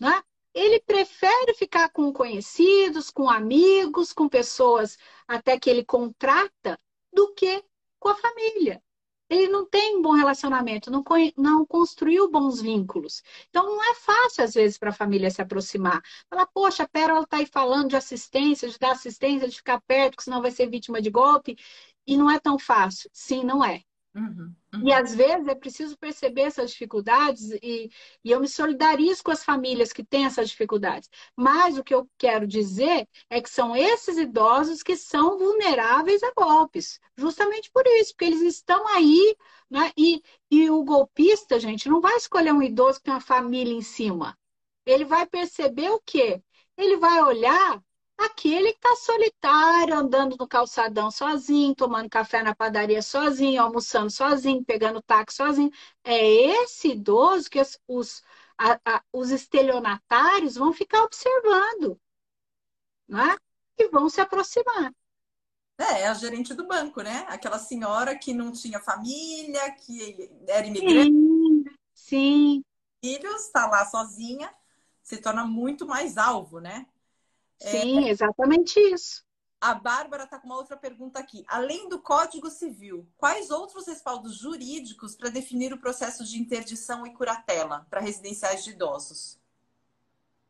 Não 0.00 0.10
é? 0.10 0.22
Ele 0.54 0.80
prefere 0.80 1.54
ficar 1.54 1.90
com 1.90 2.12
conhecidos, 2.12 3.10
com 3.10 3.30
amigos, 3.30 4.12
com 4.12 4.28
pessoas 4.28 4.98
até 5.28 5.58
que 5.58 5.70
ele 5.70 5.84
contrata, 5.84 6.78
do 7.12 7.34
que 7.34 7.62
com 7.98 8.08
a 8.08 8.16
família 8.16 8.82
ele 9.30 9.48
não 9.48 9.64
tem 9.68 9.96
um 9.96 10.02
bom 10.02 10.12
relacionamento, 10.12 10.90
não, 10.90 11.02
não 11.36 11.64
construiu 11.66 12.30
bons 12.30 12.60
vínculos. 12.60 13.22
Então, 13.48 13.64
não 13.66 13.82
é 13.82 13.94
fácil, 13.94 14.44
às 14.44 14.54
vezes, 14.54 14.76
para 14.78 14.90
a 14.90 14.92
família 14.92 15.30
se 15.30 15.40
aproximar. 15.40 16.02
Falar, 16.28 16.46
poxa, 16.48 16.82
a 16.82 16.88
Pérola 16.88 17.22
está 17.22 17.38
aí 17.38 17.46
falando 17.46 17.90
de 17.90 17.96
assistência, 17.96 18.68
de 18.68 18.78
dar 18.78 18.92
assistência, 18.92 19.48
de 19.48 19.56
ficar 19.56 19.80
perto, 19.82 20.16
que 20.16 20.24
senão 20.24 20.42
vai 20.42 20.50
ser 20.50 20.68
vítima 20.68 21.00
de 21.00 21.10
golpe. 21.10 21.56
E 22.06 22.16
não 22.16 22.30
é 22.30 22.38
tão 22.40 22.58
fácil. 22.58 23.08
Sim, 23.12 23.44
não 23.44 23.64
é. 23.64 23.82
Uhum, 24.12 24.52
uhum. 24.74 24.88
E 24.88 24.92
às 24.92 25.14
vezes 25.14 25.46
é 25.46 25.54
preciso 25.54 25.96
perceber 25.96 26.42
essas 26.42 26.72
dificuldades 26.72 27.50
e, 27.62 27.88
e 28.24 28.30
eu 28.30 28.40
me 28.40 28.48
solidarizo 28.48 29.22
com 29.22 29.30
as 29.30 29.44
famílias 29.44 29.92
que 29.92 30.02
têm 30.04 30.24
essas 30.24 30.50
dificuldades. 30.50 31.08
Mas 31.36 31.78
o 31.78 31.84
que 31.84 31.94
eu 31.94 32.10
quero 32.18 32.44
dizer 32.44 33.08
é 33.28 33.40
que 33.40 33.48
são 33.48 33.76
esses 33.76 34.18
idosos 34.18 34.82
que 34.82 34.96
são 34.96 35.38
vulneráveis 35.38 36.22
a 36.24 36.32
golpes, 36.36 36.98
justamente 37.16 37.70
por 37.70 37.86
isso, 37.86 38.12
porque 38.12 38.24
eles 38.24 38.42
estão 38.42 38.86
aí, 38.88 39.36
né? 39.70 39.92
E, 39.96 40.20
e 40.50 40.68
o 40.68 40.82
golpista, 40.82 41.60
gente, 41.60 41.88
não 41.88 42.00
vai 42.00 42.16
escolher 42.16 42.52
um 42.52 42.62
idoso 42.62 42.98
que 42.98 43.04
tem 43.04 43.14
uma 43.14 43.20
família 43.20 43.72
em 43.72 43.82
cima. 43.82 44.36
Ele 44.84 45.04
vai 45.04 45.24
perceber 45.26 45.90
o 45.90 46.02
quê? 46.04 46.42
Ele 46.76 46.96
vai 46.96 47.22
olhar 47.22 47.80
Aquele 48.20 48.72
que 48.72 48.78
está 48.78 48.94
solitário, 48.96 49.94
andando 49.94 50.36
no 50.38 50.46
calçadão 50.46 51.10
sozinho, 51.10 51.74
tomando 51.74 52.08
café 52.08 52.42
na 52.42 52.54
padaria 52.54 53.00
sozinho, 53.02 53.62
almoçando 53.62 54.10
sozinho, 54.10 54.64
pegando 54.64 55.02
táxi 55.02 55.36
sozinho. 55.38 55.70
É 56.04 56.18
esse 56.62 56.88
idoso 56.92 57.48
que 57.50 57.60
os, 57.88 58.22
a, 58.58 58.78
a, 58.84 59.02
os 59.12 59.30
estelionatários 59.30 60.54
vão 60.56 60.72
ficar 60.72 61.02
observando, 61.02 61.98
né? 63.08 63.36
E 63.78 63.88
vão 63.88 64.08
se 64.08 64.20
aproximar. 64.20 64.92
É, 65.78 66.02
é 66.02 66.08
a 66.08 66.14
gerente 66.14 66.54
do 66.54 66.66
banco, 66.66 67.02
né? 67.02 67.24
Aquela 67.28 67.58
senhora 67.58 68.16
que 68.18 68.34
não 68.34 68.52
tinha 68.52 68.80
família, 68.80 69.70
que 69.72 70.30
era 70.46 70.66
imigrante. 70.66 71.10
Sim, 71.10 71.64
sim. 71.94 72.62
Filhos, 73.02 73.46
está 73.46 73.66
lá 73.66 73.84
sozinha, 73.86 74.52
se 75.02 75.18
torna 75.18 75.44
muito 75.46 75.86
mais 75.86 76.16
alvo, 76.18 76.60
né? 76.60 76.86
Sim, 77.60 78.06
é, 78.06 78.10
exatamente 78.10 78.80
isso. 78.80 79.22
A 79.60 79.74
Bárbara 79.74 80.24
está 80.24 80.38
com 80.38 80.46
uma 80.46 80.56
outra 80.56 80.76
pergunta 80.76 81.18
aqui. 81.18 81.44
Além 81.46 81.86
do 81.88 82.00
Código 82.00 82.48
Civil, 82.48 83.06
quais 83.18 83.50
outros 83.50 83.86
respaldos 83.86 84.38
jurídicos 84.38 85.14
para 85.14 85.28
definir 85.28 85.72
o 85.72 85.78
processo 85.78 86.24
de 86.24 86.38
interdição 86.38 87.06
e 87.06 87.12
curatela 87.12 87.86
para 87.90 88.00
residenciais 88.00 88.64
de 88.64 88.70
idosos? 88.70 89.38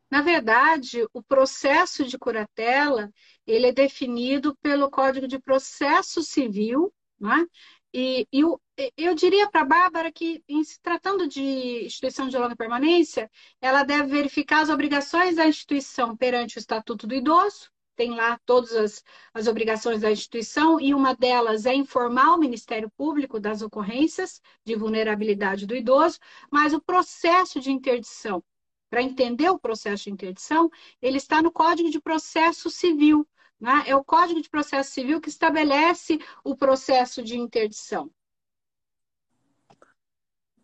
Na 0.09 0.23
verdade, 0.23 1.07
o 1.13 1.23
processo 1.23 2.05
de 2.05 2.19
curatela 2.19 3.13
ele 3.47 3.67
é 3.67 3.73
definido 3.73 4.57
pelo 4.57 4.91
Código 4.91 5.27
de 5.27 5.41
Processo 5.41 6.23
Civil, 6.23 6.93
né? 7.19 7.47
E, 7.93 8.29
e 8.33 8.41
eu, 8.41 8.61
eu 8.97 9.15
diria 9.15 9.49
para 9.51 9.63
a 9.63 9.65
Bárbara 9.65 10.13
que, 10.13 10.43
em 10.49 10.63
se 10.65 10.81
tratando 10.81 11.27
de 11.29 11.85
instituição 11.85 12.29
de 12.29 12.37
longa 12.39 12.57
permanência, 12.57 13.31
ela 13.61 13.83
deve 13.83 14.09
verificar 14.09 14.61
as 14.61 14.69
obrigações 14.69 15.37
da 15.37 15.47
instituição 15.47 16.17
perante 16.17 16.57
o 16.57 16.61
Estatuto 16.61 17.07
do 17.07 17.15
Idoso, 17.15 17.71
tem 17.97 18.15
lá 18.15 18.39
todas 18.47 18.73
as, 18.75 19.05
as 19.35 19.47
obrigações 19.47 20.01
da 20.01 20.11
instituição, 20.11 20.81
e 20.81 20.95
uma 20.95 21.15
delas 21.15 21.67
é 21.67 21.75
informar 21.75 22.35
o 22.35 22.39
Ministério 22.39 22.91
Público 22.97 23.39
das 23.39 23.61
ocorrências 23.61 24.41
de 24.65 24.75
vulnerabilidade 24.75 25.67
do 25.67 25.77
idoso, 25.77 26.19
mas 26.51 26.73
o 26.73 26.81
processo 26.81 27.61
de 27.61 27.71
interdição, 27.71 28.43
para 28.89 29.03
entender 29.03 29.51
o 29.51 29.59
processo 29.59 30.05
de 30.05 30.11
interdição, 30.11 30.71
ele 31.03 31.19
está 31.19 31.43
no 31.43 31.53
Código 31.53 31.91
de 31.91 32.01
Processo 32.01 32.71
Civil, 32.71 33.29
Né? 33.61 33.85
É 33.87 33.95
o 33.95 34.03
Código 34.03 34.41
de 34.41 34.49
Processo 34.49 34.91
Civil 34.93 35.21
que 35.21 35.29
estabelece 35.29 36.19
o 36.43 36.57
processo 36.57 37.23
de 37.23 37.39
interdição. 37.39 38.11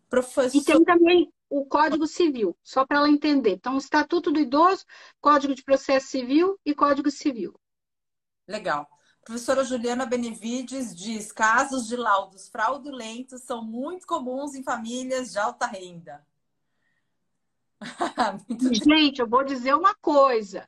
Professor... 0.09 0.57
E 0.57 0.63
tem 0.63 0.83
também 0.83 1.31
o 1.49 1.65
Código 1.65 2.07
Civil, 2.07 2.57
só 2.63 2.85
para 2.85 2.97
ela 2.97 3.09
entender. 3.09 3.51
Então, 3.51 3.75
o 3.75 3.79
Estatuto 3.79 4.31
do 4.31 4.39
Idoso, 4.39 4.85
Código 5.21 5.55
de 5.55 5.63
Processo 5.63 6.07
Civil 6.07 6.59
e 6.65 6.73
Código 6.73 7.09
Civil. 7.09 7.59
Legal. 8.47 8.87
Professora 9.23 9.63
Juliana 9.65 10.05
Benevides 10.05 10.95
diz: 10.95 11.31
casos 11.33 11.87
de 11.87 11.97
laudos 11.97 12.47
fraudulentos 12.47 13.43
são 13.43 13.61
muito 13.61 14.07
comuns 14.07 14.55
em 14.55 14.63
famílias 14.63 15.33
de 15.33 15.39
alta 15.39 15.65
renda. 15.65 16.25
Gente, 18.71 19.19
eu 19.19 19.27
vou 19.27 19.43
dizer 19.43 19.75
uma 19.75 19.93
coisa. 19.95 20.67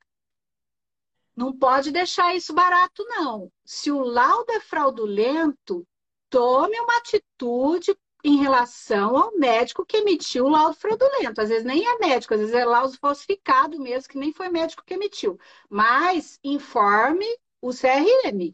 Não 1.36 1.58
pode 1.58 1.90
deixar 1.90 2.36
isso 2.36 2.54
barato, 2.54 3.02
não. 3.06 3.50
Se 3.64 3.90
o 3.92 4.02
laudo 4.02 4.52
é 4.52 4.60
fraudulento, 4.60 5.88
tome 6.30 6.78
uma 6.82 6.98
atitude 6.98 7.98
em 8.24 8.38
relação 8.38 9.16
ao 9.18 9.38
médico 9.38 9.86
que 9.86 9.98
emitiu 9.98 10.46
o 10.46 10.50
laudo 10.50 10.76
fraudulento. 10.76 11.42
Às 11.42 11.50
vezes 11.50 11.64
nem 11.64 11.88
é 11.88 11.98
médico, 11.98 12.34
às 12.34 12.40
vezes 12.40 12.56
é 12.56 12.66
laudo 12.66 12.98
falsificado 12.98 13.80
mesmo, 13.80 14.10
que 14.10 14.18
nem 14.18 14.34
foi 14.34 14.50
médico 14.50 14.84
que 14.86 14.94
emitiu. 14.94 15.40
Mas 15.70 16.40
informe 16.44 17.26
o 17.62 17.72
CRM, 17.72 18.54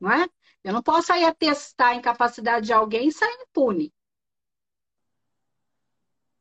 não 0.00 0.12
é? 0.12 0.28
Eu 0.62 0.72
não 0.72 0.82
posso 0.82 1.12
aí 1.12 1.24
atestar 1.24 1.90
a 1.90 1.94
incapacidade 1.94 2.66
de 2.66 2.72
alguém 2.72 3.08
e 3.08 3.12
sair 3.12 3.36
impune. 3.42 3.92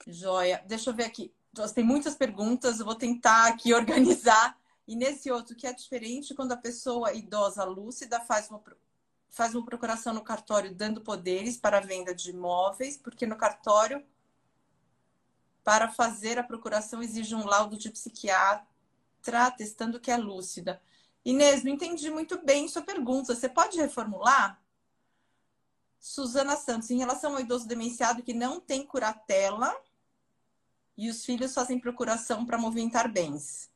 Joia. 0.07 0.63
Deixa 0.65 0.89
eu 0.89 0.93
ver 0.93 1.05
aqui. 1.05 1.33
Tem 1.75 1.83
muitas 1.83 2.15
perguntas, 2.15 2.79
eu 2.79 2.85
vou 2.85 2.95
tentar 2.95 3.47
aqui 3.47 3.73
organizar. 3.75 4.57
E 4.87 4.95
nesse 4.95 5.31
outro, 5.31 5.55
que 5.55 5.67
é 5.67 5.73
diferente 5.73 6.33
quando 6.33 6.51
a 6.51 6.57
pessoa 6.57 7.13
idosa 7.13 7.63
lúcida 7.63 8.19
faz 8.21 8.49
uma, 8.49 8.61
faz 9.33 9.55
uma 9.55 9.65
procuração 9.65 10.13
no 10.13 10.21
cartório 10.21 10.73
dando 10.73 11.01
poderes 11.01 11.57
para 11.57 11.79
a 11.79 11.81
venda 11.81 12.13
de 12.13 12.29
imóveis, 12.29 12.95
porque 12.95 13.25
no 13.25 13.35
cartório, 13.35 14.05
para 15.63 15.89
fazer 15.89 16.37
a 16.37 16.43
procuração, 16.43 17.01
exige 17.01 17.33
um 17.33 17.43
laudo 17.43 17.75
de 17.75 17.89
psiquiatra 17.89 18.67
atestando 19.47 19.99
que 19.99 20.11
é 20.11 20.17
lúcida. 20.17 20.79
Inês, 21.25 21.63
não 21.63 21.71
entendi 21.71 22.11
muito 22.11 22.45
bem 22.45 22.67
sua 22.67 22.83
pergunta. 22.83 23.33
Você 23.33 23.49
pode 23.49 23.79
reformular? 23.79 24.61
Suzana 25.99 26.55
Santos, 26.55 26.91
em 26.91 26.99
relação 26.99 27.33
ao 27.33 27.39
idoso 27.39 27.67
demenciado 27.67 28.21
que 28.21 28.35
não 28.35 28.59
tem 28.59 28.85
curatela 28.85 29.75
e 30.95 31.09
os 31.09 31.25
filhos 31.25 31.55
fazem 31.55 31.79
procuração 31.79 32.45
para 32.45 32.57
movimentar 32.57 33.11
bens. 33.11 33.71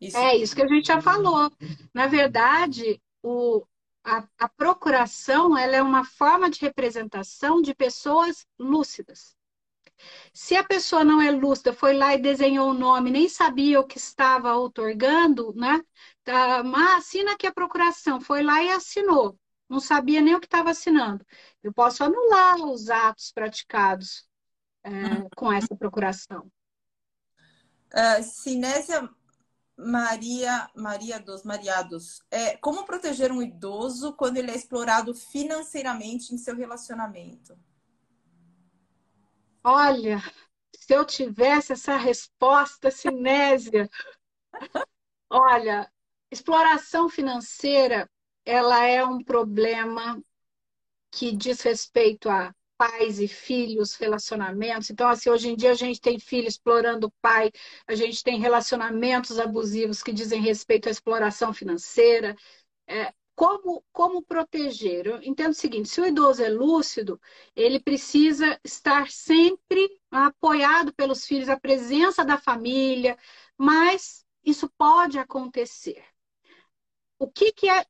Isso. 0.00 0.16
É 0.16 0.36
isso 0.36 0.54
que 0.56 0.62
a 0.62 0.68
gente 0.68 0.86
já 0.86 1.02
falou. 1.02 1.52
Na 1.92 2.06
verdade, 2.06 3.02
o, 3.22 3.66
a, 4.04 4.26
a 4.38 4.48
procuração 4.48 5.56
ela 5.56 5.76
é 5.76 5.82
uma 5.82 6.04
forma 6.04 6.50
de 6.50 6.60
representação 6.60 7.60
de 7.60 7.74
pessoas 7.74 8.46
lúcidas. 8.58 9.36
Se 10.32 10.56
a 10.56 10.64
pessoa 10.64 11.04
não 11.04 11.20
é 11.20 11.30
lúcida, 11.30 11.72
foi 11.72 11.94
lá 11.94 12.14
e 12.14 12.22
desenhou 12.22 12.70
o 12.70 12.74
nome, 12.74 13.10
nem 13.10 13.28
sabia 13.28 13.78
o 13.80 13.86
que 13.86 13.98
estava 13.98 14.56
otorgando, 14.56 15.52
né? 15.54 15.82
Tá, 16.24 16.62
mas 16.62 16.98
assina 16.98 17.32
aqui 17.32 17.46
a 17.46 17.52
procuração, 17.52 18.20
foi 18.20 18.42
lá 18.42 18.62
e 18.62 18.70
assinou. 18.70 19.38
Não 19.68 19.78
sabia 19.78 20.20
nem 20.20 20.34
o 20.34 20.40
que 20.40 20.46
estava 20.46 20.70
assinando. 20.70 21.24
Eu 21.62 21.72
posso 21.72 22.02
anular 22.02 22.56
os 22.56 22.88
atos 22.88 23.30
praticados 23.30 24.28
é, 24.82 24.90
com 25.36 25.52
essa 25.52 25.76
procuração. 25.76 26.50
Uh, 27.92 28.22
Sinésia 28.22 29.08
Maria, 29.80 30.70
Maria 30.74 31.18
dos 31.18 31.42
Mariados, 31.42 32.22
é, 32.30 32.56
como 32.58 32.84
proteger 32.84 33.32
um 33.32 33.42
idoso 33.42 34.12
quando 34.14 34.36
ele 34.36 34.50
é 34.50 34.54
explorado 34.54 35.14
financeiramente 35.14 36.34
em 36.34 36.38
seu 36.38 36.54
relacionamento? 36.54 37.58
Olha, 39.64 40.22
se 40.76 40.94
eu 40.94 41.04
tivesse 41.04 41.72
essa 41.72 41.96
resposta, 41.96 42.90
Sinésia. 42.90 43.88
Olha, 45.30 45.90
exploração 46.30 47.08
financeira, 47.08 48.10
ela 48.44 48.84
é 48.84 49.04
um 49.04 49.22
problema 49.22 50.22
que 51.10 51.34
diz 51.34 51.60
respeito 51.62 52.28
a 52.28 52.54
pais 52.80 53.20
e 53.20 53.28
filhos, 53.28 53.94
relacionamentos. 53.94 54.88
Então, 54.88 55.06
assim, 55.06 55.28
hoje 55.28 55.50
em 55.50 55.56
dia 55.56 55.72
a 55.72 55.74
gente 55.74 56.00
tem 56.00 56.18
filho 56.18 56.48
explorando 56.48 57.08
o 57.08 57.12
pai, 57.20 57.52
a 57.86 57.94
gente 57.94 58.24
tem 58.24 58.40
relacionamentos 58.40 59.38
abusivos 59.38 60.02
que 60.02 60.10
dizem 60.12 60.40
respeito 60.40 60.88
à 60.88 60.90
exploração 60.90 61.52
financeira. 61.52 62.34
É, 62.86 63.12
como, 63.34 63.84
como 63.92 64.22
proteger? 64.22 65.06
Eu 65.06 65.22
entendo 65.22 65.50
o 65.50 65.54
seguinte: 65.54 65.90
se 65.90 66.00
o 66.00 66.06
idoso 66.06 66.42
é 66.42 66.48
lúcido, 66.48 67.20
ele 67.54 67.78
precisa 67.78 68.58
estar 68.64 69.10
sempre 69.10 69.86
apoiado 70.10 70.94
pelos 70.94 71.26
filhos, 71.26 71.50
a 71.50 71.60
presença 71.60 72.24
da 72.24 72.38
família, 72.38 73.18
mas 73.58 74.24
isso 74.42 74.70
pode 74.78 75.18
acontecer. 75.18 76.02
O 77.18 77.30
que, 77.30 77.52
que 77.52 77.68
é 77.68 77.84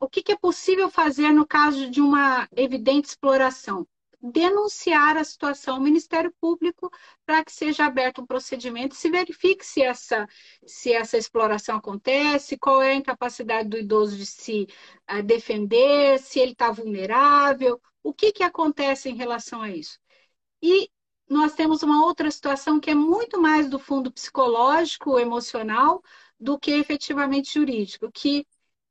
o 0.00 0.08
que, 0.08 0.22
que 0.22 0.32
é 0.32 0.36
possível 0.36 0.90
fazer 0.90 1.30
no 1.30 1.46
caso 1.46 1.90
de 1.90 2.00
uma 2.00 2.48
evidente 2.56 3.08
exploração? 3.08 3.86
Denunciar 4.20 5.16
a 5.16 5.24
situação 5.24 5.76
ao 5.76 5.80
Ministério 5.80 6.32
Público 6.40 6.90
para 7.24 7.44
que 7.44 7.52
seja 7.52 7.86
aberto 7.86 8.22
um 8.22 8.26
procedimento 8.26 8.94
e 8.94 8.98
se 8.98 9.10
verifique 9.10 9.64
se 9.64 9.82
essa, 9.82 10.26
se 10.66 10.92
essa 10.92 11.16
exploração 11.16 11.76
acontece, 11.76 12.58
qual 12.58 12.82
é 12.82 12.92
a 12.92 12.96
incapacidade 12.96 13.68
do 13.68 13.78
idoso 13.78 14.16
de 14.16 14.26
se 14.26 14.66
uh, 15.10 15.22
defender, 15.22 16.18
se 16.18 16.38
ele 16.38 16.52
está 16.52 16.70
vulnerável, 16.70 17.80
o 18.02 18.12
que, 18.12 18.32
que 18.32 18.42
acontece 18.42 19.08
em 19.08 19.16
relação 19.16 19.62
a 19.62 19.70
isso. 19.70 19.98
E 20.62 20.90
nós 21.28 21.54
temos 21.54 21.82
uma 21.82 22.04
outra 22.04 22.30
situação 22.30 22.80
que 22.80 22.90
é 22.90 22.94
muito 22.94 23.40
mais 23.40 23.70
do 23.70 23.78
fundo 23.78 24.12
psicológico, 24.12 25.18
emocional, 25.18 26.02
do 26.38 26.58
que 26.58 26.72
efetivamente 26.72 27.54
jurídico, 27.54 28.10
que 28.12 28.46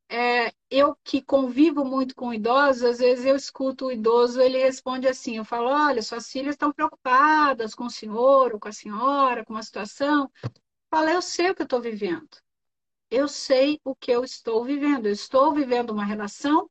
é, 0.09 0.51
eu 0.71 0.95
que 1.03 1.21
convivo 1.21 1.85
muito 1.85 2.15
com 2.15 2.33
idosos, 2.33 2.83
às 2.83 2.97
vezes 2.97 3.25
eu 3.25 3.35
escuto 3.35 3.85
o 3.85 3.91
idoso, 3.91 4.41
ele 4.41 4.57
responde 4.57 5.07
assim, 5.07 5.37
eu 5.37 5.45
falo, 5.45 5.69
olha, 5.69 6.01
suas 6.01 6.29
filhas 6.31 6.55
estão 6.55 6.73
preocupadas 6.73 7.75
com 7.75 7.85
o 7.85 7.89
senhor 7.91 8.53
ou 8.53 8.59
com 8.59 8.67
a 8.67 8.71
senhora, 8.71 9.45
com 9.45 9.53
uma 9.53 9.63
situação. 9.63 10.31
Fala, 10.89 11.11
eu 11.11 11.21
sei 11.21 11.51
o 11.51 11.55
que 11.55 11.61
eu 11.61 11.65
estou 11.65 11.79
vivendo. 11.81 12.29
Eu 13.11 13.27
sei 13.27 13.79
o 13.83 13.95
que 13.95 14.11
eu 14.11 14.23
estou 14.23 14.63
vivendo. 14.65 15.05
Eu 15.05 15.13
estou 15.13 15.53
vivendo 15.53 15.91
uma 15.91 16.05
relação 16.05 16.69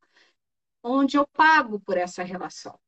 onde 0.82 1.16
eu 1.16 1.26
pago 1.26 1.78
por 1.80 1.97
essa 1.97 2.22
relação. 2.24 2.78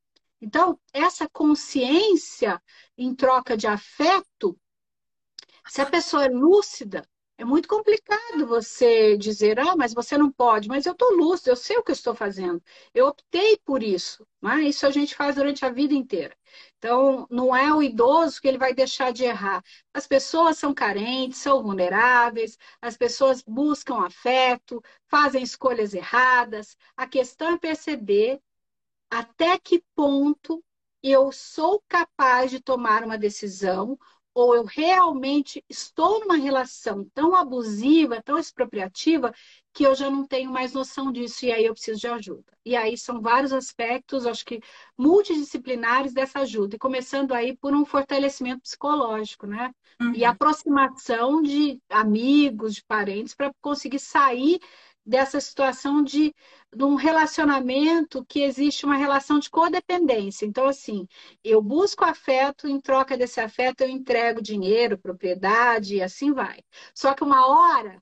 Então, 0.40 0.80
essa 0.92 1.28
consciência 1.28 2.60
em 2.96 3.14
troca 3.14 3.56
de 3.56 3.66
afeto, 3.66 4.58
se 5.68 5.80
a 5.80 5.86
pessoa 5.86 6.24
é 6.24 6.28
lúcida, 6.28 7.06
é 7.40 7.44
muito 7.44 7.66
complicado 7.68 8.46
você 8.46 9.16
dizer, 9.16 9.58
ah, 9.58 9.74
mas 9.74 9.94
você 9.94 10.18
não 10.18 10.30
pode, 10.30 10.68
mas 10.68 10.84
eu 10.84 10.92
estou 10.92 11.16
lúcido, 11.16 11.48
eu 11.50 11.56
sei 11.56 11.78
o 11.78 11.82
que 11.82 11.90
eu 11.90 11.94
estou 11.94 12.14
fazendo. 12.14 12.62
Eu 12.94 13.06
optei 13.06 13.56
por 13.64 13.82
isso. 13.82 14.26
Né? 14.42 14.64
Isso 14.64 14.86
a 14.86 14.90
gente 14.90 15.14
faz 15.14 15.36
durante 15.36 15.64
a 15.64 15.70
vida 15.70 15.94
inteira. 15.94 16.36
Então, 16.76 17.26
não 17.30 17.56
é 17.56 17.72
o 17.74 17.82
idoso 17.82 18.40
que 18.42 18.46
ele 18.46 18.58
vai 18.58 18.74
deixar 18.74 19.10
de 19.10 19.24
errar. 19.24 19.64
As 19.94 20.06
pessoas 20.06 20.58
são 20.58 20.74
carentes, 20.74 21.38
são 21.38 21.62
vulneráveis, 21.62 22.58
as 22.80 22.96
pessoas 22.98 23.42
buscam 23.42 24.04
afeto, 24.04 24.82
fazem 25.08 25.42
escolhas 25.42 25.94
erradas. 25.94 26.76
A 26.94 27.06
questão 27.06 27.54
é 27.54 27.58
perceber 27.58 28.38
até 29.10 29.58
que 29.58 29.82
ponto 29.94 30.62
eu 31.02 31.32
sou 31.32 31.82
capaz 31.88 32.50
de 32.50 32.60
tomar 32.60 33.02
uma 33.02 33.16
decisão 33.16 33.98
ou 34.34 34.54
eu 34.54 34.64
realmente 34.64 35.64
estou 35.68 36.20
numa 36.20 36.36
relação 36.36 37.04
tão 37.12 37.34
abusiva, 37.34 38.22
tão 38.22 38.38
expropriativa, 38.38 39.32
que 39.72 39.84
eu 39.84 39.94
já 39.94 40.10
não 40.10 40.26
tenho 40.26 40.50
mais 40.50 40.72
noção 40.72 41.12
disso 41.12 41.44
e 41.44 41.52
aí 41.52 41.64
eu 41.64 41.72
preciso 41.72 42.00
de 42.00 42.06
ajuda. 42.06 42.52
E 42.64 42.76
aí 42.76 42.96
são 42.96 43.20
vários 43.20 43.52
aspectos, 43.52 44.26
acho 44.26 44.44
que 44.44 44.60
multidisciplinares 44.96 46.12
dessa 46.12 46.40
ajuda, 46.40 46.76
e 46.76 46.78
começando 46.78 47.32
aí 47.32 47.56
por 47.56 47.72
um 47.72 47.84
fortalecimento 47.84 48.62
psicológico, 48.62 49.46
né? 49.46 49.72
Uhum. 50.00 50.12
E 50.14 50.24
aproximação 50.24 51.42
de 51.42 51.80
amigos, 51.88 52.74
de 52.74 52.84
parentes, 52.84 53.34
para 53.34 53.52
conseguir 53.60 53.98
sair 53.98 54.60
dessa 55.10 55.40
situação 55.40 56.02
de, 56.04 56.34
de 56.74 56.84
um 56.84 56.94
relacionamento 56.94 58.24
que 58.24 58.42
existe 58.42 58.86
uma 58.86 58.96
relação 58.96 59.40
de 59.40 59.50
codependência. 59.50 60.46
Então, 60.46 60.66
assim, 60.66 61.06
eu 61.42 61.60
busco 61.60 62.04
afeto, 62.04 62.68
em 62.68 62.80
troca 62.80 63.16
desse 63.16 63.40
afeto 63.40 63.80
eu 63.82 63.88
entrego 63.88 64.40
dinheiro, 64.40 64.96
propriedade 64.96 65.96
e 65.96 66.02
assim 66.02 66.32
vai. 66.32 66.60
Só 66.94 67.12
que 67.12 67.24
uma 67.24 67.46
hora, 67.48 68.00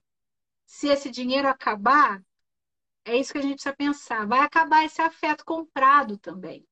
se 0.65 0.87
esse 0.87 1.09
dinheiro 1.09 1.47
acabar, 1.47 2.23
é 3.03 3.17
isso 3.17 3.31
que 3.33 3.39
a 3.39 3.41
gente 3.41 3.55
precisa 3.55 3.75
pensar. 3.75 4.27
Vai 4.27 4.41
acabar 4.41 4.85
esse 4.85 5.01
afeto 5.01 5.43
comprado 5.43 6.17
também, 6.17 6.63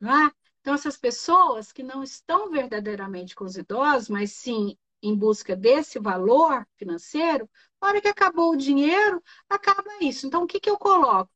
não 0.00 0.26
é? 0.26 0.32
Então, 0.60 0.74
essas 0.74 0.96
pessoas 0.96 1.72
que 1.72 1.82
não 1.82 2.04
estão 2.04 2.50
verdadeiramente 2.50 3.34
com 3.34 3.44
os 3.44 3.56
idosos, 3.56 4.08
mas 4.08 4.30
sim 4.32 4.78
em 5.02 5.16
busca 5.16 5.56
desse 5.56 5.98
valor 5.98 6.64
financeiro, 6.76 7.50
na 7.82 7.88
hora 7.88 8.00
que 8.00 8.08
acabou 8.08 8.52
o 8.52 8.56
dinheiro, 8.56 9.22
acaba 9.50 9.84
isso. 10.00 10.26
Então, 10.26 10.44
o 10.44 10.46
que, 10.46 10.60
que 10.60 10.70
eu 10.70 10.78
coloco? 10.78 11.30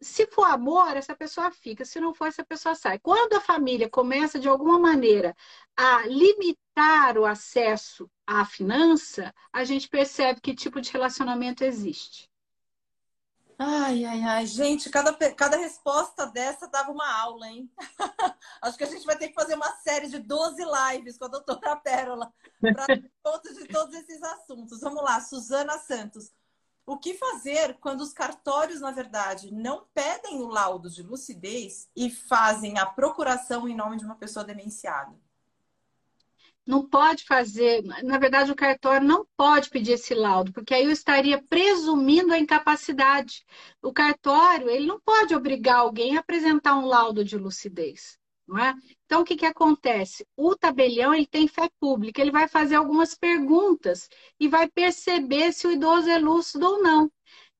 Se 0.00 0.26
for 0.26 0.44
amor, 0.44 0.96
essa 0.96 1.16
pessoa 1.16 1.50
fica, 1.50 1.84
se 1.84 2.00
não 2.00 2.14
for, 2.14 2.28
essa 2.28 2.44
pessoa 2.44 2.74
sai. 2.74 2.98
Quando 2.98 3.34
a 3.34 3.40
família 3.40 3.88
começa, 3.90 4.38
de 4.38 4.48
alguma 4.48 4.78
maneira, 4.78 5.34
a 5.76 6.06
limitar 6.06 7.18
o 7.18 7.26
acesso 7.26 8.10
à 8.26 8.44
finança, 8.44 9.34
a 9.52 9.64
gente 9.64 9.88
percebe 9.88 10.40
que 10.40 10.54
tipo 10.54 10.80
de 10.80 10.90
relacionamento 10.90 11.64
existe. 11.64 12.28
Ai, 13.58 14.04
ai, 14.04 14.22
ai, 14.22 14.46
gente, 14.46 14.90
cada, 14.90 15.12
cada 15.34 15.56
resposta 15.56 16.26
dessa 16.26 16.66
dava 16.66 16.90
uma 16.90 17.08
aula, 17.20 17.48
hein? 17.48 17.70
Acho 18.60 18.76
que 18.76 18.84
a 18.84 18.88
gente 18.88 19.06
vai 19.06 19.16
ter 19.16 19.28
que 19.28 19.34
fazer 19.34 19.54
uma 19.54 19.70
série 19.76 20.08
de 20.08 20.18
12 20.18 20.62
lives 20.64 21.16
com 21.16 21.26
a 21.26 21.28
doutora 21.28 21.76
Pérola 21.76 22.32
para 22.60 23.00
conta 23.22 23.52
de 23.54 23.66
todos 23.68 23.94
esses 23.94 24.22
assuntos. 24.22 24.80
Vamos 24.80 25.02
lá, 25.02 25.20
Suzana 25.20 25.78
Santos. 25.78 26.32
O 26.86 26.98
que 26.98 27.14
fazer 27.14 27.78
quando 27.78 28.00
os 28.00 28.12
cartórios, 28.12 28.80
na 28.80 28.90
verdade, 28.90 29.52
não 29.52 29.86
pedem 29.94 30.42
o 30.42 30.48
laudo 30.48 30.90
de 30.90 31.02
lucidez 31.02 31.88
e 31.96 32.10
fazem 32.10 32.78
a 32.78 32.84
procuração 32.84 33.68
em 33.68 33.74
nome 33.74 33.96
de 33.96 34.04
uma 34.04 34.16
pessoa 34.16 34.44
demenciada? 34.44 35.14
Não 36.66 36.88
pode 36.88 37.24
fazer, 37.24 37.82
na 38.02 38.18
verdade, 38.18 38.50
o 38.50 38.56
cartório 38.56 39.06
não 39.06 39.26
pode 39.36 39.68
pedir 39.68 39.92
esse 39.92 40.14
laudo, 40.14 40.52
porque 40.52 40.74
aí 40.74 40.84
eu 40.84 40.90
estaria 40.90 41.42
presumindo 41.42 42.32
a 42.32 42.38
incapacidade. 42.38 43.44
O 43.82 43.92
cartório, 43.92 44.70
ele 44.70 44.86
não 44.86 45.00
pode 45.00 45.34
obrigar 45.34 45.78
alguém 45.78 46.16
a 46.16 46.20
apresentar 46.20 46.76
um 46.76 46.86
laudo 46.86 47.24
de 47.24 47.36
lucidez, 47.36 48.18
não 48.46 48.58
é? 48.58 48.74
Então, 49.04 49.20
o 49.20 49.24
que, 49.24 49.36
que 49.36 49.46
acontece? 49.46 50.26
O 50.36 50.56
tabelião, 50.56 51.14
ele 51.14 51.26
tem 51.26 51.46
fé 51.46 51.68
pública, 51.78 52.20
ele 52.20 52.30
vai 52.30 52.48
fazer 52.48 52.76
algumas 52.76 53.14
perguntas 53.14 54.08
e 54.40 54.48
vai 54.48 54.68
perceber 54.68 55.52
se 55.52 55.66
o 55.66 55.72
idoso 55.72 56.08
é 56.08 56.18
lúcido 56.18 56.66
ou 56.66 56.82
não. 56.82 57.10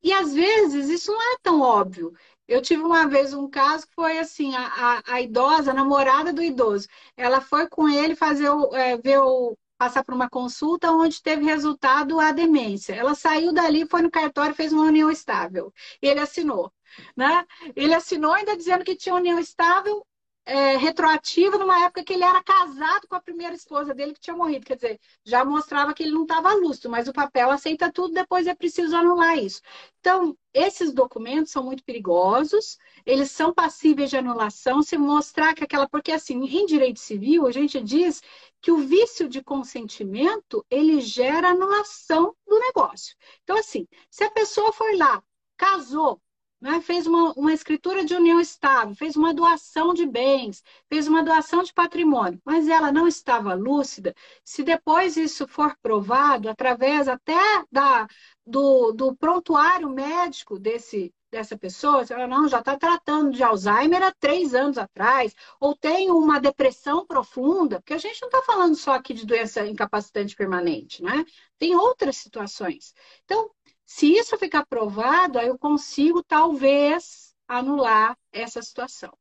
E, 0.02 0.12
às 0.12 0.34
vezes, 0.34 0.90
isso 0.90 1.10
não 1.12 1.22
é 1.34 1.36
tão 1.42 1.60
óbvio. 1.60 2.12
Eu 2.46 2.60
tive 2.62 2.82
uma 2.82 3.06
vez 3.06 3.32
um 3.32 3.48
caso 3.48 3.86
que 3.86 3.94
foi 3.94 4.18
assim, 4.18 4.54
a, 4.54 4.66
a, 5.06 5.14
a 5.14 5.20
idosa, 5.20 5.70
a 5.70 5.74
namorada 5.74 6.32
do 6.32 6.42
idoso, 6.42 6.88
ela 7.16 7.40
foi 7.40 7.66
com 7.68 7.88
ele 7.88 8.14
fazer 8.14 8.48
o, 8.50 8.74
é, 8.74 8.96
ver 8.98 9.18
o, 9.18 9.56
passar 9.78 10.04
por 10.04 10.14
uma 10.14 10.28
consulta 10.28 10.90
onde 10.92 11.22
teve 11.22 11.44
resultado 11.44 12.20
a 12.20 12.32
demência. 12.32 12.94
Ela 12.94 13.14
saiu 13.14 13.52
dali, 13.52 13.86
foi 13.86 14.02
no 14.02 14.10
cartório, 14.10 14.54
fez 14.54 14.72
uma 14.72 14.84
união 14.84 15.10
estável. 15.10 15.72
Ele 16.00 16.20
assinou. 16.20 16.72
Né? 17.16 17.44
Ele 17.74 17.94
assinou 17.94 18.32
ainda 18.32 18.56
dizendo 18.56 18.84
que 18.84 18.96
tinha 18.96 19.14
união 19.14 19.38
estável 19.38 20.06
é, 20.46 20.76
retroativa 20.76 21.56
numa 21.56 21.84
época 21.84 22.04
que 22.04 22.12
ele 22.12 22.24
era 22.24 22.42
casado 22.42 23.06
com 23.08 23.14
a 23.14 23.20
primeira 23.20 23.54
esposa 23.54 23.94
dele 23.94 24.12
que 24.12 24.20
tinha 24.20 24.36
morrido. 24.36 24.66
Quer 24.66 24.76
dizer, 24.76 25.00
já 25.24 25.44
mostrava 25.44 25.94
que 25.94 26.02
ele 26.02 26.12
não 26.12 26.22
estava 26.22 26.52
lúcido, 26.54 26.90
mas 26.90 27.08
o 27.08 27.12
papel 27.12 27.50
aceita 27.50 27.90
tudo, 27.90 28.12
depois 28.12 28.46
é 28.46 28.54
preciso 28.54 28.94
anular 28.96 29.38
isso. 29.38 29.62
Então, 30.00 30.36
esses 30.52 30.92
documentos 30.92 31.50
são 31.50 31.64
muito 31.64 31.82
perigosos, 31.82 32.78
eles 33.06 33.30
são 33.30 33.54
passíveis 33.54 34.10
de 34.10 34.16
anulação 34.16 34.82
se 34.82 34.98
mostrar 34.98 35.54
que 35.54 35.64
aquela. 35.64 35.88
Porque, 35.88 36.12
assim, 36.12 36.44
em 36.44 36.66
direito 36.66 37.00
civil, 37.00 37.46
a 37.46 37.52
gente 37.52 37.80
diz 37.80 38.22
que 38.60 38.70
o 38.70 38.78
vício 38.78 39.28
de 39.28 39.42
consentimento 39.42 40.64
ele 40.70 41.00
gera 41.00 41.50
anulação 41.50 42.34
do 42.46 42.58
negócio. 42.58 43.16
Então, 43.42 43.56
assim, 43.58 43.86
se 44.10 44.24
a 44.24 44.30
pessoa 44.30 44.72
foi 44.72 44.96
lá, 44.96 45.22
casou, 45.56 46.20
né? 46.64 46.80
fez 46.80 47.06
uma, 47.06 47.34
uma 47.34 47.52
escritura 47.52 48.06
de 48.06 48.14
união 48.14 48.40
estável, 48.40 48.94
fez 48.94 49.16
uma 49.16 49.34
doação 49.34 49.92
de 49.92 50.06
bens, 50.06 50.64
fez 50.88 51.06
uma 51.06 51.22
doação 51.22 51.62
de 51.62 51.74
patrimônio, 51.74 52.40
mas 52.42 52.68
ela 52.68 52.90
não 52.90 53.06
estava 53.06 53.52
lúcida, 53.52 54.14
se 54.42 54.62
depois 54.62 55.18
isso 55.18 55.46
for 55.46 55.76
provado, 55.82 56.48
através 56.48 57.06
até 57.06 57.36
da, 57.70 58.06
do, 58.46 58.92
do 58.92 59.14
prontuário 59.14 59.90
médico 59.90 60.58
desse, 60.58 61.12
dessa 61.30 61.54
pessoa, 61.54 62.02
ela 62.08 62.26
não, 62.26 62.48
já 62.48 62.60
está 62.60 62.78
tratando 62.78 63.32
de 63.32 63.42
Alzheimer 63.42 64.02
há 64.02 64.10
três 64.18 64.54
anos 64.54 64.78
atrás, 64.78 65.34
ou 65.60 65.76
tem 65.76 66.10
uma 66.10 66.40
depressão 66.40 67.06
profunda, 67.06 67.78
porque 67.78 67.92
a 67.92 67.98
gente 67.98 68.22
não 68.22 68.28
está 68.28 68.40
falando 68.40 68.74
só 68.74 68.94
aqui 68.94 69.12
de 69.12 69.26
doença 69.26 69.66
incapacitante 69.66 70.34
permanente, 70.34 71.02
né? 71.02 71.26
Tem 71.58 71.76
outras 71.76 72.16
situações. 72.16 72.94
Então, 73.24 73.50
se 73.84 74.12
isso 74.12 74.38
ficar 74.38 74.66
provado, 74.66 75.38
aí 75.38 75.48
eu 75.48 75.58
consigo 75.58 76.22
talvez 76.22 77.34
anular 77.46 78.16
essa 78.32 78.62
situação. 78.62 79.12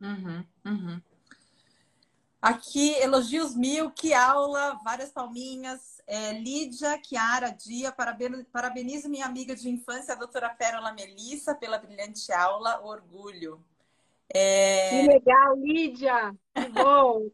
Uhum, 0.00 0.44
uhum. 0.64 1.02
Aqui, 2.40 2.92
elogios 3.00 3.56
mil, 3.56 3.90
que 3.90 4.12
aula, 4.12 4.78
várias 4.84 5.10
palminhas. 5.10 5.94
É, 6.06 6.32
Lídia, 6.32 7.00
Chiara, 7.02 7.50
Dia, 7.50 7.90
parabenizo 8.52 9.08
minha 9.08 9.24
amiga 9.24 9.56
de 9.56 9.70
infância, 9.70 10.12
a 10.12 10.18
doutora 10.18 10.50
Pérola 10.50 10.92
Melissa, 10.92 11.54
pela 11.54 11.78
brilhante 11.78 12.30
aula, 12.30 12.82
orgulho. 12.84 13.64
É... 14.28 14.90
Que 14.90 15.08
legal, 15.08 15.56
Lídia! 15.56 16.34
Que 16.54 16.68
bom! 16.68 17.30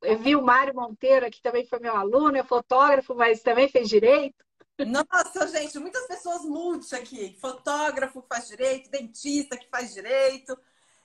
Eu 0.00 0.18
vi 0.18 0.36
o 0.36 0.42
Mário 0.42 0.74
Monteiro, 0.74 1.30
que 1.30 1.42
também 1.42 1.66
foi 1.66 1.78
meu 1.78 1.94
aluno, 1.94 2.36
é 2.36 2.42
fotógrafo, 2.42 3.14
mas 3.14 3.42
também 3.42 3.68
fez 3.68 3.88
direito. 3.88 4.43
Nossa, 4.78 5.46
gente, 5.46 5.78
muitas 5.78 6.06
pessoas 6.06 6.42
multi 6.42 6.94
aqui. 6.96 7.36
Fotógrafo 7.40 8.22
que 8.22 8.28
faz 8.28 8.48
direito, 8.48 8.90
dentista 8.90 9.56
que 9.56 9.68
faz 9.68 9.94
direito. 9.94 10.58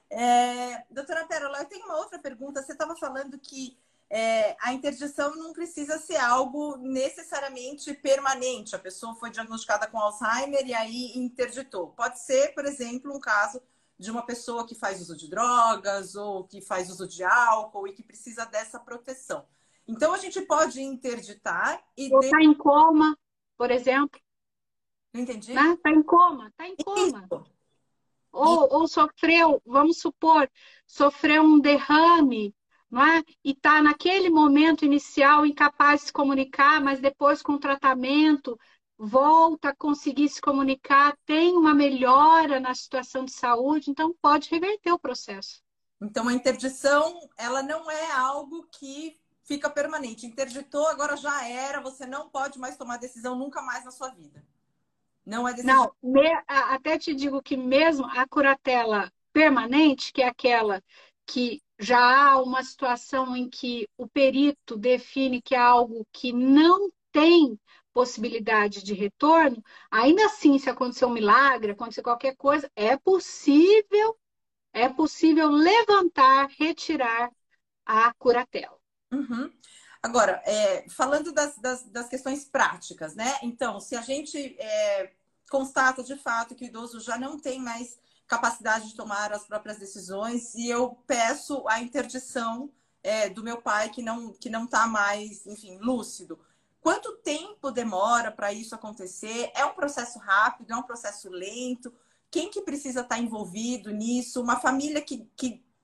É... 0.10 0.84
Doutora 0.90 1.28
Pérola, 1.28 1.60
eu 1.60 1.66
tenho 1.66 1.86
uma 1.86 1.98
outra 1.98 2.18
pergunta. 2.18 2.64
Você 2.64 2.72
estava 2.72 2.96
falando 2.96 3.38
que 3.38 3.78
é, 4.10 4.58
a 4.60 4.74
interdição 4.74 5.36
não 5.36 5.54
precisa 5.54 6.00
ser 6.00 6.16
algo 6.16 6.78
necessariamente 6.78 7.94
permanente. 7.94 8.76
A 8.76 8.80
pessoa 8.80 9.14
foi 9.16 9.30
diagnosticada 9.30 9.86
com 9.86 10.00
Alzheimer 10.00 10.66
e 10.66 10.74
aí 10.74 11.12
interditou. 11.16 11.90
Pode 11.90 12.20
ser, 12.20 12.56
por 12.56 12.66
exemplo, 12.66 13.16
um 13.16 13.20
caso 13.20 13.62
de 14.00 14.10
uma 14.10 14.26
pessoa 14.26 14.66
que 14.66 14.74
faz 14.74 15.00
uso 15.00 15.16
de 15.16 15.30
drogas 15.30 16.16
ou 16.16 16.44
que 16.44 16.60
faz 16.60 16.90
uso 16.90 17.08
de 17.08 17.24
álcool 17.24 17.88
e 17.88 17.94
que 17.94 18.02
precisa 18.02 18.46
dessa 18.46 18.80
proteção. 18.80 19.46
Então, 19.88 20.12
a 20.14 20.18
gente 20.18 20.42
pode 20.42 20.82
interditar 20.82 21.84
e. 21.96 22.12
Ou 22.12 22.22
está 22.22 22.42
em 22.42 22.54
coma 22.56 23.16
por 23.60 23.72
exemplo. 23.72 24.18
Não 25.14 25.22
entendi. 25.22 25.52
Está 25.52 25.64
né? 25.64 25.78
Tá 25.84 25.92
em 25.92 26.02
coma, 26.02 26.48
está 26.48 26.66
em 26.66 26.78
coma. 26.78 27.28
Ou, 28.32 28.74
ou 28.74 28.88
sofreu, 28.88 29.62
vamos 29.66 30.00
supor, 30.00 30.50
sofreu 30.88 31.44
um 31.44 31.60
derrame, 31.60 32.56
não 32.90 33.06
é? 33.06 33.22
E 33.44 33.52
está 33.52 33.82
naquele 33.82 34.30
momento 34.30 34.86
inicial 34.86 35.46
incapaz 35.46 36.02
de 36.02 36.08
se 36.08 36.14
comunicar, 36.14 36.80
mas 36.82 37.02
depois 37.02 37.42
com 37.42 37.54
o 37.54 37.60
tratamento 37.60 38.58
volta 38.98 39.70
a 39.70 39.76
conseguir 39.76 40.30
se 40.30 40.40
comunicar, 40.40 41.18
tem 41.26 41.58
uma 41.58 41.74
melhora 41.74 42.60
na 42.60 42.74
situação 42.74 43.26
de 43.26 43.32
saúde, 43.32 43.90
então 43.90 44.16
pode 44.22 44.50
reverter 44.50 44.92
o 44.92 45.00
processo. 45.00 45.62
Então 46.02 46.30
a 46.30 46.34
interdição, 46.34 47.20
ela 47.38 47.62
não 47.62 47.92
é 47.92 48.12
algo 48.12 48.66
que 48.72 49.19
fica 49.50 49.68
permanente. 49.68 50.28
Interditou, 50.28 50.88
agora 50.88 51.18
já 51.18 51.48
era, 51.48 51.82
você 51.82 52.06
não 52.06 52.30
pode 52.30 52.60
mais 52.60 52.78
tomar 52.78 52.98
decisão 52.98 53.36
nunca 53.36 53.64
mais 53.64 53.84
na 53.84 53.90
sua 53.90 54.10
vida. 54.10 54.46
Não 55.26 55.48
é 55.48 55.54
decisão. 55.54 55.92
Não, 56.04 56.12
me, 56.12 56.32
até 56.48 57.00
te 57.00 57.16
digo 57.16 57.42
que 57.42 57.58
mesmo 57.58 58.06
a 58.06 58.28
curatela 58.28 59.12
permanente, 59.34 60.14
que 60.14 60.22
é 60.22 60.28
aquela 60.28 60.84
que 61.26 61.64
já 61.80 62.00
há 62.00 62.42
uma 62.42 62.64
situação 62.64 63.36
em 63.36 63.50
que 63.50 63.90
o 63.98 64.08
perito 64.08 64.78
define 64.78 65.42
que 65.42 65.56
é 65.56 65.60
algo 65.60 66.06
que 66.12 66.32
não 66.32 66.92
tem 67.12 67.60
possibilidade 67.92 68.84
de 68.84 68.94
retorno, 68.94 69.64
ainda 69.90 70.26
assim, 70.28 70.60
se 70.60 70.70
acontecer 70.70 71.06
um 71.06 71.10
milagre, 71.10 71.72
acontecer 71.72 72.04
qualquer 72.04 72.36
coisa, 72.36 72.70
é 72.76 72.96
possível, 72.96 74.16
é 74.72 74.88
possível 74.88 75.50
levantar, 75.50 76.50
retirar 76.50 77.32
a 77.86 78.14
curatela. 78.14 78.79
Uhum. 79.12 79.52
Agora, 80.02 80.42
é, 80.46 80.88
falando 80.90 81.32
das, 81.32 81.58
das, 81.58 81.84
das, 81.84 82.08
questões 82.08 82.46
práticas, 82.46 83.16
né? 83.16 83.38
Então, 83.44 83.80
se 83.80 83.96
a 83.96 84.02
gente 84.02 84.56
é, 84.60 85.12
constata 85.50 86.02
de 86.04 86.16
fato 86.16 86.56
que 86.56 86.64
o 86.64 86.68
idoso 86.68 87.02
já 87.02 87.18
não 87.18 87.38
tem 87.38 87.60
mais 87.60 88.00
capacidade 88.26 88.88
de 88.90 88.96
tomar 88.96 89.34
as 89.34 89.46
próprias 89.46 89.78
decisões 89.78 90.54
e 90.56 90.70
eu 90.70 90.92
peço 91.08 91.68
a 91.68 91.82
interdição 91.82 92.72
é, 93.04 93.28
do 93.28 93.44
meu 93.44 93.62
pai 93.62 93.90
que 93.90 94.02
não 94.02 94.32
que 94.34 94.50
não 94.50 94.66
está 94.66 94.88
mais, 94.88 95.46
enfim, 95.46 95.78
lúcido. 95.80 96.40
Quanto 96.80 97.18
tempo 97.18 97.72
demora 97.72 98.32
para 98.32 98.54
isso 98.54 98.74
acontecer? 98.74 99.52
É 99.54 99.66
um 99.66 99.74
processo 99.74 100.18
rápido? 100.20 100.72
É 100.72 100.78
um 100.78 100.84
processo 100.84 101.30
lento? 101.30 101.94
Quem 102.32 102.50
que 102.50 102.62
precisa 102.62 103.02
estar 103.02 103.16
tá 103.16 103.22
envolvido 103.22 103.92
nisso? 103.92 104.42
Uma 104.42 104.60
família 104.60 105.02
que 105.02 105.28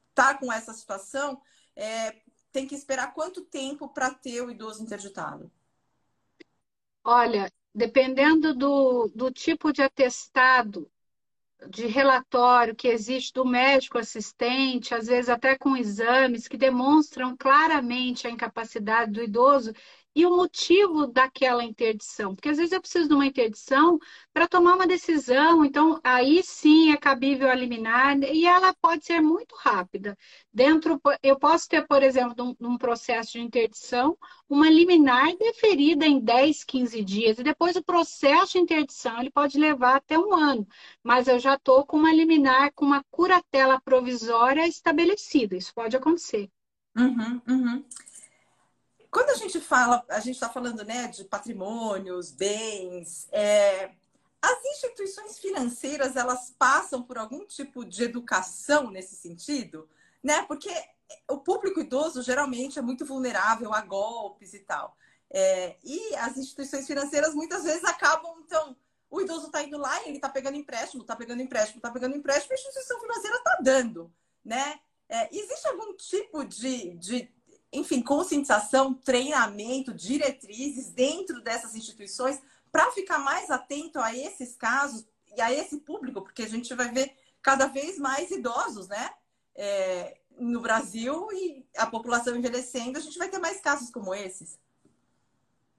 está 0.09 0.35
com 0.35 0.53
essa 0.53 0.73
situação 0.73 1.41
é, 1.75 2.15
tem 2.55 2.65
que 2.65 2.73
esperar 2.73 3.13
quanto 3.13 3.41
tempo 3.41 3.89
para 3.89 4.13
ter 4.13 4.41
o 4.41 4.49
idoso 4.49 4.81
interditado? 4.81 5.51
Olha, 7.03 7.51
dependendo 7.73 8.55
do, 8.55 9.11
do 9.13 9.29
tipo 9.29 9.73
de 9.73 9.81
atestado, 9.81 10.89
de 11.67 11.85
relatório 11.85 12.73
que 12.73 12.87
existe 12.87 13.33
do 13.33 13.43
médico 13.43 13.97
assistente, 13.97 14.95
às 14.95 15.07
vezes 15.07 15.29
até 15.29 15.57
com 15.57 15.75
exames 15.75 16.47
que 16.47 16.55
demonstram 16.55 17.35
claramente 17.35 18.25
a 18.25 18.31
incapacidade 18.31 19.11
do 19.11 19.21
idoso, 19.21 19.73
e 20.15 20.25
o 20.25 20.35
motivo 20.35 21.05
daquela 21.07 21.63
interdição. 21.63 22.33
Porque 22.33 22.49
às 22.49 22.57
vezes 22.57 22.71
eu 22.71 22.79
preciso 22.79 23.09
de 23.09 23.13
uma 23.13 23.25
interdição 23.25 23.99
para 24.33 24.47
tomar 24.47 24.75
uma 24.75 24.87
decisão, 24.87 25.65
então 25.65 25.99
aí 26.03 26.41
sim 26.41 26.91
é 26.93 26.97
cabível 26.97 27.49
a 27.49 27.55
liminar 27.55 28.17
e 28.23 28.45
ela 28.45 28.73
pode 28.75 29.05
ser 29.05 29.21
muito 29.21 29.55
rápida. 29.55 30.17
Dentro, 30.53 31.01
eu 31.21 31.37
posso 31.37 31.67
ter, 31.67 31.85
por 31.85 32.01
exemplo, 32.01 32.55
num, 32.59 32.77
processo 32.77 33.33
de 33.33 33.41
interdição, 33.41 34.17
uma 34.47 34.69
liminar 34.69 35.35
deferida 35.37 36.05
em 36.05 36.19
10, 36.19 36.63
15 36.63 37.03
dias, 37.03 37.39
e 37.39 37.43
depois 37.43 37.75
o 37.75 37.83
processo 37.83 38.53
de 38.53 38.59
interdição 38.59 39.19
ele 39.19 39.31
pode 39.31 39.57
levar 39.57 39.97
até 39.97 40.17
um 40.17 40.33
ano, 40.33 40.67
mas 41.03 41.27
eu 41.27 41.39
já 41.39 41.55
estou 41.55 41.85
com 41.85 41.97
uma 41.97 42.13
liminar, 42.13 42.71
com 42.73 42.85
uma 42.85 43.03
curatela 43.11 43.81
provisória 43.81 44.67
estabelecida, 44.67 45.57
isso 45.57 45.73
pode 45.73 45.97
acontecer. 45.97 46.49
Uhum, 46.97 47.41
uhum. 47.47 47.83
Quando 49.15 49.29
a 49.29 49.35
gente 49.35 49.61
fala, 49.61 50.03
a 50.09 50.19
gente 50.19 50.35
está 50.35 50.49
falando 50.49 50.83
né, 50.83 51.07
de 51.07 51.23
patrimônios, 51.23 52.31
bens, 52.31 53.29
é, 53.31 53.89
as 54.41 54.65
instituições 54.65 55.39
financeiras 55.39 56.17
elas 56.17 56.53
passam 56.59 57.01
por 57.01 57.17
algum 57.17 57.45
tipo 57.45 57.85
de 57.85 58.03
educação 58.03 58.91
nesse 58.91 59.15
sentido, 59.15 59.87
né? 60.21 60.41
Porque 60.41 60.69
o 61.31 61.37
público 61.37 61.79
idoso 61.79 62.21
geralmente 62.21 62.77
é 62.77 62.81
muito 62.81 63.05
vulnerável 63.05 63.73
a 63.73 63.79
golpes 63.79 64.53
e 64.53 64.59
tal. 64.59 64.97
É, 65.31 65.77
e 65.81 66.13
as 66.17 66.35
instituições 66.35 66.85
financeiras 66.85 67.33
muitas 67.33 67.63
vezes 67.63 67.85
acabam, 67.85 68.35
então, 68.45 68.75
o 69.09 69.21
idoso 69.21 69.45
está 69.45 69.63
indo 69.63 69.77
lá 69.77 69.97
e 70.01 70.09
ele 70.09 70.17
está 70.17 70.27
pegando 70.27 70.57
empréstimo, 70.57 71.03
está 71.03 71.15
pegando 71.15 71.41
empréstimo, 71.41 71.77
está 71.77 71.89
pegando 71.89 72.17
empréstimo, 72.17 72.51
a 72.51 72.55
instituição 72.55 72.99
financeira 72.99 73.37
está 73.37 73.59
dando, 73.63 74.13
né? 74.43 74.77
É, 75.07 75.33
existe 75.33 75.69
algum 75.69 75.93
tipo 75.93 76.43
de, 76.43 76.95
de 76.95 77.33
enfim, 77.75 78.01
conscientização, 78.01 78.93
treinamento, 78.93 79.93
diretrizes 79.93 80.89
dentro 80.89 81.41
dessas 81.41 81.75
instituições 81.75 82.41
para 82.71 82.91
ficar 82.91 83.19
mais 83.19 83.49
atento 83.49 83.99
a 83.99 84.15
esses 84.15 84.55
casos 84.55 85.05
e 85.35 85.41
a 85.41 85.51
esse 85.51 85.79
público, 85.79 86.21
porque 86.21 86.43
a 86.43 86.47
gente 86.47 86.73
vai 86.73 86.91
ver 86.91 87.15
cada 87.41 87.67
vez 87.67 87.97
mais 87.97 88.31
idosos, 88.31 88.87
né? 88.87 89.09
É, 89.55 90.17
no 90.37 90.59
Brasil 90.59 91.29
e 91.31 91.65
a 91.77 91.85
população 91.85 92.35
envelhecendo, 92.35 92.97
a 92.97 93.01
gente 93.01 93.17
vai 93.17 93.29
ter 93.29 93.39
mais 93.39 93.61
casos 93.61 93.89
como 93.89 94.13
esses. 94.13 94.59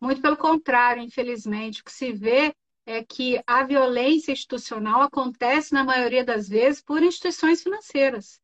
Muito 0.00 0.22
pelo 0.22 0.36
contrário, 0.36 1.02
infelizmente, 1.02 1.80
o 1.80 1.84
que 1.84 1.92
se 1.92 2.12
vê 2.12 2.54
é 2.86 3.02
que 3.02 3.42
a 3.46 3.64
violência 3.64 4.32
institucional 4.32 5.02
acontece, 5.02 5.72
na 5.72 5.84
maioria 5.84 6.24
das 6.24 6.48
vezes, 6.48 6.80
por 6.80 7.02
instituições 7.02 7.62
financeiras 7.62 8.40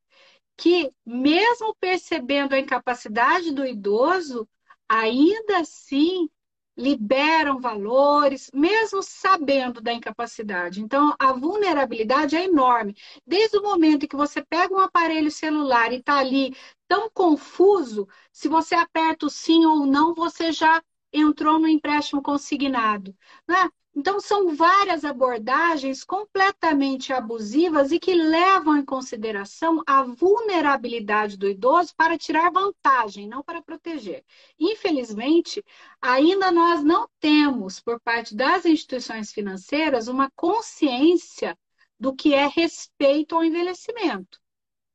que, 0.62 0.94
mesmo 1.04 1.74
percebendo 1.74 2.54
a 2.54 2.58
incapacidade 2.60 3.50
do 3.50 3.66
idoso, 3.66 4.48
ainda 4.88 5.58
assim 5.58 6.30
liberam 6.76 7.58
valores, 7.60 8.48
mesmo 8.54 9.02
sabendo 9.02 9.80
da 9.80 9.92
incapacidade. 9.92 10.80
Então, 10.80 11.16
a 11.18 11.32
vulnerabilidade 11.32 12.36
é 12.36 12.44
enorme. 12.44 12.94
Desde 13.26 13.58
o 13.58 13.62
momento 13.62 14.04
em 14.04 14.08
que 14.08 14.14
você 14.14 14.40
pega 14.44 14.72
um 14.72 14.78
aparelho 14.78 15.32
celular 15.32 15.92
e 15.92 15.96
está 15.96 16.18
ali 16.18 16.54
tão 16.86 17.10
confuso, 17.10 18.06
se 18.32 18.46
você 18.46 18.76
aperta 18.76 19.26
o 19.26 19.30
sim 19.30 19.66
ou 19.66 19.84
não, 19.84 20.14
você 20.14 20.52
já 20.52 20.80
entrou 21.12 21.58
no 21.58 21.66
empréstimo 21.66 22.22
consignado. 22.22 23.12
Né? 23.48 23.68
Então, 23.94 24.20
são 24.20 24.54
várias 24.56 25.04
abordagens 25.04 26.02
completamente 26.02 27.12
abusivas 27.12 27.92
e 27.92 27.98
que 27.98 28.14
levam 28.14 28.76
em 28.76 28.84
consideração 28.84 29.82
a 29.86 30.02
vulnerabilidade 30.02 31.36
do 31.36 31.48
idoso 31.48 31.94
para 31.94 32.16
tirar 32.16 32.50
vantagem, 32.50 33.28
não 33.28 33.42
para 33.42 33.62
proteger. 33.62 34.24
Infelizmente, 34.58 35.62
ainda 36.00 36.50
nós 36.50 36.82
não 36.82 37.08
temos, 37.20 37.80
por 37.80 38.00
parte 38.00 38.34
das 38.34 38.64
instituições 38.64 39.30
financeiras, 39.32 40.08
uma 40.08 40.30
consciência 40.34 41.56
do 42.00 42.14
que 42.14 42.34
é 42.34 42.46
respeito 42.46 43.34
ao 43.36 43.44
envelhecimento 43.44 44.41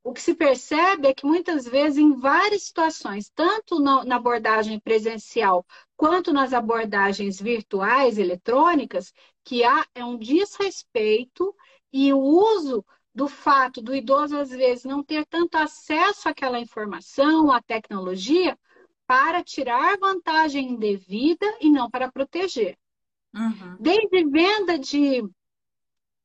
o 0.07 0.13
que 0.13 0.21
se 0.21 0.33
percebe 0.33 1.09
é 1.09 1.13
que 1.13 1.25
muitas 1.25 1.67
vezes, 1.67 1.97
em 1.97 2.13
várias 2.13 2.63
situações, 2.63 3.29
tanto 3.35 3.77
na 3.77 4.15
abordagem 4.15 4.79
presencial 4.79 5.65
quanto 5.97 6.31
nas 6.31 6.53
abordagens 6.53 7.41
virtuais, 7.41 8.17
eletrônicas, 8.17 9.13
que 9.43 9.65
há 9.65 9.85
é 9.93 10.05
um 10.05 10.17
desrespeito 10.17 11.53
e 11.91 12.13
o 12.13 12.19
uso 12.19 12.85
do 13.13 13.27
fato 13.27 13.81
do 13.81 13.93
idoso, 13.93 14.37
às 14.37 14.49
vezes, 14.49 14.85
não 14.85 15.03
ter 15.03 15.25
tanto 15.25 15.55
acesso 15.55 16.29
àquela 16.29 16.57
informação, 16.57 17.51
à 17.51 17.61
tecnologia, 17.61 18.57
para 19.05 19.43
tirar 19.43 19.97
vantagem 19.97 20.69
indevida 20.69 21.45
e 21.59 21.69
não 21.69 21.89
para 21.89 22.09
proteger. 22.09 22.77
Uhum. 23.35 23.75
Desde 23.77 24.23
venda 24.23 24.79
de 24.79 25.21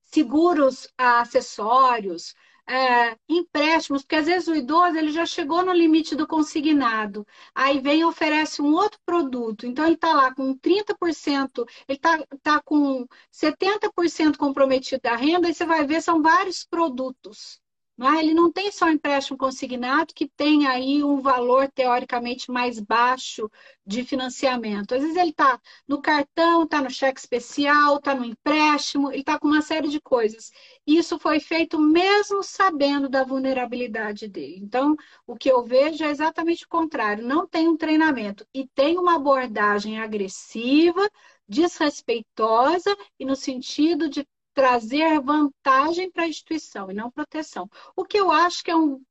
seguros 0.05 0.87
acessórios, 0.97 2.33
é, 2.69 3.17
empréstimos, 3.29 4.03
porque 4.03 4.17
às 4.17 4.27
vezes 4.27 4.49
o 4.49 4.55
idoso 4.55 4.97
ele 4.97 5.13
já 5.13 5.27
chegou 5.27 5.65
no 5.65 5.73
limite 5.73 6.17
do 6.17 6.27
consignado, 6.27 7.27
aí 7.55 7.81
vem 7.81 8.01
e 8.01 8.05
oferece 8.05 8.61
um 8.63 8.73
outro 8.75 8.99
produto, 9.07 9.67
então 9.67 9.85
ele 9.85 9.95
está 9.95 10.13
lá 10.13 10.35
com 10.35 10.57
30%, 10.59 11.65
ele 11.89 11.99
está 11.99 12.19
tá 12.43 12.61
com 12.63 13.07
70% 13.31 14.37
comprometido 14.39 15.01
da 15.03 15.17
renda, 15.17 15.49
e 15.49 15.55
você 15.55 15.65
vai 15.65 15.87
ver, 15.87 16.03
são 16.03 16.23
vários 16.23 16.65
produtos. 16.65 17.62
É? 18.05 18.19
Ele 18.21 18.35
não 18.35 18.51
tem 18.51 18.71
só 18.73 18.89
empréstimo 18.89 19.39
consignado, 19.39 20.13
que 20.15 20.29
tem 20.29 20.67
aí 20.67 21.05
um 21.05 21.21
valor 21.21 21.71
teoricamente 21.71 22.51
mais 22.51 22.81
baixo 22.81 23.51
de 23.87 24.05
financiamento. 24.05 24.95
Às 24.95 25.03
vezes 25.03 25.17
ele 25.17 25.31
está 25.31 25.61
no 25.87 26.01
cartão, 26.03 26.65
está 26.65 26.81
no 26.81 26.91
cheque 26.91 27.21
especial, 27.21 27.97
está 27.97 28.15
no 28.15 28.25
empréstimo, 28.25 29.11
ele 29.11 29.21
está 29.21 29.39
com 29.39 29.47
uma 29.49 29.63
série 29.63 29.89
de 29.89 30.01
coisas. 30.01 30.51
Isso 30.87 31.19
foi 31.19 31.39
feito 31.39 31.79
mesmo 31.79 32.43
sabendo 32.43 33.09
da 33.09 33.25
vulnerabilidade 33.25 34.29
dele. 34.29 34.59
Então, 34.61 34.97
o 35.27 35.37
que 35.37 35.51
eu 35.51 35.63
vejo 35.63 36.05
é 36.05 36.11
exatamente 36.11 36.65
o 36.65 36.69
contrário: 36.69 37.27
não 37.27 37.47
tem 37.47 37.69
um 37.69 37.77
treinamento 37.77 38.47
e 38.53 38.67
tem 38.69 38.99
uma 38.99 39.17
abordagem 39.17 40.01
agressiva, 40.01 41.09
desrespeitosa 41.49 42.97
e 43.19 43.25
no 43.25 43.37
sentido 43.37 44.09
de 44.09 44.27
trazer 44.55 45.21
vantagem 45.21 46.11
para 46.11 46.25
a 46.25 46.29
instituição 46.29 46.91
e 46.91 46.95
não 46.95 47.11
proteção. 47.11 47.69
O 47.97 48.05
que 48.05 48.19
eu 48.19 48.31
acho 48.31 48.63
que 48.63 48.71
é 48.71 48.77
um, 48.77 49.03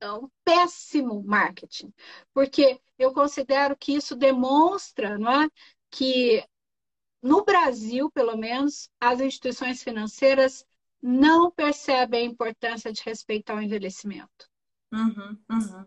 é 0.00 0.12
um 0.12 0.28
péssimo 0.44 1.22
marketing, 1.24 1.92
porque 2.32 2.80
eu 2.98 3.12
considero 3.12 3.76
que 3.76 3.94
isso 3.94 4.14
demonstra 4.14 5.18
não 5.18 5.42
é, 5.42 5.48
que 5.90 6.44
no 7.22 7.44
Brasil, 7.44 8.10
pelo 8.10 8.36
menos, 8.36 8.90
as 9.00 9.20
instituições 9.20 9.82
financeiras 9.82 10.64
não 11.02 11.50
percebem 11.50 12.26
a 12.26 12.30
importância 12.30 12.92
de 12.92 13.02
respeitar 13.02 13.56
o 13.56 13.62
envelhecimento. 13.62 14.48
Uhum, 14.92 15.38
uhum. 15.50 15.86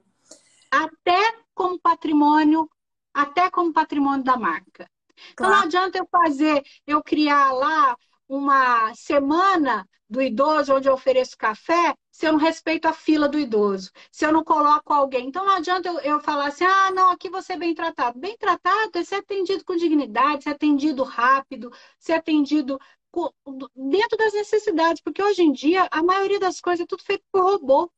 Até 0.72 1.40
como 1.54 1.80
patrimônio, 1.80 2.70
até 3.14 3.50
como 3.50 3.72
patrimônio 3.72 4.24
da 4.24 4.36
marca. 4.36 4.90
Claro. 5.18 5.32
Então 5.34 5.50
não 5.50 5.58
adianta 5.58 5.98
eu 5.98 6.08
fazer, 6.08 6.64
eu 6.86 7.04
criar 7.04 7.52
lá 7.52 7.96
uma 8.28 8.94
semana 8.96 9.88
do 10.10 10.22
idoso 10.22 10.74
onde 10.74 10.88
eu 10.88 10.94
ofereço 10.94 11.38
café 11.38 11.94
se 12.10 12.26
eu 12.26 12.32
não 12.32 12.40
respeito 12.40 12.88
a 12.88 12.94
fila 12.94 13.28
do 13.28 13.38
idoso, 13.38 13.92
se 14.12 14.26
eu 14.26 14.32
não 14.32 14.44
coloco 14.44 14.92
alguém. 14.94 15.28
Então 15.28 15.46
não 15.46 15.54
adianta 15.54 15.88
eu, 15.90 16.00
eu 16.00 16.20
falar 16.20 16.48
assim, 16.48 16.64
ah, 16.66 16.92
não, 16.92 17.12
aqui 17.12 17.30
você 17.30 17.54
é 17.54 17.58
bem 17.58 17.76
tratado. 17.76 18.18
Bem 18.20 18.38
tratado 18.38 18.98
é 18.98 19.04
ser 19.04 19.16
atendido 19.16 19.64
com 19.64 19.76
dignidade, 19.76 20.44
ser 20.44 20.52
atendido 20.52 21.04
rápido, 21.04 21.72
ser 22.00 22.14
atendido 22.14 22.80
com, 23.12 23.30
dentro 23.76 24.18
das 24.18 24.34
necessidades, 24.34 25.02
porque 25.02 25.22
hoje 25.22 25.44
em 25.44 25.52
dia 25.52 25.88
a 25.92 26.02
maioria 26.02 26.40
das 26.40 26.60
coisas 26.62 26.84
é 26.84 26.88
tudo 26.88 27.04
feito 27.04 27.24
por 27.32 27.44
robô. 27.44 27.92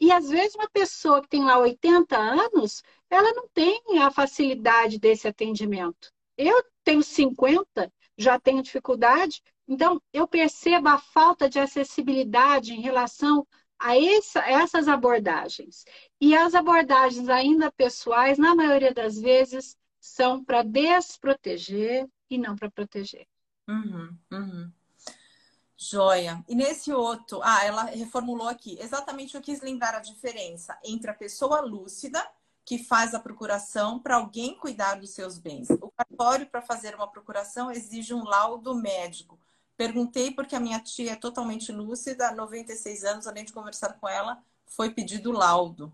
E 0.00 0.10
às 0.10 0.28
vezes 0.28 0.56
uma 0.56 0.68
pessoa 0.68 1.22
que 1.22 1.28
tem 1.28 1.44
lá 1.44 1.58
80 1.58 2.18
anos, 2.18 2.82
ela 3.08 3.32
não 3.34 3.46
tem 3.54 3.80
a 4.00 4.10
facilidade 4.10 4.98
desse 4.98 5.28
atendimento. 5.28 6.10
Eu 6.36 6.64
tenho 6.82 7.02
50, 7.02 7.92
já 8.18 8.40
tenho 8.40 8.62
dificuldade, 8.62 9.40
então, 9.72 10.02
eu 10.12 10.28
percebo 10.28 10.88
a 10.88 10.98
falta 10.98 11.48
de 11.48 11.58
acessibilidade 11.58 12.74
em 12.74 12.82
relação 12.82 13.46
a 13.78 13.96
essa, 13.96 14.40
essas 14.40 14.86
abordagens. 14.86 15.86
E 16.20 16.36
as 16.36 16.54
abordagens 16.54 17.26
ainda 17.30 17.72
pessoais, 17.72 18.36
na 18.36 18.54
maioria 18.54 18.92
das 18.92 19.18
vezes, 19.18 19.74
são 19.98 20.44
para 20.44 20.62
desproteger 20.62 22.06
e 22.28 22.36
não 22.36 22.54
para 22.54 22.70
proteger. 22.70 23.26
Uhum, 23.66 24.14
uhum. 24.30 24.70
Joia. 25.74 26.44
E 26.46 26.54
nesse 26.54 26.92
outro, 26.92 27.40
ah, 27.42 27.64
ela 27.64 27.84
reformulou 27.84 28.48
aqui. 28.48 28.76
Exatamente 28.78 29.34
eu 29.34 29.40
quis 29.40 29.62
lembrar 29.62 29.94
a 29.94 30.00
diferença 30.00 30.78
entre 30.84 31.10
a 31.10 31.14
pessoa 31.14 31.62
lúcida 31.62 32.22
que 32.62 32.76
faz 32.84 33.14
a 33.14 33.20
procuração 33.20 33.98
para 33.98 34.16
alguém 34.16 34.54
cuidar 34.54 34.96
dos 34.96 35.10
seus 35.10 35.38
bens. 35.38 35.70
O 35.70 35.90
cartório, 35.90 36.46
para 36.46 36.60
fazer 36.60 36.94
uma 36.94 37.10
procuração, 37.10 37.70
exige 37.70 38.12
um 38.12 38.22
laudo 38.22 38.74
médico 38.74 39.38
Perguntei 39.76 40.32
porque 40.32 40.54
a 40.56 40.60
minha 40.60 40.80
tia 40.80 41.12
é 41.12 41.16
totalmente 41.16 41.72
lúcida, 41.72 42.32
96 42.32 43.04
anos, 43.04 43.26
além 43.26 43.44
de 43.44 43.52
conversar 43.52 43.94
com 43.94 44.08
ela, 44.08 44.42
foi 44.66 44.90
pedido 44.90 45.32
laudo. 45.32 45.92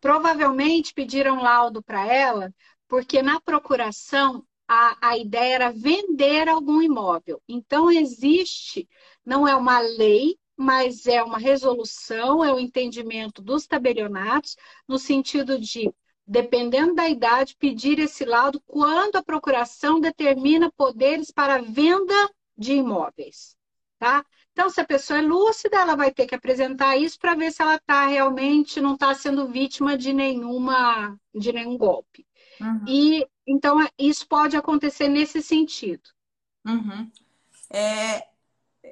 Provavelmente 0.00 0.94
pediram 0.94 1.42
laudo 1.42 1.82
para 1.82 2.06
ela 2.06 2.54
Porque 2.88 3.22
na 3.22 3.40
procuração, 3.40 4.44
a, 4.68 5.10
a 5.10 5.18
ideia 5.18 5.54
era 5.56 5.72
vender 5.72 6.48
algum 6.48 6.82
imóvel. 6.82 7.42
Então, 7.48 7.90
existe, 7.92 8.88
não 9.26 9.48
é 9.48 9.56
uma 9.56 9.80
lei, 9.80 10.38
mas 10.56 11.06
é 11.06 11.22
uma 11.22 11.38
resolução, 11.38 12.44
é 12.44 12.52
o 12.52 12.60
entendimento 12.60 13.42
dos 13.42 13.66
tabelionatos, 13.66 14.56
no 14.88 14.98
sentido 14.98 15.58
de, 15.60 15.92
dependendo 16.26 16.94
da 16.96 17.08
idade, 17.08 17.56
pedir 17.58 18.00
esse 18.00 18.24
laudo 18.24 18.60
quando 18.66 19.16
a 19.16 19.24
procuração 19.24 20.00
determina 20.00 20.72
poderes 20.72 21.30
para 21.30 21.62
venda 21.62 22.14
de 22.58 22.72
imóveis, 22.72 23.56
tá? 23.98 24.24
Então, 24.52 24.68
se 24.68 24.80
a 24.80 24.84
pessoa 24.84 25.20
é 25.20 25.22
lúcida, 25.22 25.76
ela 25.76 25.94
vai 25.94 26.12
ter 26.12 26.26
que 26.26 26.34
apresentar 26.34 26.96
isso 26.96 27.16
para 27.18 27.36
ver 27.36 27.52
se 27.52 27.62
ela 27.62 27.76
está 27.76 28.06
realmente 28.06 28.80
não 28.80 28.94
está 28.94 29.14
sendo 29.14 29.46
vítima 29.46 29.96
de 29.96 30.12
nenhuma 30.12 31.16
de 31.32 31.52
nenhum 31.52 31.78
golpe. 31.78 32.26
Uhum. 32.60 32.84
E 32.88 33.26
então 33.46 33.78
isso 33.96 34.26
pode 34.26 34.56
acontecer 34.56 35.08
nesse 35.08 35.40
sentido. 35.40 36.10
Uhum. 36.66 37.10
É, 37.70 38.26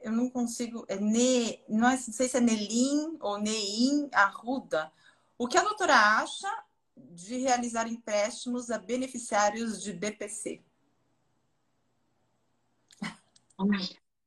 eu 0.02 0.12
não 0.12 0.30
consigo. 0.30 0.84
É 0.88 0.96
ne, 0.96 1.58
não, 1.68 1.88
é, 1.88 1.92
não 1.92 1.98
sei 1.98 2.28
se 2.28 2.36
é 2.36 2.40
Nelim 2.40 3.16
ou 3.20 3.38
Neim 3.38 4.08
Arruda. 4.12 4.92
O 5.36 5.48
que 5.48 5.58
a 5.58 5.62
doutora 5.62 5.94
acha 6.20 6.48
de 6.96 7.38
realizar 7.38 7.88
empréstimos 7.88 8.70
a 8.70 8.78
beneficiários 8.78 9.82
de 9.82 9.92
BPC? 9.92 10.62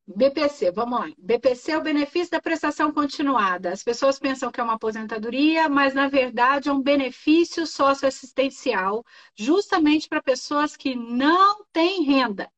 BPC, 0.07 0.71
vamos 0.71 0.99
lá. 0.99 1.07
BPC 1.19 1.71
é 1.71 1.77
o 1.77 1.83
benefício 1.83 2.31
da 2.31 2.41
prestação 2.41 2.91
continuada. 2.91 3.71
As 3.71 3.83
pessoas 3.83 4.17
pensam 4.17 4.51
que 4.51 4.59
é 4.59 4.63
uma 4.63 4.73
aposentadoria, 4.73 5.69
mas 5.69 5.93
na 5.93 6.07
verdade 6.07 6.67
é 6.67 6.73
um 6.73 6.81
benefício 6.81 7.67
socioassistencial, 7.67 9.05
justamente 9.35 10.09
para 10.09 10.21
pessoas 10.21 10.75
que 10.75 10.95
não 10.95 11.63
têm 11.71 12.03
renda. 12.03 12.51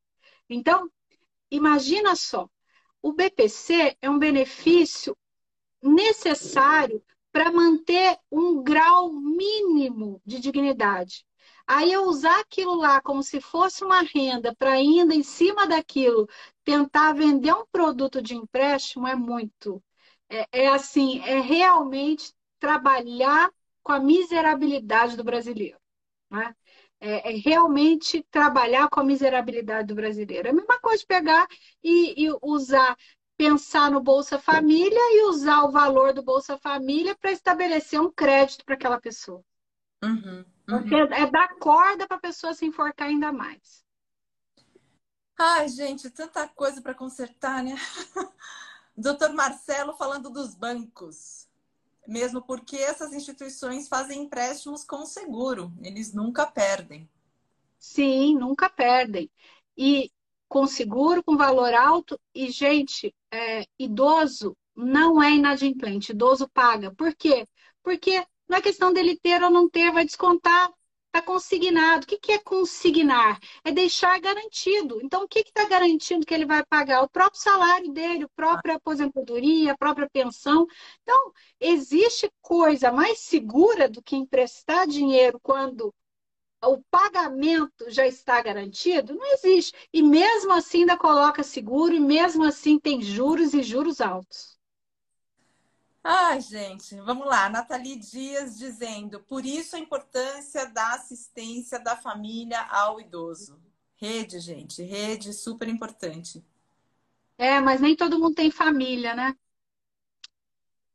Então, 0.49 0.89
imagina 1.49 2.15
só, 2.15 2.49
o 3.01 3.11
BPC 3.11 3.97
é 4.01 4.09
um 4.09 4.17
benefício 4.17 5.17
necessário 5.83 7.03
para 7.33 7.51
manter 7.51 8.17
um 8.31 8.63
grau 8.63 9.11
mínimo 9.11 10.21
de 10.25 10.39
dignidade. 10.39 11.25
Aí 11.67 11.91
eu 11.91 12.03
usar 12.05 12.39
aquilo 12.39 12.75
lá 12.75 13.01
como 13.01 13.23
se 13.23 13.39
fosse 13.39 13.83
uma 13.83 14.01
renda 14.01 14.55
para 14.55 14.71
ainda 14.71 15.13
em 15.13 15.23
cima 15.23 15.67
daquilo 15.67 16.27
tentar 16.63 17.13
vender 17.13 17.53
um 17.53 17.65
produto 17.71 18.21
de 18.21 18.35
empréstimo 18.35 19.07
é 19.07 19.15
muito. 19.15 19.81
É, 20.29 20.63
é 20.63 20.67
assim, 20.67 21.19
é 21.21 21.39
realmente 21.39 22.33
trabalhar 22.59 23.51
com 23.83 23.91
a 23.91 23.99
miserabilidade 23.99 25.17
do 25.17 25.23
brasileiro. 25.23 25.77
Né? 26.29 26.55
É, 26.99 27.31
é, 27.31 27.35
realmente 27.35 28.23
trabalhar 28.29 28.87
com 28.89 28.99
a 28.99 29.03
miserabilidade 29.03 29.87
do 29.87 29.95
brasileiro. 29.95 30.47
É 30.47 30.51
a 30.51 30.53
mesma 30.53 30.79
coisa 30.79 31.03
pegar 31.07 31.47
e, 31.83 32.25
e 32.25 32.37
usar, 32.43 32.95
pensar 33.35 33.89
no 33.89 33.99
Bolsa 33.99 34.37
Família 34.37 34.99
e 35.15 35.25
usar 35.25 35.63
o 35.63 35.71
valor 35.71 36.13
do 36.13 36.21
Bolsa 36.21 36.57
Família 36.59 37.15
para 37.15 37.31
estabelecer 37.31 37.99
um 37.99 38.11
crédito 38.11 38.63
para 38.63 38.75
aquela 38.75 39.01
pessoa. 39.01 39.43
Uhum, 40.03 40.45
uhum. 40.71 40.81
Porque 40.81 40.95
é 40.95 41.29
dar 41.29 41.55
corda 41.59 42.07
para 42.07 42.17
a 42.17 42.21
pessoa 42.21 42.53
se 42.53 42.65
enforcar 42.65 43.07
ainda 43.07 43.31
mais. 43.31 43.83
Ai, 45.37 45.67
gente, 45.69 46.09
tanta 46.09 46.47
coisa 46.47 46.81
para 46.81 46.93
consertar, 46.93 47.63
né? 47.63 47.75
Doutor 48.95 49.33
Marcelo 49.33 49.93
falando 49.93 50.29
dos 50.29 50.53
bancos. 50.53 51.47
Mesmo 52.07 52.41
porque 52.41 52.77
essas 52.77 53.13
instituições 53.13 53.87
fazem 53.87 54.23
empréstimos 54.23 54.83
com 54.83 55.05
seguro, 55.05 55.71
eles 55.81 56.13
nunca 56.13 56.45
perdem. 56.45 57.09
Sim, 57.77 58.35
nunca 58.37 58.69
perdem. 58.69 59.29
E 59.77 60.11
com 60.47 60.67
seguro, 60.67 61.23
com 61.23 61.37
valor 61.37 61.73
alto, 61.73 62.19
e, 62.35 62.51
gente, 62.51 63.15
é, 63.31 63.63
idoso 63.79 64.55
não 64.75 65.21
é 65.21 65.31
inadimplente, 65.31 66.11
idoso 66.11 66.47
paga. 66.49 66.93
Por 66.93 67.15
quê? 67.15 67.47
Porque 67.81 68.25
não 68.51 68.57
é 68.57 68.61
questão 68.61 68.91
dele 68.91 69.17
ter 69.17 69.41
ou 69.41 69.49
não 69.49 69.69
ter, 69.69 69.93
vai 69.93 70.03
descontar, 70.03 70.69
está 71.05 71.21
consignado. 71.25 72.03
O 72.03 72.07
que, 72.07 72.17
que 72.17 72.33
é 72.33 72.37
consignar? 72.37 73.39
É 73.63 73.71
deixar 73.71 74.19
garantido. 74.19 74.99
Então, 75.01 75.23
o 75.23 75.27
que 75.27 75.39
está 75.39 75.65
garantindo 75.69 76.25
que 76.25 76.33
ele 76.33 76.45
vai 76.45 76.61
pagar? 76.65 77.01
O 77.01 77.09
próprio 77.09 77.41
salário 77.41 77.93
dele, 77.93 78.25
a 78.25 78.29
própria 78.35 78.75
aposentadoria, 78.75 79.71
a 79.71 79.77
própria 79.77 80.09
pensão. 80.09 80.67
Então, 81.01 81.31
existe 81.61 82.29
coisa 82.41 82.91
mais 82.91 83.19
segura 83.19 83.87
do 83.87 84.03
que 84.03 84.17
emprestar 84.17 84.85
dinheiro 84.85 85.39
quando 85.41 85.93
o 86.61 86.81
pagamento 86.91 87.89
já 87.89 88.05
está 88.05 88.41
garantido? 88.41 89.15
Não 89.15 89.33
existe. 89.33 89.73
E 89.93 90.03
mesmo 90.03 90.51
assim 90.51 90.79
ainda 90.81 90.97
coloca 90.97 91.41
seguro, 91.41 91.93
e 91.93 92.01
mesmo 92.01 92.43
assim 92.43 92.77
tem 92.77 93.01
juros 93.01 93.53
e 93.53 93.63
juros 93.63 94.01
altos. 94.01 94.59
Ai, 96.03 96.41
gente, 96.41 96.95
vamos 97.01 97.27
lá. 97.27 97.47
Nathalie 97.49 97.95
Dias 97.95 98.57
dizendo: 98.57 99.19
por 99.21 99.45
isso 99.45 99.75
a 99.75 99.79
importância 99.79 100.65
da 100.67 100.93
assistência 100.95 101.79
da 101.79 101.95
família 101.95 102.61
ao 102.69 102.99
idoso. 102.99 103.59
Rede, 103.95 104.39
gente, 104.39 104.81
rede 104.81 105.31
super 105.31 105.67
importante. 105.67 106.43
É, 107.37 107.59
mas 107.59 107.79
nem 107.79 107.95
todo 107.95 108.19
mundo 108.19 108.35
tem 108.35 108.49
família, 108.49 109.13
né? 109.13 109.35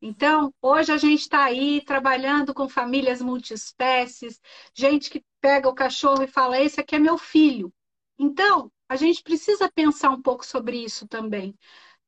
Então, 0.03 0.53
hoje 0.61 0.93
a 0.93 0.97
gente 0.97 1.21
está 1.21 1.45
aí 1.45 1.85
trabalhando 1.85 2.53
com 2.53 2.69
famílias 2.69 3.21
multiespécies, 3.23 4.41
gente 4.75 5.09
que 5.09 5.25
pega 5.41 5.69
o 5.69 5.75
cachorro 5.75 6.23
e 6.25 6.29
fala: 6.29 6.61
esse 6.61 6.81
aqui 6.81 6.97
é 6.97 6.99
meu 6.99 7.17
filho. 7.17 7.73
Então, 8.19 8.71
a 8.89 8.97
gente 8.97 9.23
precisa 9.23 9.71
pensar 9.73 10.11
um 10.11 10.21
pouco 10.21 10.45
sobre 10.45 10.79
isso 10.85 11.07
também. 11.07 11.57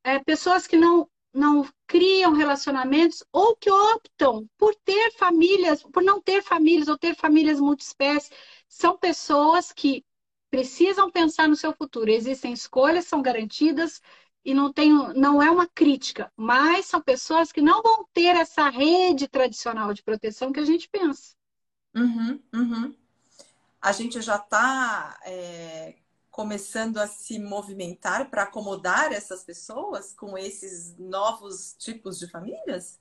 É, 0.04 0.18
pessoas 0.18 0.66
que 0.66 0.76
não 0.76 1.08
não 1.32 1.68
criam 1.86 2.32
relacionamentos 2.32 3.24
ou 3.32 3.56
que 3.56 3.70
optam 3.70 4.48
por 4.56 4.74
ter 4.76 5.12
famílias, 5.12 5.82
por 5.82 6.02
não 6.02 6.20
ter 6.20 6.42
famílias 6.42 6.88
ou 6.88 6.98
ter 6.98 7.14
famílias 7.14 7.60
multiespécies, 7.60 8.30
são 8.68 8.96
pessoas 8.96 9.72
que 9.72 10.04
precisam 10.50 11.10
pensar 11.10 11.48
no 11.48 11.56
seu 11.56 11.72
futuro. 11.72 12.10
Existem 12.10 12.52
escolhas, 12.52 13.06
são 13.06 13.22
garantidas 13.22 14.00
e 14.44 14.54
não 14.54 14.72
tem, 14.72 14.90
não 15.14 15.42
é 15.42 15.50
uma 15.50 15.66
crítica, 15.66 16.32
mas 16.36 16.86
são 16.86 17.00
pessoas 17.02 17.52
que 17.52 17.60
não 17.60 17.82
vão 17.82 18.06
ter 18.12 18.34
essa 18.36 18.68
rede 18.70 19.28
tradicional 19.28 19.92
de 19.92 20.02
proteção 20.02 20.52
que 20.52 20.60
a 20.60 20.64
gente 20.64 20.88
pensa. 20.88 21.36
Uhum, 21.94 22.40
uhum. 22.54 22.94
A 23.80 23.92
gente 23.92 24.20
já 24.20 24.36
está 24.36 25.20
é, 25.24 25.96
começando 26.38 26.98
a 26.98 27.08
se 27.08 27.36
movimentar 27.36 28.30
para 28.30 28.44
acomodar 28.44 29.12
essas 29.12 29.42
pessoas 29.42 30.14
com 30.14 30.38
esses 30.38 30.96
novos 30.96 31.74
tipos 31.76 32.16
de 32.16 32.30
famílias? 32.30 33.00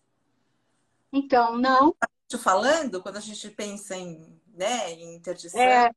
Então, 1.14 1.56
não. 1.56 1.96
Falando, 2.40 3.00
quando 3.00 3.18
a 3.18 3.20
gente 3.20 3.48
pensa 3.52 3.96
em, 3.96 4.42
né, 4.56 4.92
em 4.92 5.18
interdição. 5.18 5.62
É, 5.62 5.92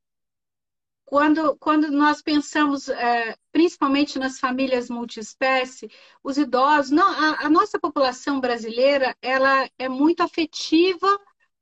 quando, 1.06 1.56
quando 1.56 1.90
nós 1.90 2.20
pensamos, 2.20 2.90
é, 2.90 3.34
principalmente 3.50 4.18
nas 4.18 4.38
famílias 4.38 4.90
multiespécie, 4.90 5.90
os 6.22 6.36
idosos, 6.36 6.90
não, 6.90 7.08
a, 7.08 7.46
a 7.46 7.48
nossa 7.48 7.80
população 7.80 8.38
brasileira, 8.38 9.16
ela 9.22 9.66
é 9.78 9.88
muito 9.88 10.22
afetiva 10.22 11.08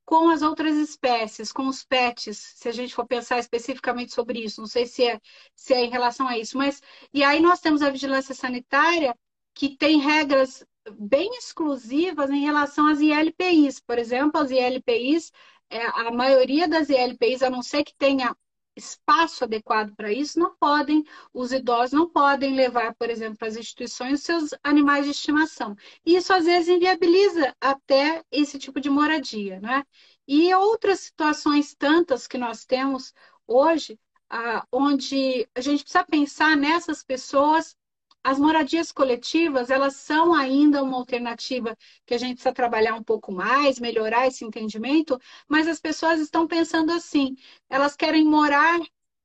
com 0.09 0.31
as 0.31 0.41
outras 0.41 0.75
espécies, 0.79 1.53
com 1.53 1.69
os 1.69 1.85
pets, 1.85 2.39
se 2.57 2.67
a 2.67 2.73
gente 2.73 2.95
for 2.95 3.07
pensar 3.07 3.39
especificamente 3.39 4.15
sobre 4.15 4.43
isso, 4.43 4.59
não 4.59 4.67
sei 4.67 4.87
se 4.87 5.05
é, 5.05 5.21
se 5.55 5.75
é 5.75 5.85
em 5.85 5.91
relação 5.91 6.27
a 6.27 6.39
isso, 6.39 6.57
mas 6.57 6.81
e 7.13 7.23
aí 7.23 7.41
nós 7.41 7.61
temos 7.61 7.83
a 7.83 7.91
vigilância 7.91 8.35
sanitária 8.35 9.15
que 9.53 9.77
tem 9.77 9.99
regras 10.01 10.65
bem 10.99 11.29
exclusivas 11.37 12.31
em 12.31 12.41
relação 12.41 12.87
às 12.89 13.01
ILPIs. 13.01 13.81
Por 13.81 13.99
exemplo, 13.99 14.41
as 14.41 14.51
ILPIs, 14.51 15.31
é, 15.69 15.85
a 15.87 16.11
maioria 16.11 16.67
das 16.67 16.89
ILPIs, 16.89 17.43
a 17.43 17.51
não 17.51 17.61
ser 17.63 17.85
que 17.85 17.95
tenha 17.99 18.35
espaço 18.79 19.45
adequado 19.45 19.95
para 19.95 20.13
isso, 20.13 20.39
não 20.39 20.55
podem, 20.57 21.05
os 21.33 21.53
idosos 21.53 21.93
não 21.93 22.09
podem 22.09 22.55
levar, 22.55 22.95
por 22.95 23.11
exemplo, 23.11 23.39
para 23.39 23.49
as 23.49 23.57
instituições 23.57 24.23
seus 24.23 24.51
animais 24.63 25.05
de 25.05 25.11
estimação. 25.13 25.77
Isso 26.05 26.33
às 26.33 26.45
vezes 26.45 26.69
inviabiliza 26.69 27.55
até 27.61 28.23
esse 28.31 28.59
tipo 28.59 28.81
de 28.81 28.91
moradia, 28.91 29.61
né? 29.61 29.85
E 30.27 30.53
outras 30.55 31.01
situações 31.01 31.75
tantas 31.75 32.27
que 32.27 32.39
nós 32.39 32.65
temos 32.65 33.13
hoje, 33.47 33.99
ah, 34.31 34.65
onde 34.73 35.49
a 35.55 35.61
gente 35.61 35.83
precisa 35.83 36.05
pensar 36.05 36.57
nessas 36.57 37.03
pessoas 37.03 37.77
as 38.23 38.39
moradias 38.39 38.93
coletivas, 38.93 39.71
elas 39.71 39.97
são 39.97 40.35
ainda 40.35 40.83
uma 40.83 40.97
alternativa 40.97 41.77
que 42.07 42.15
a 42.15 42.19
gente 42.19 42.35
precisa 42.35 42.53
trabalhar 42.55 42.95
um 42.95 43.03
pouco 43.03 43.33
mais, 43.33 43.79
melhorar 43.81 44.27
esse 44.27 44.45
entendimento, 44.45 45.19
mas 45.49 45.67
as 45.69 45.81
pessoas 45.81 46.21
estão 46.21 46.47
pensando 46.47 46.93
assim, 46.93 47.37
elas 47.71 47.97
querem 47.97 48.25
morar 48.25 48.81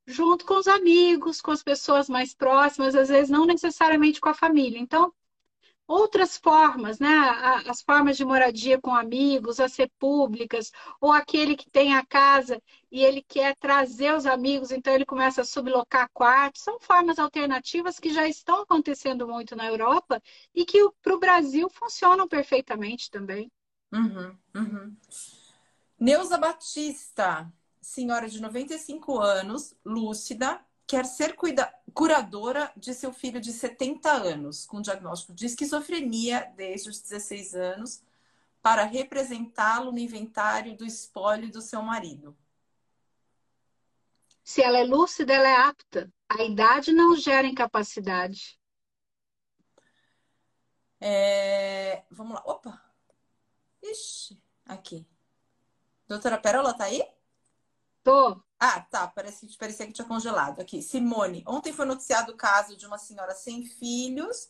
junto 0.05 0.45
com 0.45 0.55
os 0.55 0.67
amigos, 0.67 1.41
com 1.41 1.51
as 1.51 1.63
pessoas 1.63 2.09
mais 2.09 2.33
próximas, 2.33 2.95
às 2.95 3.09
vezes 3.09 3.29
não 3.29 3.45
necessariamente 3.45 4.19
com 4.21 4.29
a 4.29 4.33
família. 4.33 4.79
Então, 4.79 5.13
outras 5.87 6.37
formas, 6.37 6.99
né? 6.99 7.09
As 7.67 7.81
formas 7.81 8.17
de 8.17 8.25
moradia 8.25 8.79
com 8.79 8.93
amigos, 8.93 9.59
as 9.59 9.75
repúblicas, 9.75 10.71
ou 10.99 11.11
aquele 11.11 11.55
que 11.55 11.69
tem 11.69 11.95
a 11.95 12.05
casa 12.05 12.61
e 12.91 13.03
ele 13.03 13.21
quer 13.21 13.55
trazer 13.57 14.13
os 14.13 14.25
amigos, 14.25 14.71
então 14.71 14.93
ele 14.93 15.05
começa 15.05 15.41
a 15.41 15.45
sublocar 15.45 16.09
quartos. 16.13 16.61
São 16.61 16.79
formas 16.79 17.19
alternativas 17.19 17.99
que 17.99 18.13
já 18.13 18.27
estão 18.27 18.61
acontecendo 18.61 19.27
muito 19.27 19.55
na 19.55 19.65
Europa 19.65 20.21
e 20.53 20.65
que 20.65 20.89
para 21.01 21.15
o 21.15 21.19
Brasil 21.19 21.69
funcionam 21.69 22.27
perfeitamente 22.27 23.09
também. 23.09 23.51
Uhum, 23.91 24.37
uhum. 24.55 24.97
Neuza 25.99 26.37
Batista, 26.37 27.51
senhora 27.81 28.27
de 28.27 28.41
95 28.41 29.19
anos, 29.19 29.75
lúcida, 29.85 30.59
quer 30.93 31.05
ser 31.05 31.35
cuida 31.35 31.73
curadora 31.91 32.71
de 32.77 32.93
seu 32.93 33.11
filho 33.11 33.41
de 33.41 33.51
70 33.51 34.11
anos, 34.11 34.63
com 34.63 34.79
diagnóstico 34.79 35.33
de 35.33 35.47
esquizofrenia 35.47 36.53
desde 36.55 36.87
os 36.91 37.01
16 37.01 37.55
anos, 37.55 38.03
para 38.61 38.83
representá-lo 38.83 39.91
no 39.91 39.97
inventário 39.97 40.77
do 40.77 40.85
espólio 40.85 41.51
do 41.51 41.63
seu 41.63 41.81
marido. 41.81 42.37
Se 44.43 44.61
ela 44.61 44.77
é 44.77 44.83
lúcida, 44.83 45.33
ela 45.33 45.47
é 45.47 45.55
apta. 45.55 46.13
A 46.29 46.43
idade 46.43 46.93
não 46.93 47.15
gera 47.15 47.47
incapacidade. 47.47 48.59
É... 51.01 52.03
Vamos 52.11 52.35
lá. 52.35 52.43
Opa! 52.45 52.79
Ixi, 53.81 54.39
aqui. 54.63 55.07
Doutora 56.07 56.37
Perola, 56.37 56.77
tá 56.77 56.83
aí? 56.83 57.03
Tô. 58.03 58.43
Ah, 58.65 58.79
tá. 58.79 59.05
Parecia, 59.09 59.49
parecia 59.59 59.85
que 59.85 59.91
tinha 59.91 60.07
congelado. 60.07 60.61
Aqui. 60.61 60.81
Simone. 60.81 61.43
Ontem 61.45 61.73
foi 61.73 61.85
noticiado 61.85 62.31
o 62.31 62.37
caso 62.37 62.77
de 62.77 62.85
uma 62.85 62.97
senhora 62.97 63.35
sem 63.35 63.65
filhos 63.65 64.49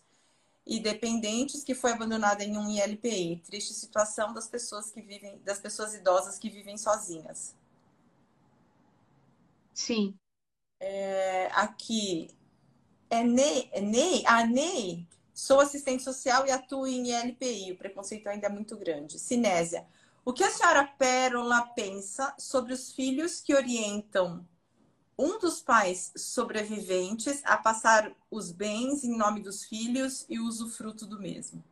e 0.67 0.79
dependentes 0.79 1.63
que 1.63 1.73
foi 1.73 1.93
abandonada 1.93 2.43
em 2.43 2.55
um 2.55 2.69
ILPI. 2.69 3.41
Triste 3.43 3.73
situação 3.73 4.31
das 4.31 4.47
pessoas 4.47 4.91
que 4.91 5.01
vivem, 5.01 5.39
das 5.39 5.59
pessoas 5.59 5.95
idosas 5.95 6.37
que 6.37 6.47
vivem 6.47 6.77
sozinhas. 6.77 7.55
Sim. 9.73 10.13
É, 10.79 11.49
aqui. 11.53 12.29
É 13.09 13.23
Ney, 13.23 13.67
é 13.71 13.81
Ney? 13.81 14.23
A 14.27 14.37
ah, 14.37 14.45
Ney. 14.45 15.07
Sou 15.33 15.59
assistente 15.59 16.03
social 16.03 16.45
e 16.45 16.51
atuo 16.51 16.85
em 16.85 17.09
ILPI. 17.09 17.71
O 17.71 17.77
preconceito 17.77 18.27
ainda 18.27 18.45
é 18.45 18.49
muito 18.51 18.77
grande. 18.77 19.17
Cinésia. 19.17 19.87
O 20.25 20.31
que 20.31 20.43
a 20.43 20.49
senhora 20.49 20.85
Pérola 20.85 21.61
pensa 21.75 22.33
sobre 22.39 22.71
os 22.71 22.93
filhos 22.93 23.41
que 23.41 23.53
orientam 23.53 24.47
um 25.17 25.37
dos 25.37 25.61
pais 25.61 26.13
sobreviventes 26.15 27.41
a 27.45 27.57
passar 27.57 28.11
os 28.31 28.51
bens 28.51 29.03
em 29.03 29.17
nome 29.17 29.41
dos 29.41 29.65
filhos 29.65 30.25
e 30.29 30.39
usufruto 30.39 31.05
do 31.05 31.19
mesmo? 31.19 31.63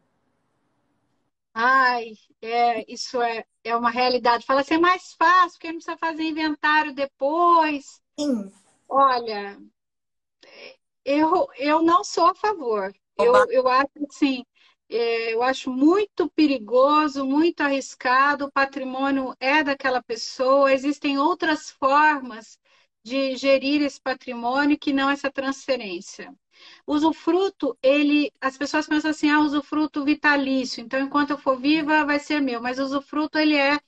Ai, 1.53 2.13
é, 2.41 2.91
isso 2.91 3.21
é, 3.21 3.45
é 3.63 3.75
uma 3.75 3.89
realidade. 3.89 4.45
Fala 4.45 4.61
assim, 4.61 4.75
é 4.75 4.79
mais 4.79 5.13
fácil, 5.13 5.51
porque 5.53 5.67
não 5.67 5.75
precisa 5.75 5.97
fazer 5.97 6.23
inventário 6.23 6.93
depois. 6.93 8.01
Sim. 8.19 8.51
Olha, 8.87 9.57
eu, 11.05 11.47
eu 11.57 11.81
não 11.81 12.03
sou 12.03 12.27
a 12.27 12.35
favor. 12.35 12.93
Eu, 13.17 13.33
eu 13.49 13.67
acho 13.67 13.89
assim, 14.09 14.43
é, 14.91 15.33
eu 15.33 15.43
acho 15.43 15.71
muito 15.71 16.29
perigoso, 16.31 17.25
muito 17.25 17.61
arriscado. 17.61 18.45
O 18.45 18.51
patrimônio 18.51 19.35
é 19.39 19.63
daquela 19.63 20.01
pessoa, 20.03 20.73
existem 20.73 21.17
outras 21.17 21.69
formas 21.71 22.59
de 23.03 23.35
gerir 23.35 23.81
esse 23.81 23.99
patrimônio 23.99 24.77
que 24.77 24.93
não 24.93 25.09
essa 25.09 25.31
transferência. 25.31 26.33
Usufruto, 26.85 27.77
ele, 27.81 28.31
as 28.39 28.57
pessoas 28.57 28.87
pensam 28.87 29.11
assim, 29.11 29.29
ah, 29.29 29.39
usufruto 29.39 30.03
vitalício, 30.05 30.81
então 30.83 30.99
enquanto 30.99 31.31
eu 31.31 31.37
for 31.37 31.59
viva 31.59 32.05
vai 32.05 32.19
ser 32.19 32.39
meu, 32.41 32.61
mas 32.61 32.77
usufruto 32.79 33.37
ele 33.39 33.55
é 33.55 33.79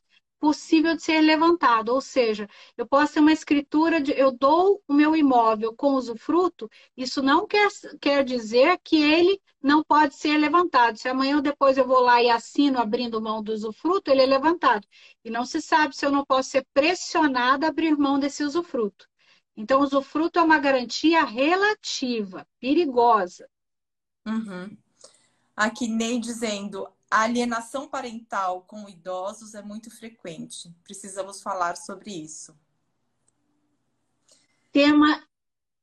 possível 0.44 0.94
de 0.94 1.02
ser 1.02 1.22
levantado, 1.22 1.94
ou 1.94 2.02
seja, 2.02 2.50
eu 2.76 2.86
posso 2.86 3.14
ter 3.14 3.22
uma 3.22 3.32
escritura 3.32 4.02
de 4.02 4.12
eu 4.12 4.30
dou 4.30 4.84
o 4.86 4.94
meu 4.94 5.16
imóvel 5.16 5.74
com 5.74 5.94
usufruto, 5.94 6.70
isso 6.98 7.24
não 7.24 7.48
quer, 7.48 7.70
quer 8.02 8.26
dizer 8.26 8.78
que 8.84 9.02
ele 9.02 9.42
não 9.62 9.82
pode 9.82 10.16
ser 10.16 10.38
levantado. 10.38 10.98
Se 10.98 11.08
amanhã 11.08 11.38
ou 11.38 11.42
depois 11.42 11.78
eu 11.78 11.88
vou 11.88 12.02
lá 12.02 12.22
e 12.22 12.30
assino 12.30 12.78
abrindo 12.78 13.22
mão 13.22 13.42
do 13.42 13.54
usufruto, 13.54 14.12
ele 14.12 14.22
é 14.22 14.26
levantado. 14.26 14.86
E 15.24 15.30
não 15.30 15.46
se 15.46 15.62
sabe 15.62 15.96
se 15.96 16.06
eu 16.06 16.12
não 16.12 16.26
posso 16.26 16.50
ser 16.50 16.68
pressionada 16.74 17.66
a 17.66 17.70
abrir 17.70 17.98
mão 17.98 18.20
desse 18.20 18.44
usufruto. 18.44 19.08
Então, 19.56 19.80
usufruto 19.80 20.40
é 20.40 20.42
uma 20.42 20.60
garantia 20.60 21.24
relativa, 21.24 22.46
perigosa. 22.60 23.50
Uhum. 24.28 24.76
Aqui, 25.56 25.88
Ney 25.88 26.20
dizendo, 26.20 26.86
a 27.14 27.22
alienação 27.22 27.88
parental 27.88 28.64
com 28.64 28.90
idosos 28.90 29.54
é 29.54 29.62
muito 29.62 29.92
frequente. 29.92 30.74
Precisamos 30.84 31.44
falar 31.44 31.78
sobre 31.78 32.10
isso. 32.10 32.58
Tema 34.72 35.24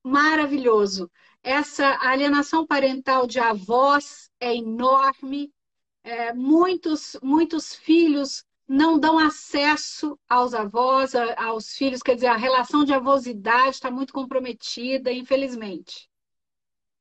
maravilhoso. 0.03 1.09
Essa 1.41 1.99
alienação 2.01 2.67
parental 2.67 3.29
de 3.29 3.39
avós 3.39 4.29
é 4.41 4.57
enorme. 4.57 5.55
É, 6.03 6.35
muitos, 6.35 7.17
muitos 7.23 7.77
filhos 7.77 8.45
não 8.67 8.99
dão 8.99 9.17
acesso 9.17 10.19
aos 10.29 10.53
avós, 10.53 11.15
aos 11.37 11.77
filhos, 11.77 12.03
quer 12.03 12.17
dizer, 12.17 12.27
a 12.27 12.37
relação 12.37 12.85
de 12.85 12.93
avosidade 12.93 13.77
está 13.77 13.89
muito 13.89 14.13
comprometida, 14.13 15.13
infelizmente. 15.13 16.11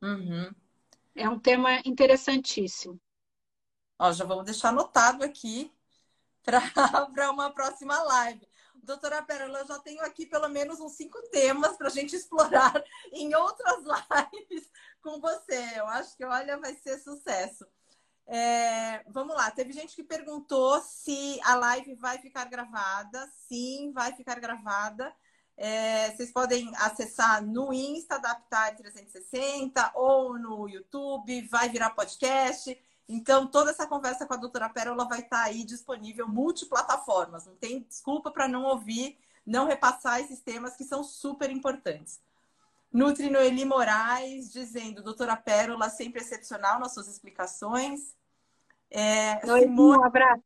Uhum. 0.03 0.51
É 1.15 1.27
um 1.27 1.39
tema 1.39 1.81
interessantíssimo. 1.83 3.01
Ó, 3.99 4.13
já 4.13 4.23
vamos 4.23 4.45
deixar 4.45 4.69
anotado 4.69 5.25
aqui 5.25 5.69
para 6.41 6.61
uma 7.31 7.51
próxima 7.51 8.01
live. 8.01 8.47
Doutora 8.75 9.21
Pérola, 9.21 9.59
eu 9.59 9.67
já 9.67 9.77
tenho 9.79 10.01
aqui 10.01 10.25
pelo 10.25 10.47
menos 10.47 10.79
uns 10.79 10.93
cinco 10.93 11.21
temas 11.29 11.75
para 11.75 11.87
a 11.87 11.91
gente 11.91 12.15
explorar 12.15 12.73
em 13.11 13.35
outras 13.35 13.83
lives 13.83 14.71
com 15.01 15.19
você. 15.19 15.73
Eu 15.75 15.85
acho 15.87 16.15
que, 16.15 16.23
olha, 16.23 16.57
vai 16.57 16.73
ser 16.75 16.97
sucesso. 16.99 17.67
É, 18.25 19.03
vamos 19.07 19.35
lá, 19.35 19.51
teve 19.51 19.73
gente 19.73 19.95
que 19.95 20.03
perguntou 20.03 20.79
se 20.81 21.39
a 21.43 21.55
live 21.55 21.95
vai 21.95 22.19
ficar 22.19 22.45
gravada. 22.45 23.29
Sim, 23.49 23.91
vai 23.91 24.13
ficar 24.13 24.39
gravada. 24.39 25.13
É, 25.57 26.11
vocês 26.11 26.31
podem 26.31 26.71
acessar 26.77 27.45
no 27.45 27.73
Insta 27.73 28.17
da 28.17 28.31
Aptar 28.31 28.77
360 28.77 29.91
ou 29.93 30.39
no 30.39 30.69
YouTube, 30.69 31.41
vai 31.49 31.67
virar 31.67 31.89
podcast. 31.89 32.79
Então, 33.11 33.47
toda 33.47 33.71
essa 33.71 33.87
conversa 33.87 34.27
com 34.27 34.35
a 34.35 34.37
doutora 34.37 34.69
Pérola 34.69 35.03
vai 35.03 35.21
estar 35.21 35.41
aí 35.41 35.63
disponível 35.63 36.27
multiplataformas. 36.27 37.47
Não 37.47 37.55
tem 37.55 37.81
desculpa 37.81 38.29
para 38.29 38.47
não 38.47 38.65
ouvir, 38.65 39.17
não 39.43 39.65
repassar 39.65 40.19
esses 40.19 40.39
temas 40.41 40.75
que 40.75 40.83
são 40.83 41.03
super 41.03 41.49
importantes. 41.49 42.21
Nutri 42.93 43.31
Noeli 43.31 43.65
Moraes 43.65 44.53
dizendo, 44.53 45.01
doutora 45.01 45.35
Pérola, 45.35 45.89
sempre 45.89 46.21
excepcional 46.21 46.79
nas 46.79 46.93
suas 46.93 47.07
explicações. 47.07 48.15
É, 48.91 49.43
Oi, 49.51 49.61
Simone... 49.61 49.97
Um 49.97 50.03
abraço. 50.03 50.43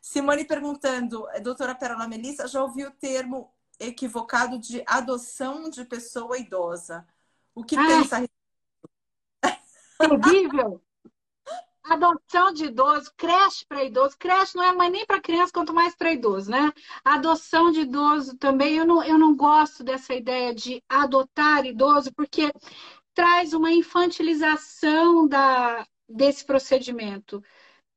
Simone 0.00 0.44
perguntando, 0.44 1.28
doutora 1.40 1.76
Pérola 1.76 2.08
Melissa, 2.08 2.48
já 2.48 2.60
ouviu 2.60 2.88
o 2.88 2.94
termo 2.94 3.54
equivocado 3.78 4.58
de 4.58 4.82
adoção 4.88 5.70
de 5.70 5.84
pessoa 5.84 6.36
idosa? 6.36 7.06
O 7.54 7.62
que 7.62 7.76
ah, 7.76 7.86
pensa? 7.86 8.28
Terrível! 10.20 10.82
Adoção 11.84 12.52
de 12.52 12.66
idoso, 12.66 13.12
creche 13.16 13.66
para 13.66 13.84
idoso, 13.84 14.16
creche 14.16 14.56
não 14.56 14.62
é 14.62 14.72
mais 14.72 14.92
nem 14.92 15.04
para 15.04 15.20
criança, 15.20 15.52
quanto 15.52 15.74
mais 15.74 15.94
para 15.96 16.12
idoso, 16.12 16.50
né? 16.50 16.72
Adoção 17.04 17.72
de 17.72 17.80
idoso 17.80 18.36
também, 18.36 18.76
eu 18.76 18.86
não, 18.86 19.02
eu 19.02 19.18
não 19.18 19.34
gosto 19.36 19.82
dessa 19.82 20.14
ideia 20.14 20.54
de 20.54 20.82
adotar 20.88 21.66
idoso, 21.66 22.12
porque 22.14 22.52
traz 23.14 23.52
uma 23.52 23.72
infantilização 23.72 25.26
da, 25.26 25.86
desse 26.08 26.44
procedimento. 26.44 27.42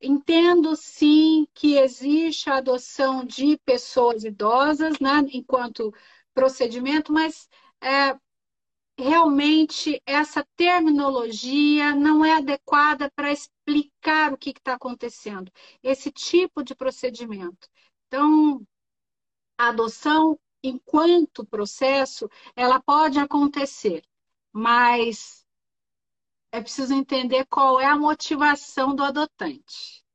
Entendo 0.01 0.75
sim 0.75 1.47
que 1.53 1.77
existe 1.77 2.49
a 2.49 2.57
adoção 2.57 3.25
de 3.25 3.57
pessoas 3.65 4.23
idosas, 4.23 4.99
né, 4.99 5.25
enquanto 5.31 5.93
procedimento, 6.33 7.13
mas 7.13 7.47
é, 7.81 8.17
realmente 8.97 10.01
essa 10.05 10.45
terminologia 10.55 11.95
não 11.95 12.23
é 12.25 12.33
adequada 12.35 13.11
para 13.15 13.31
explicar 13.65 14.31
o 14.31 14.37
que 14.37 14.51
está 14.51 14.75
acontecendo, 14.75 15.51
esse 15.81 16.11
tipo 16.11 16.63
de 16.63 16.75
procedimento. 16.75 17.67
Então, 18.07 18.65
a 19.57 19.69
adoção, 19.69 20.39
enquanto 20.63 21.45
processo, 21.45 22.29
ela 22.55 22.79
pode 22.79 23.17
acontecer, 23.19 24.03
mas 24.51 25.45
é 26.51 26.61
preciso 26.61 26.93
entender 26.93 27.45
qual 27.45 27.79
é 27.79 27.85
a 27.85 27.97
motivação 27.97 28.95
do 28.95 29.03
adotante. 29.03 30.05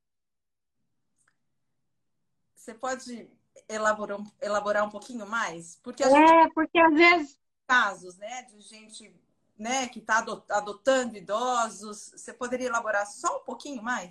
Você 2.55 2.75
pode 2.75 3.29
elaborar, 3.69 4.21
elaborar 4.41 4.87
um 4.87 4.91
pouquinho 4.91 5.27
mais? 5.27 5.77
Porque 5.83 6.03
é, 6.03 6.09
gente... 6.09 6.55
porque 6.55 6.79
às 6.79 6.95
vezes 6.95 7.41
casos, 7.67 8.17
né, 8.17 8.43
de 8.43 8.61
gente 8.61 9.15
né, 9.61 9.87
que 9.89 9.99
está 9.99 10.25
adotando 10.49 11.17
idosos. 11.17 12.13
Você 12.17 12.33
poderia 12.33 12.69
elaborar 12.69 13.07
só 13.07 13.37
um 13.37 13.45
pouquinho 13.45 13.83
mais? 13.83 14.11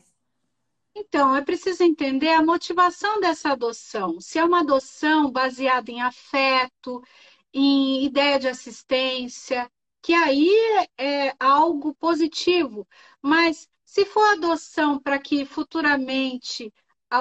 Então, 0.96 1.36
é 1.36 1.42
preciso 1.42 1.84
entender 1.84 2.30
a 2.30 2.44
motivação 2.44 3.20
dessa 3.20 3.52
adoção. 3.52 4.22
Se 4.22 4.38
é 4.38 4.44
uma 4.44 4.60
adoção 4.60 5.32
baseada 5.32 5.90
em 5.92 6.02
afeto, 6.02 7.04
em 7.54 8.06
ideia 8.06 8.40
de 8.40 8.48
assistência, 8.48 9.70
que 10.02 10.14
aí 10.14 10.52
é 10.98 11.36
algo 11.40 11.96
positivo. 11.96 12.88
Mas 13.22 13.68
se 13.84 14.06
for 14.06 14.34
adoção 14.34 15.00
para 15.00 15.18
que 15.18 15.46
futuramente 15.46 16.72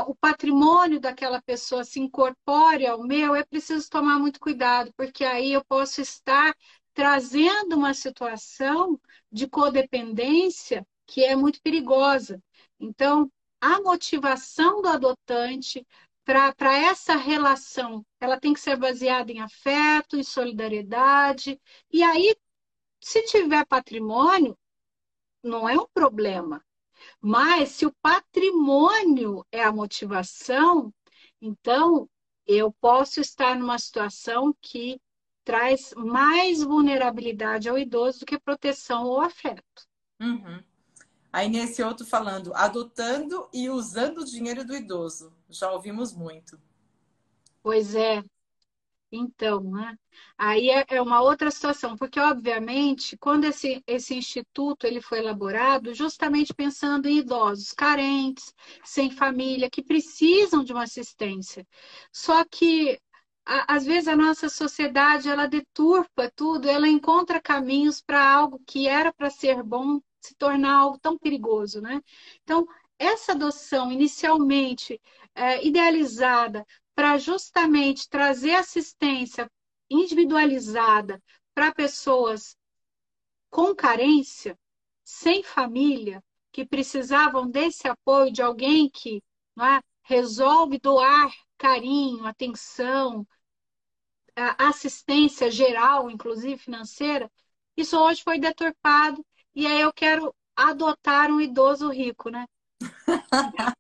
o 0.07 0.15
patrimônio 0.15 1.01
daquela 1.01 1.41
pessoa 1.41 1.83
se 1.83 1.99
incorpore 1.99 2.87
ao 2.87 3.03
meu, 3.03 3.35
é 3.35 3.43
preciso 3.43 3.89
tomar 3.89 4.19
muito 4.19 4.39
cuidado, 4.39 4.93
porque 4.97 5.25
aí 5.25 5.53
eu 5.53 5.65
posso 5.65 6.03
estar 6.03 6.55
trazendo 6.99 7.77
uma 7.77 7.95
situação 7.95 9.01
de 9.31 9.49
codependência 9.49 10.85
que 11.07 11.23
é 11.23 11.37
muito 11.37 11.63
perigosa. 11.63 12.43
Então, 12.81 13.31
a 13.61 13.81
motivação 13.81 14.83
do 14.83 14.89
adotante 14.89 15.87
para 16.25 16.77
essa 16.77 17.15
relação, 17.15 18.05
ela 18.19 18.41
tem 18.41 18.53
que 18.53 18.59
ser 18.59 18.77
baseada 18.77 19.31
em 19.31 19.39
afeto, 19.39 20.17
em 20.17 20.25
solidariedade. 20.25 21.61
E 21.93 22.03
aí, 22.03 22.35
se 23.01 23.23
tiver 23.27 23.65
patrimônio, 23.65 24.59
não 25.41 25.69
é 25.69 25.79
um 25.79 25.87
problema. 25.95 26.61
Mas 27.21 27.69
se 27.69 27.87
o 27.87 27.95
patrimônio 28.03 29.47
é 29.53 29.63
a 29.63 29.71
motivação, 29.71 30.93
então 31.41 32.11
eu 32.45 32.73
posso 32.81 33.21
estar 33.21 33.55
numa 33.55 33.79
situação 33.79 34.53
que 34.61 35.01
traz 35.49 35.95
mais 35.97 36.63
vulnerabilidade 36.63 37.71
ao 37.71 37.79
idoso 37.79 38.21
do 38.21 38.27
que 38.27 38.39
proteção 38.39 39.07
ou 39.07 39.19
afeto. 39.19 39.89
Uhum. 40.21 40.63
Aí 41.33 41.49
nesse 41.49 41.83
outro 41.83 42.05
falando, 42.05 42.53
adotando 42.55 43.49
e 43.51 43.71
usando 43.71 44.19
o 44.19 44.25
dinheiro 44.27 44.63
do 44.63 44.77
idoso. 44.77 45.33
Já 45.49 45.73
ouvimos 45.73 46.13
muito. 46.13 46.61
Pois 47.63 47.95
é, 47.95 48.23
então, 49.11 49.63
né? 49.63 49.97
Aí 50.37 50.69
é, 50.69 50.85
é 50.87 51.01
uma 51.01 51.23
outra 51.23 51.51
situação, 51.51 51.97
porque 51.97 52.21
obviamente, 52.21 53.17
quando 53.17 53.45
esse, 53.45 53.83
esse 53.87 54.15
instituto 54.15 54.87
ele 54.87 55.01
foi 55.01 55.21
elaborado, 55.21 55.95
justamente 55.95 56.53
pensando 56.53 57.09
em 57.09 57.21
idosos 57.21 57.73
carentes, 57.73 58.53
sem 58.85 59.11
família, 59.11 59.71
que 59.71 59.83
precisam 59.83 60.63
de 60.63 60.75
uma 60.75 60.83
assistência. 60.83 61.67
Só 62.13 62.45
que 62.45 63.01
às 63.49 63.87
vezes 63.87 64.09
a 64.09 64.17
nossa 64.17 64.49
sociedade 64.49 65.29
ela 65.29 65.47
deturpa 65.47 66.31
tudo, 66.37 66.69
ela 66.69 66.87
encontra 66.87 67.41
caminhos 67.41 68.01
para 68.01 68.23
algo 68.23 68.61
que 68.67 68.87
era 68.87 69.13
para 69.13 69.31
ser 69.31 69.63
bom 69.63 70.01
se 70.21 70.35
tornar 70.35 70.75
algo 70.75 70.99
tão 70.99 71.17
perigoso, 71.19 71.81
né? 71.81 72.03
Então, 72.43 72.67
essa 72.99 73.33
adoção 73.33 73.91
inicialmente 73.91 75.01
é, 75.35 75.65
idealizada 75.67 76.67
para 76.95 77.17
justamente 77.17 78.09
trazer 78.09 78.55
assistência 78.55 79.51
individualizada 79.89 81.23
para 81.55 81.73
pessoas 81.73 82.57
com 83.49 83.75
carência, 83.75 84.59
sem 85.03 85.43
família, 85.43 86.23
que 86.53 86.67
precisavam 86.67 87.49
desse 87.49 87.89
apoio 87.89 88.31
de 88.33 88.43
alguém 88.43 88.91
que 88.91 89.23
é, 89.59 89.81
resolve 90.03 90.79
doar 90.79 91.33
carinho, 91.57 92.27
atenção, 92.27 93.27
assistência 94.59 95.51
geral, 95.51 96.11
inclusive 96.11 96.57
financeira, 96.59 97.31
isso 97.77 97.99
hoje 97.99 98.23
foi 98.23 98.39
deturpado 98.39 99.25
e 99.55 99.67
aí 99.67 99.81
eu 99.81 99.93
quero 99.93 100.35
adotar 100.57 101.31
um 101.31 101.41
idoso 101.41 101.89
rico, 101.91 102.31
né? 102.31 102.47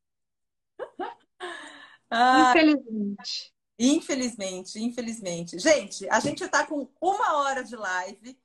Ah, 2.10 2.52
infelizmente. 2.54 3.52
Infelizmente, 3.78 4.78
infelizmente. 4.80 5.58
Gente, 5.58 6.08
a 6.10 6.20
gente 6.20 6.42
está 6.42 6.66
com 6.66 6.88
uma 7.00 7.36
hora 7.38 7.62
de 7.62 7.76
live. 7.76 8.36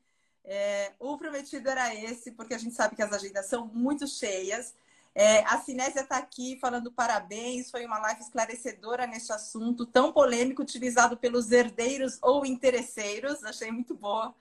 É, 0.46 0.94
o 1.00 1.18
prometido 1.18 1.70
era 1.70 1.94
esse, 1.96 2.32
porque 2.32 2.54
a 2.54 2.58
gente 2.58 2.76
sabe 2.76 2.96
que 2.96 3.02
as 3.02 3.12
agendas 3.12 3.48
são 3.48 3.66
muito 3.68 4.06
cheias. 4.08 4.76
É, 5.16 5.44
a 5.46 5.60
Cinésia 5.60 6.02
está 6.02 6.18
aqui 6.18 6.58
falando 6.60 6.92
parabéns, 6.92 7.70
foi 7.70 7.86
uma 7.86 8.00
live 8.00 8.22
esclarecedora 8.22 9.06
neste 9.06 9.32
assunto 9.32 9.86
tão 9.86 10.12
polêmico, 10.12 10.64
utilizado 10.64 11.16
pelos 11.16 11.52
herdeiros 11.52 12.18
ou 12.22 12.46
interesseiros. 12.46 13.44
Achei 13.44 13.72
muito 13.72 13.94
boa. 13.94 14.34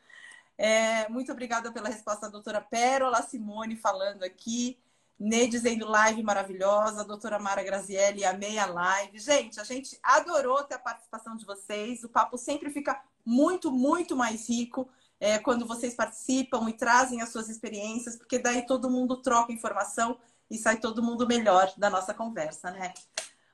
É, 0.57 1.09
muito 1.09 1.31
obrigada 1.33 1.73
pela 1.73 1.89
resposta, 1.89 2.31
doutora 2.31 2.61
Pérola 2.61 3.23
Simone 3.23 3.77
falando 3.77 4.23
aqui. 4.23 4.79
Ney 5.19 5.47
dizendo 5.47 5.87
live 5.87 6.23
maravilhosa, 6.23 7.05
doutora 7.05 7.39
Mara 7.39 7.63
Grazielli, 7.63 8.25
amei 8.25 8.59
a 8.59 8.67
live. 8.67 9.19
Gente, 9.21 9.61
a 9.61 9.65
gente 9.65 9.97
adorou 10.03 10.65
ter 10.65 10.75
a 10.75 10.79
participação 10.79 11.37
de 11.37 11.45
vocês. 11.45 12.03
O 12.03 12.09
papo 12.09 12.37
sempre 12.37 12.71
fica 12.71 13.01
muito, 13.25 13.71
muito 13.71 14.17
mais 14.17 14.49
rico 14.49 14.89
é, 15.21 15.39
quando 15.39 15.65
vocês 15.65 15.95
participam 15.95 16.69
e 16.69 16.73
trazem 16.73 17.23
as 17.23 17.29
suas 17.29 17.49
experiências, 17.49 18.17
porque 18.17 18.39
daí 18.39 18.67
todo 18.67 18.91
mundo 18.91 19.17
troca 19.19 19.53
informação 19.53 20.19
e 20.53 20.59
sai 20.59 20.79
todo 20.79 21.03
mundo 21.03 21.27
melhor 21.27 21.73
da 21.79 21.89
nossa 21.89 22.13
conversa, 22.13 22.71
né? 22.71 22.93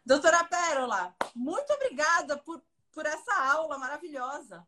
Doutora 0.04 0.42
Pérola, 0.42 1.14
muito 1.32 1.72
obrigada 1.72 2.36
por, 2.38 2.60
por 2.92 3.06
essa 3.06 3.32
aula 3.52 3.78
maravilhosa. 3.78 4.66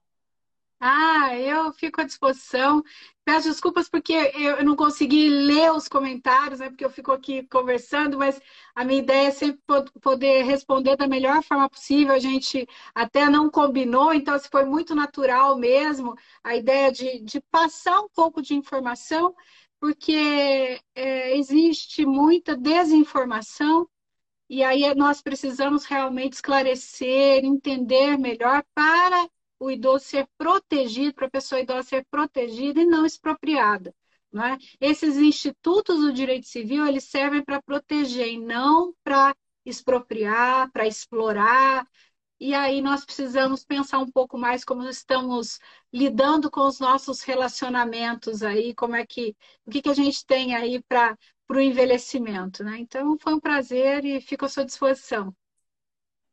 Ah, 0.78 1.36
eu 1.36 1.72
fico 1.72 2.00
à 2.00 2.04
disposição. 2.04 2.82
Peço 3.24 3.48
desculpas 3.48 3.88
porque 3.88 4.12
eu 4.12 4.64
não 4.64 4.76
consegui 4.76 5.28
ler 5.28 5.72
os 5.72 5.88
comentários, 5.88 6.60
né? 6.60 6.70
Porque 6.70 6.84
eu 6.84 6.90
fico 6.90 7.12
aqui 7.12 7.42
conversando, 7.48 8.16
mas 8.16 8.40
a 8.74 8.84
minha 8.84 9.00
ideia 9.00 9.28
é 9.28 9.30
sempre 9.30 9.60
poder 10.00 10.44
responder 10.44 10.96
da 10.96 11.08
melhor 11.08 11.42
forma 11.42 11.68
possível. 11.68 12.14
A 12.14 12.18
gente 12.18 12.66
até 12.94 13.28
não 13.28 13.50
combinou, 13.50 14.14
então 14.14 14.38
se 14.38 14.48
foi 14.48 14.64
muito 14.64 14.94
natural 14.94 15.58
mesmo 15.58 16.16
a 16.44 16.54
ideia 16.54 16.90
de, 16.92 17.20
de 17.20 17.40
passar 17.50 18.00
um 18.00 18.08
pouco 18.08 18.40
de 18.40 18.54
informação, 18.54 19.34
porque 19.80 20.80
é, 20.94 21.36
existe 21.36 22.04
muita 22.06 22.56
desinformação. 22.56 23.88
E 24.48 24.62
aí 24.64 24.94
nós 24.94 25.22
precisamos 25.22 25.84
realmente 25.84 26.34
esclarecer, 26.34 27.44
entender 27.44 28.18
melhor 28.18 28.64
para 28.74 29.28
o 29.58 29.70
idoso 29.70 30.04
ser 30.04 30.28
protegido, 30.36 31.14
para 31.14 31.26
a 31.26 31.30
pessoa 31.30 31.60
idosa 31.60 31.88
ser 31.88 32.06
protegida 32.10 32.80
e 32.80 32.86
não 32.86 33.06
expropriada. 33.06 33.94
Não 34.32 34.44
é? 34.44 34.58
Esses 34.80 35.16
institutos 35.16 36.00
do 36.00 36.12
direito 36.12 36.46
civil, 36.46 36.86
eles 36.86 37.04
servem 37.04 37.44
para 37.44 37.62
proteger 37.62 38.28
e 38.28 38.38
não 38.38 38.94
para 39.02 39.34
expropriar, 39.64 40.70
para 40.72 40.86
explorar. 40.86 41.86
E 42.40 42.54
aí 42.54 42.80
nós 42.80 43.04
precisamos 43.04 43.64
pensar 43.64 43.98
um 43.98 44.10
pouco 44.10 44.38
mais 44.38 44.64
como 44.64 44.88
estamos 44.88 45.60
lidando 45.92 46.50
com 46.50 46.66
os 46.66 46.80
nossos 46.80 47.20
relacionamentos 47.20 48.42
aí, 48.42 48.74
como 48.74 48.96
é 48.96 49.04
que 49.06 49.36
o 49.66 49.70
que, 49.70 49.82
que 49.82 49.90
a 49.90 49.94
gente 49.94 50.24
tem 50.24 50.54
aí 50.54 50.82
para 50.82 51.18
o 51.50 51.60
envelhecimento, 51.60 52.64
né? 52.64 52.78
Então 52.78 53.18
foi 53.18 53.34
um 53.34 53.40
prazer 53.40 54.06
e 54.06 54.22
fico 54.22 54.46
à 54.46 54.48
sua 54.48 54.64
disposição. 54.64 55.36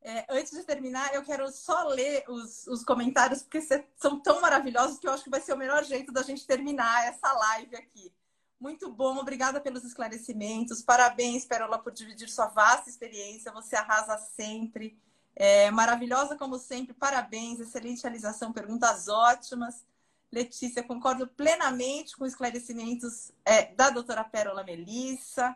É, 0.02 0.26
antes 0.30 0.54
de 0.54 0.64
terminar, 0.64 1.14
eu 1.14 1.24
quero 1.26 1.52
só 1.52 1.84
ler 1.90 2.24
os, 2.30 2.66
os 2.68 2.86
comentários, 2.86 3.44
porque 3.44 3.60
são 3.98 4.22
tão 4.22 4.40
maravilhosos 4.40 5.00
que 5.00 5.08
eu 5.08 5.12
acho 5.12 5.26
que 5.26 5.30
vai 5.30 5.42
ser 5.42 5.54
o 5.54 5.58
melhor 5.58 5.84
jeito 5.84 6.14
da 6.14 6.24
gente 6.24 6.48
terminar 6.48 7.06
essa 7.06 7.34
live 7.34 7.76
aqui. 7.76 8.14
Muito 8.58 8.90
bom, 8.90 9.18
obrigada 9.18 9.60
pelos 9.60 9.84
esclarecimentos. 9.84 10.82
Parabéns, 10.82 11.46
Perola, 11.46 11.78
por 11.78 11.92
dividir 11.92 12.30
sua 12.30 12.48
vasta 12.48 12.90
experiência. 12.90 13.52
Você 13.52 13.76
arrasa 13.76 14.18
sempre. 14.18 14.98
É, 15.40 15.70
maravilhosa 15.70 16.36
como 16.36 16.58
sempre, 16.58 16.96
parabéns, 16.96 17.60
excelente 17.60 18.02
realização, 18.02 18.52
perguntas 18.52 19.08
ótimas. 19.08 19.86
Letícia, 20.32 20.82
concordo 20.82 21.28
plenamente 21.28 22.18
com 22.18 22.24
os 22.24 22.32
esclarecimentos 22.32 23.32
é, 23.46 23.68
da 23.76 23.92
doutora 23.92 24.24
Pérola 24.24 24.64
Melissa. 24.64 25.56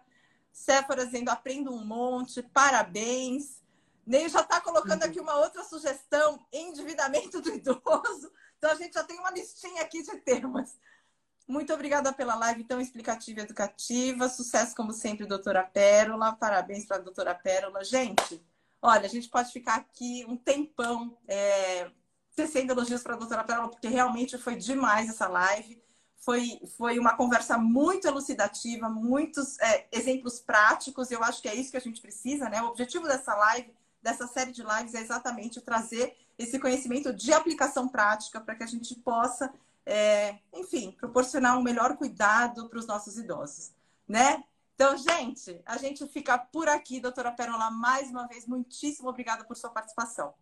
Séfora 0.53 1.03
dizendo, 1.03 1.29
aprendo 1.29 1.73
um 1.73 1.83
monte, 1.83 2.43
parabéns. 2.43 3.59
Ney 4.05 4.29
já 4.29 4.41
está 4.41 4.61
colocando 4.61 5.01
aqui 5.01 5.19
uma 5.19 5.37
outra 5.37 5.63
sugestão: 5.63 6.45
endividamento 6.53 7.41
do 7.41 7.49
idoso. 7.49 8.31
Então 8.59 8.69
a 8.69 8.75
gente 8.75 8.93
já 8.93 9.03
tem 9.03 9.17
uma 9.17 9.31
listinha 9.31 9.81
aqui 9.81 10.03
de 10.03 10.15
temas. 10.17 10.77
Muito 11.47 11.73
obrigada 11.73 12.13
pela 12.13 12.35
live 12.35 12.63
tão 12.65 12.79
explicativa 12.79 13.39
e 13.39 13.43
educativa. 13.43 14.29
Sucesso, 14.29 14.75
como 14.75 14.93
sempre, 14.93 15.25
doutora 15.25 15.63
Pérola. 15.63 16.33
Parabéns 16.33 16.85
para 16.85 16.97
a 16.97 17.01
doutora 17.01 17.33
Pérola. 17.33 17.83
Gente, 17.83 18.39
olha, 18.81 19.05
a 19.05 19.09
gente 19.09 19.29
pode 19.29 19.51
ficar 19.51 19.75
aqui 19.75 20.25
um 20.27 20.35
tempão 20.35 21.17
é, 21.27 21.91
tecendo 22.35 22.73
elogios 22.73 23.03
para 23.03 23.13
a 23.13 23.17
doutora 23.17 23.43
Pérola, 23.43 23.69
porque 23.69 23.87
realmente 23.87 24.37
foi 24.37 24.55
demais 24.55 25.09
essa 25.09 25.27
live. 25.27 25.81
Foi, 26.17 26.61
foi 26.77 26.99
uma 26.99 27.15
conversa 27.15 27.57
muito 27.57 28.07
elucidativa, 28.07 28.89
muitos 28.89 29.59
é, 29.59 29.87
exemplos 29.91 30.39
práticos. 30.39 31.09
Eu 31.09 31.23
acho 31.23 31.41
que 31.41 31.49
é 31.49 31.55
isso 31.55 31.71
que 31.71 31.77
a 31.77 31.81
gente 31.81 32.01
precisa, 32.01 32.47
né? 32.47 32.61
O 32.61 32.67
objetivo 32.67 33.07
dessa 33.07 33.35
live 33.35 33.73
dessa 34.01 34.25
série 34.25 34.51
de 34.51 34.63
lives 34.63 34.95
é 34.95 35.01
exatamente 35.01 35.61
trazer 35.61 36.17
esse 36.37 36.57
conhecimento 36.57 37.13
de 37.13 37.31
aplicação 37.33 37.87
prática 37.87 38.41
para 38.41 38.55
que 38.55 38.63
a 38.63 38.67
gente 38.67 38.95
possa 38.95 39.53
é, 39.85 40.37
enfim, 40.53 40.91
proporcionar 40.91 41.57
um 41.57 41.61
melhor 41.61 41.97
cuidado 41.97 42.69
para 42.69 42.79
os 42.79 42.87
nossos 42.87 43.17
idosos, 43.17 43.71
né? 44.07 44.43
Então, 44.81 44.97
gente, 44.97 45.61
a 45.63 45.77
gente 45.77 46.07
fica 46.07 46.39
por 46.39 46.67
aqui, 46.67 46.99
doutora 46.99 47.31
Pérola, 47.31 47.69
mais 47.69 48.09
uma 48.09 48.27
vez, 48.27 48.47
muitíssimo 48.47 49.09
obrigada 49.09 49.43
por 49.43 49.55
sua 49.55 49.69
participação. 49.69 50.33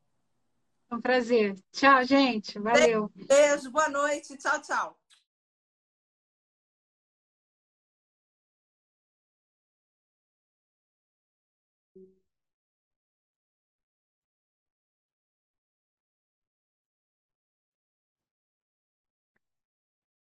É 0.89 0.95
um 0.95 1.01
prazer. 1.01 1.57
Tchau, 1.73 2.05
gente. 2.05 2.57
Valeu. 2.57 3.11
Beijo, 3.13 3.69
boa 3.69 3.89
noite. 3.89 4.37
Tchau, 4.37 4.61
tchau. 4.61 4.97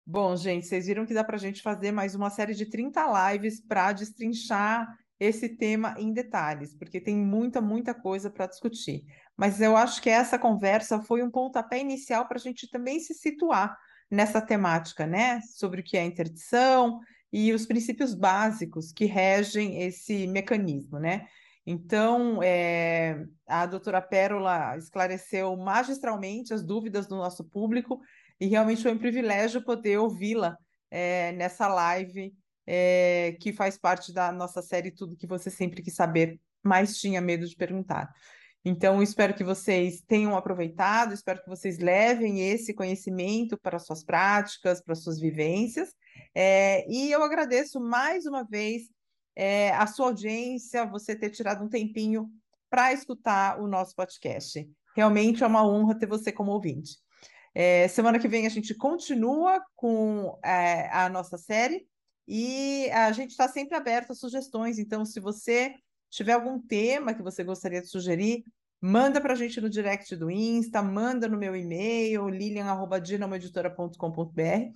Bom, 0.08 0.36
gente, 0.36 0.68
vocês 0.68 0.86
viram 0.86 1.04
que 1.04 1.16
dá 1.16 1.24
para 1.24 1.36
a 1.36 1.40
gente 1.40 1.64
fazer 1.64 1.92
mais 1.92 2.14
uma 2.14 2.30
série 2.30 2.54
de 2.54 2.68
30 2.68 3.32
lives 3.32 3.60
para 3.60 3.92
destrinchar 3.92 4.88
esse 5.20 5.50
tema 5.50 5.96
em 5.98 6.14
detalhes, 6.14 6.76
porque 6.76 7.02
tem 7.02 7.16
muita, 7.18 7.60
muita 7.60 7.92
coisa 7.92 8.30
para 8.30 8.46
discutir. 8.46 9.04
Mas 9.36 9.60
eu 9.60 9.76
acho 9.76 10.00
que 10.00 10.10
essa 10.10 10.38
conversa 10.38 11.02
foi 11.02 11.24
um 11.24 11.32
pontapé 11.32 11.80
inicial 11.80 12.28
para 12.28 12.38
a 12.38 12.40
gente 12.40 12.70
também 12.70 13.00
se 13.00 13.16
situar 13.16 13.76
nessa 14.12 14.40
temática, 14.40 15.08
né? 15.08 15.42
Sobre 15.42 15.82
o 15.82 15.84
que 15.84 15.98
é 15.98 16.06
interdição 16.06 17.00
e 17.34 17.52
os 17.52 17.66
princípios 17.66 18.14
básicos 18.14 18.92
que 18.92 19.06
regem 19.06 19.82
esse 19.82 20.28
mecanismo, 20.28 21.00
né? 21.00 21.26
Então, 21.66 22.44
é, 22.44 23.26
a 23.48 23.66
doutora 23.66 24.00
Pérola 24.00 24.78
esclareceu 24.78 25.58
magistralmente 25.58 26.54
as 26.54 26.64
dúvidas 26.64 27.08
do 27.08 27.16
nosso 27.16 27.44
público 27.44 28.00
e 28.40 28.48
realmente 28.48 28.84
foi 28.84 28.94
um 28.94 28.98
privilégio 28.98 29.64
poder 29.64 29.98
ouvi-la 29.98 30.58
é, 30.92 31.32
nessa 31.34 31.68
live 31.68 32.34
é, 32.66 33.38
que 33.40 33.54
faz 33.54 33.78
parte 33.78 34.14
da 34.14 34.32
nossa 34.32 34.62
série 34.62 34.92
Tudo 34.92 35.16
que 35.16 35.28
você 35.28 35.50
sempre 35.50 35.82
quis 35.82 35.96
saber, 35.96 36.40
mas 36.64 36.98
tinha 36.98 37.22
medo 37.22 37.48
de 37.48 37.56
perguntar. 37.56 38.12
Então, 38.68 39.02
espero 39.04 39.36
que 39.36 39.44
vocês 39.44 40.02
tenham 40.08 40.36
aproveitado, 40.36 41.14
espero 41.14 41.40
que 41.44 41.50
vocês 41.50 41.78
levem 41.78 42.50
esse 42.50 42.74
conhecimento 42.74 43.60
para 43.60 43.78
suas 43.78 44.04
práticas, 44.04 44.82
para 44.82 44.96
suas 44.96 45.20
vivências. 45.20 45.94
É, 46.34 46.84
e 46.92 47.12
eu 47.12 47.24
agradeço 47.24 47.80
mais 47.80 48.26
uma 48.26 48.44
vez 48.44 48.90
é, 49.36 49.70
a 49.72 49.86
sua 49.86 50.08
audiência, 50.08 50.86
você 50.86 51.16
ter 51.16 51.30
tirado 51.30 51.64
um 51.64 51.70
tempinho 51.70 52.28
para 52.68 52.92
escutar 52.92 53.62
o 53.62 53.68
nosso 53.68 53.96
podcast. 53.96 54.68
Realmente 54.96 55.44
é 55.44 55.48
uma 55.48 55.66
honra 55.68 55.98
ter 56.00 56.08
você 56.08 56.32
como 56.32 56.52
ouvinte. 56.52 56.98
É, 57.58 57.88
semana 57.88 58.20
que 58.20 58.28
vem 58.28 58.46
a 58.46 58.50
gente 58.50 58.76
continua 58.76 59.64
com 59.76 60.38
é, 60.44 60.90
a 60.92 61.08
nossa 61.08 61.38
série 61.38 61.88
e 62.28 62.90
a 62.92 63.14
gente 63.14 63.32
está 63.32 63.48
sempre 63.48 63.78
aberto 63.78 64.12
a 64.12 64.16
sugestões. 64.16 64.78
Então, 64.78 65.06
se 65.06 65.22
você 65.22 65.74
tiver 66.10 66.34
algum 66.34 66.60
tema 66.60 67.14
que 67.14 67.24
você 67.24 67.46
gostaria 67.46 67.82
de 67.82 67.88
sugerir, 67.88 68.44
manda 68.82 69.22
para 69.22 69.32
a 69.34 69.38
gente 69.38 69.62
no 69.62 69.70
direct 69.70 70.18
do 70.18 70.30
Insta, 70.30 70.82
manda 70.82 71.30
no 71.30 71.38
meu 71.38 71.56
e-mail, 71.56 72.28
lilian.dinamoeditora.com.br 72.28 74.74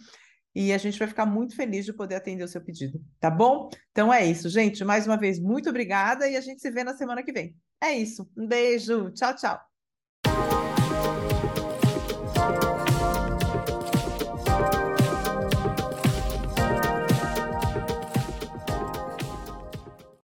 e 0.56 0.74
a 0.74 0.78
gente 0.78 0.98
vai 0.98 1.08
ficar 1.08 1.26
muito 1.26 1.56
feliz 1.56 1.86
de 1.86 1.94
poder 1.94 2.16
atender 2.16 2.44
o 2.44 2.48
seu 2.48 2.62
pedido, 2.62 3.00
tá 3.20 3.30
bom? 3.30 3.70
Então 3.92 4.12
é 4.12 4.26
isso, 4.26 4.50
gente. 4.50 4.84
Mais 4.84 5.06
uma 5.06 5.18
vez, 5.18 5.40
muito 5.40 5.70
obrigada 5.70 6.28
e 6.28 6.36
a 6.36 6.42
gente 6.42 6.62
se 6.62 6.72
vê 6.72 6.84
na 6.84 6.96
semana 6.96 7.24
que 7.24 7.32
vem. 7.32 7.56
É 7.82 7.94
isso. 7.94 8.30
Um 8.38 8.48
beijo. 8.48 9.12
Tchau, 9.12 9.36
tchau. 9.36 9.68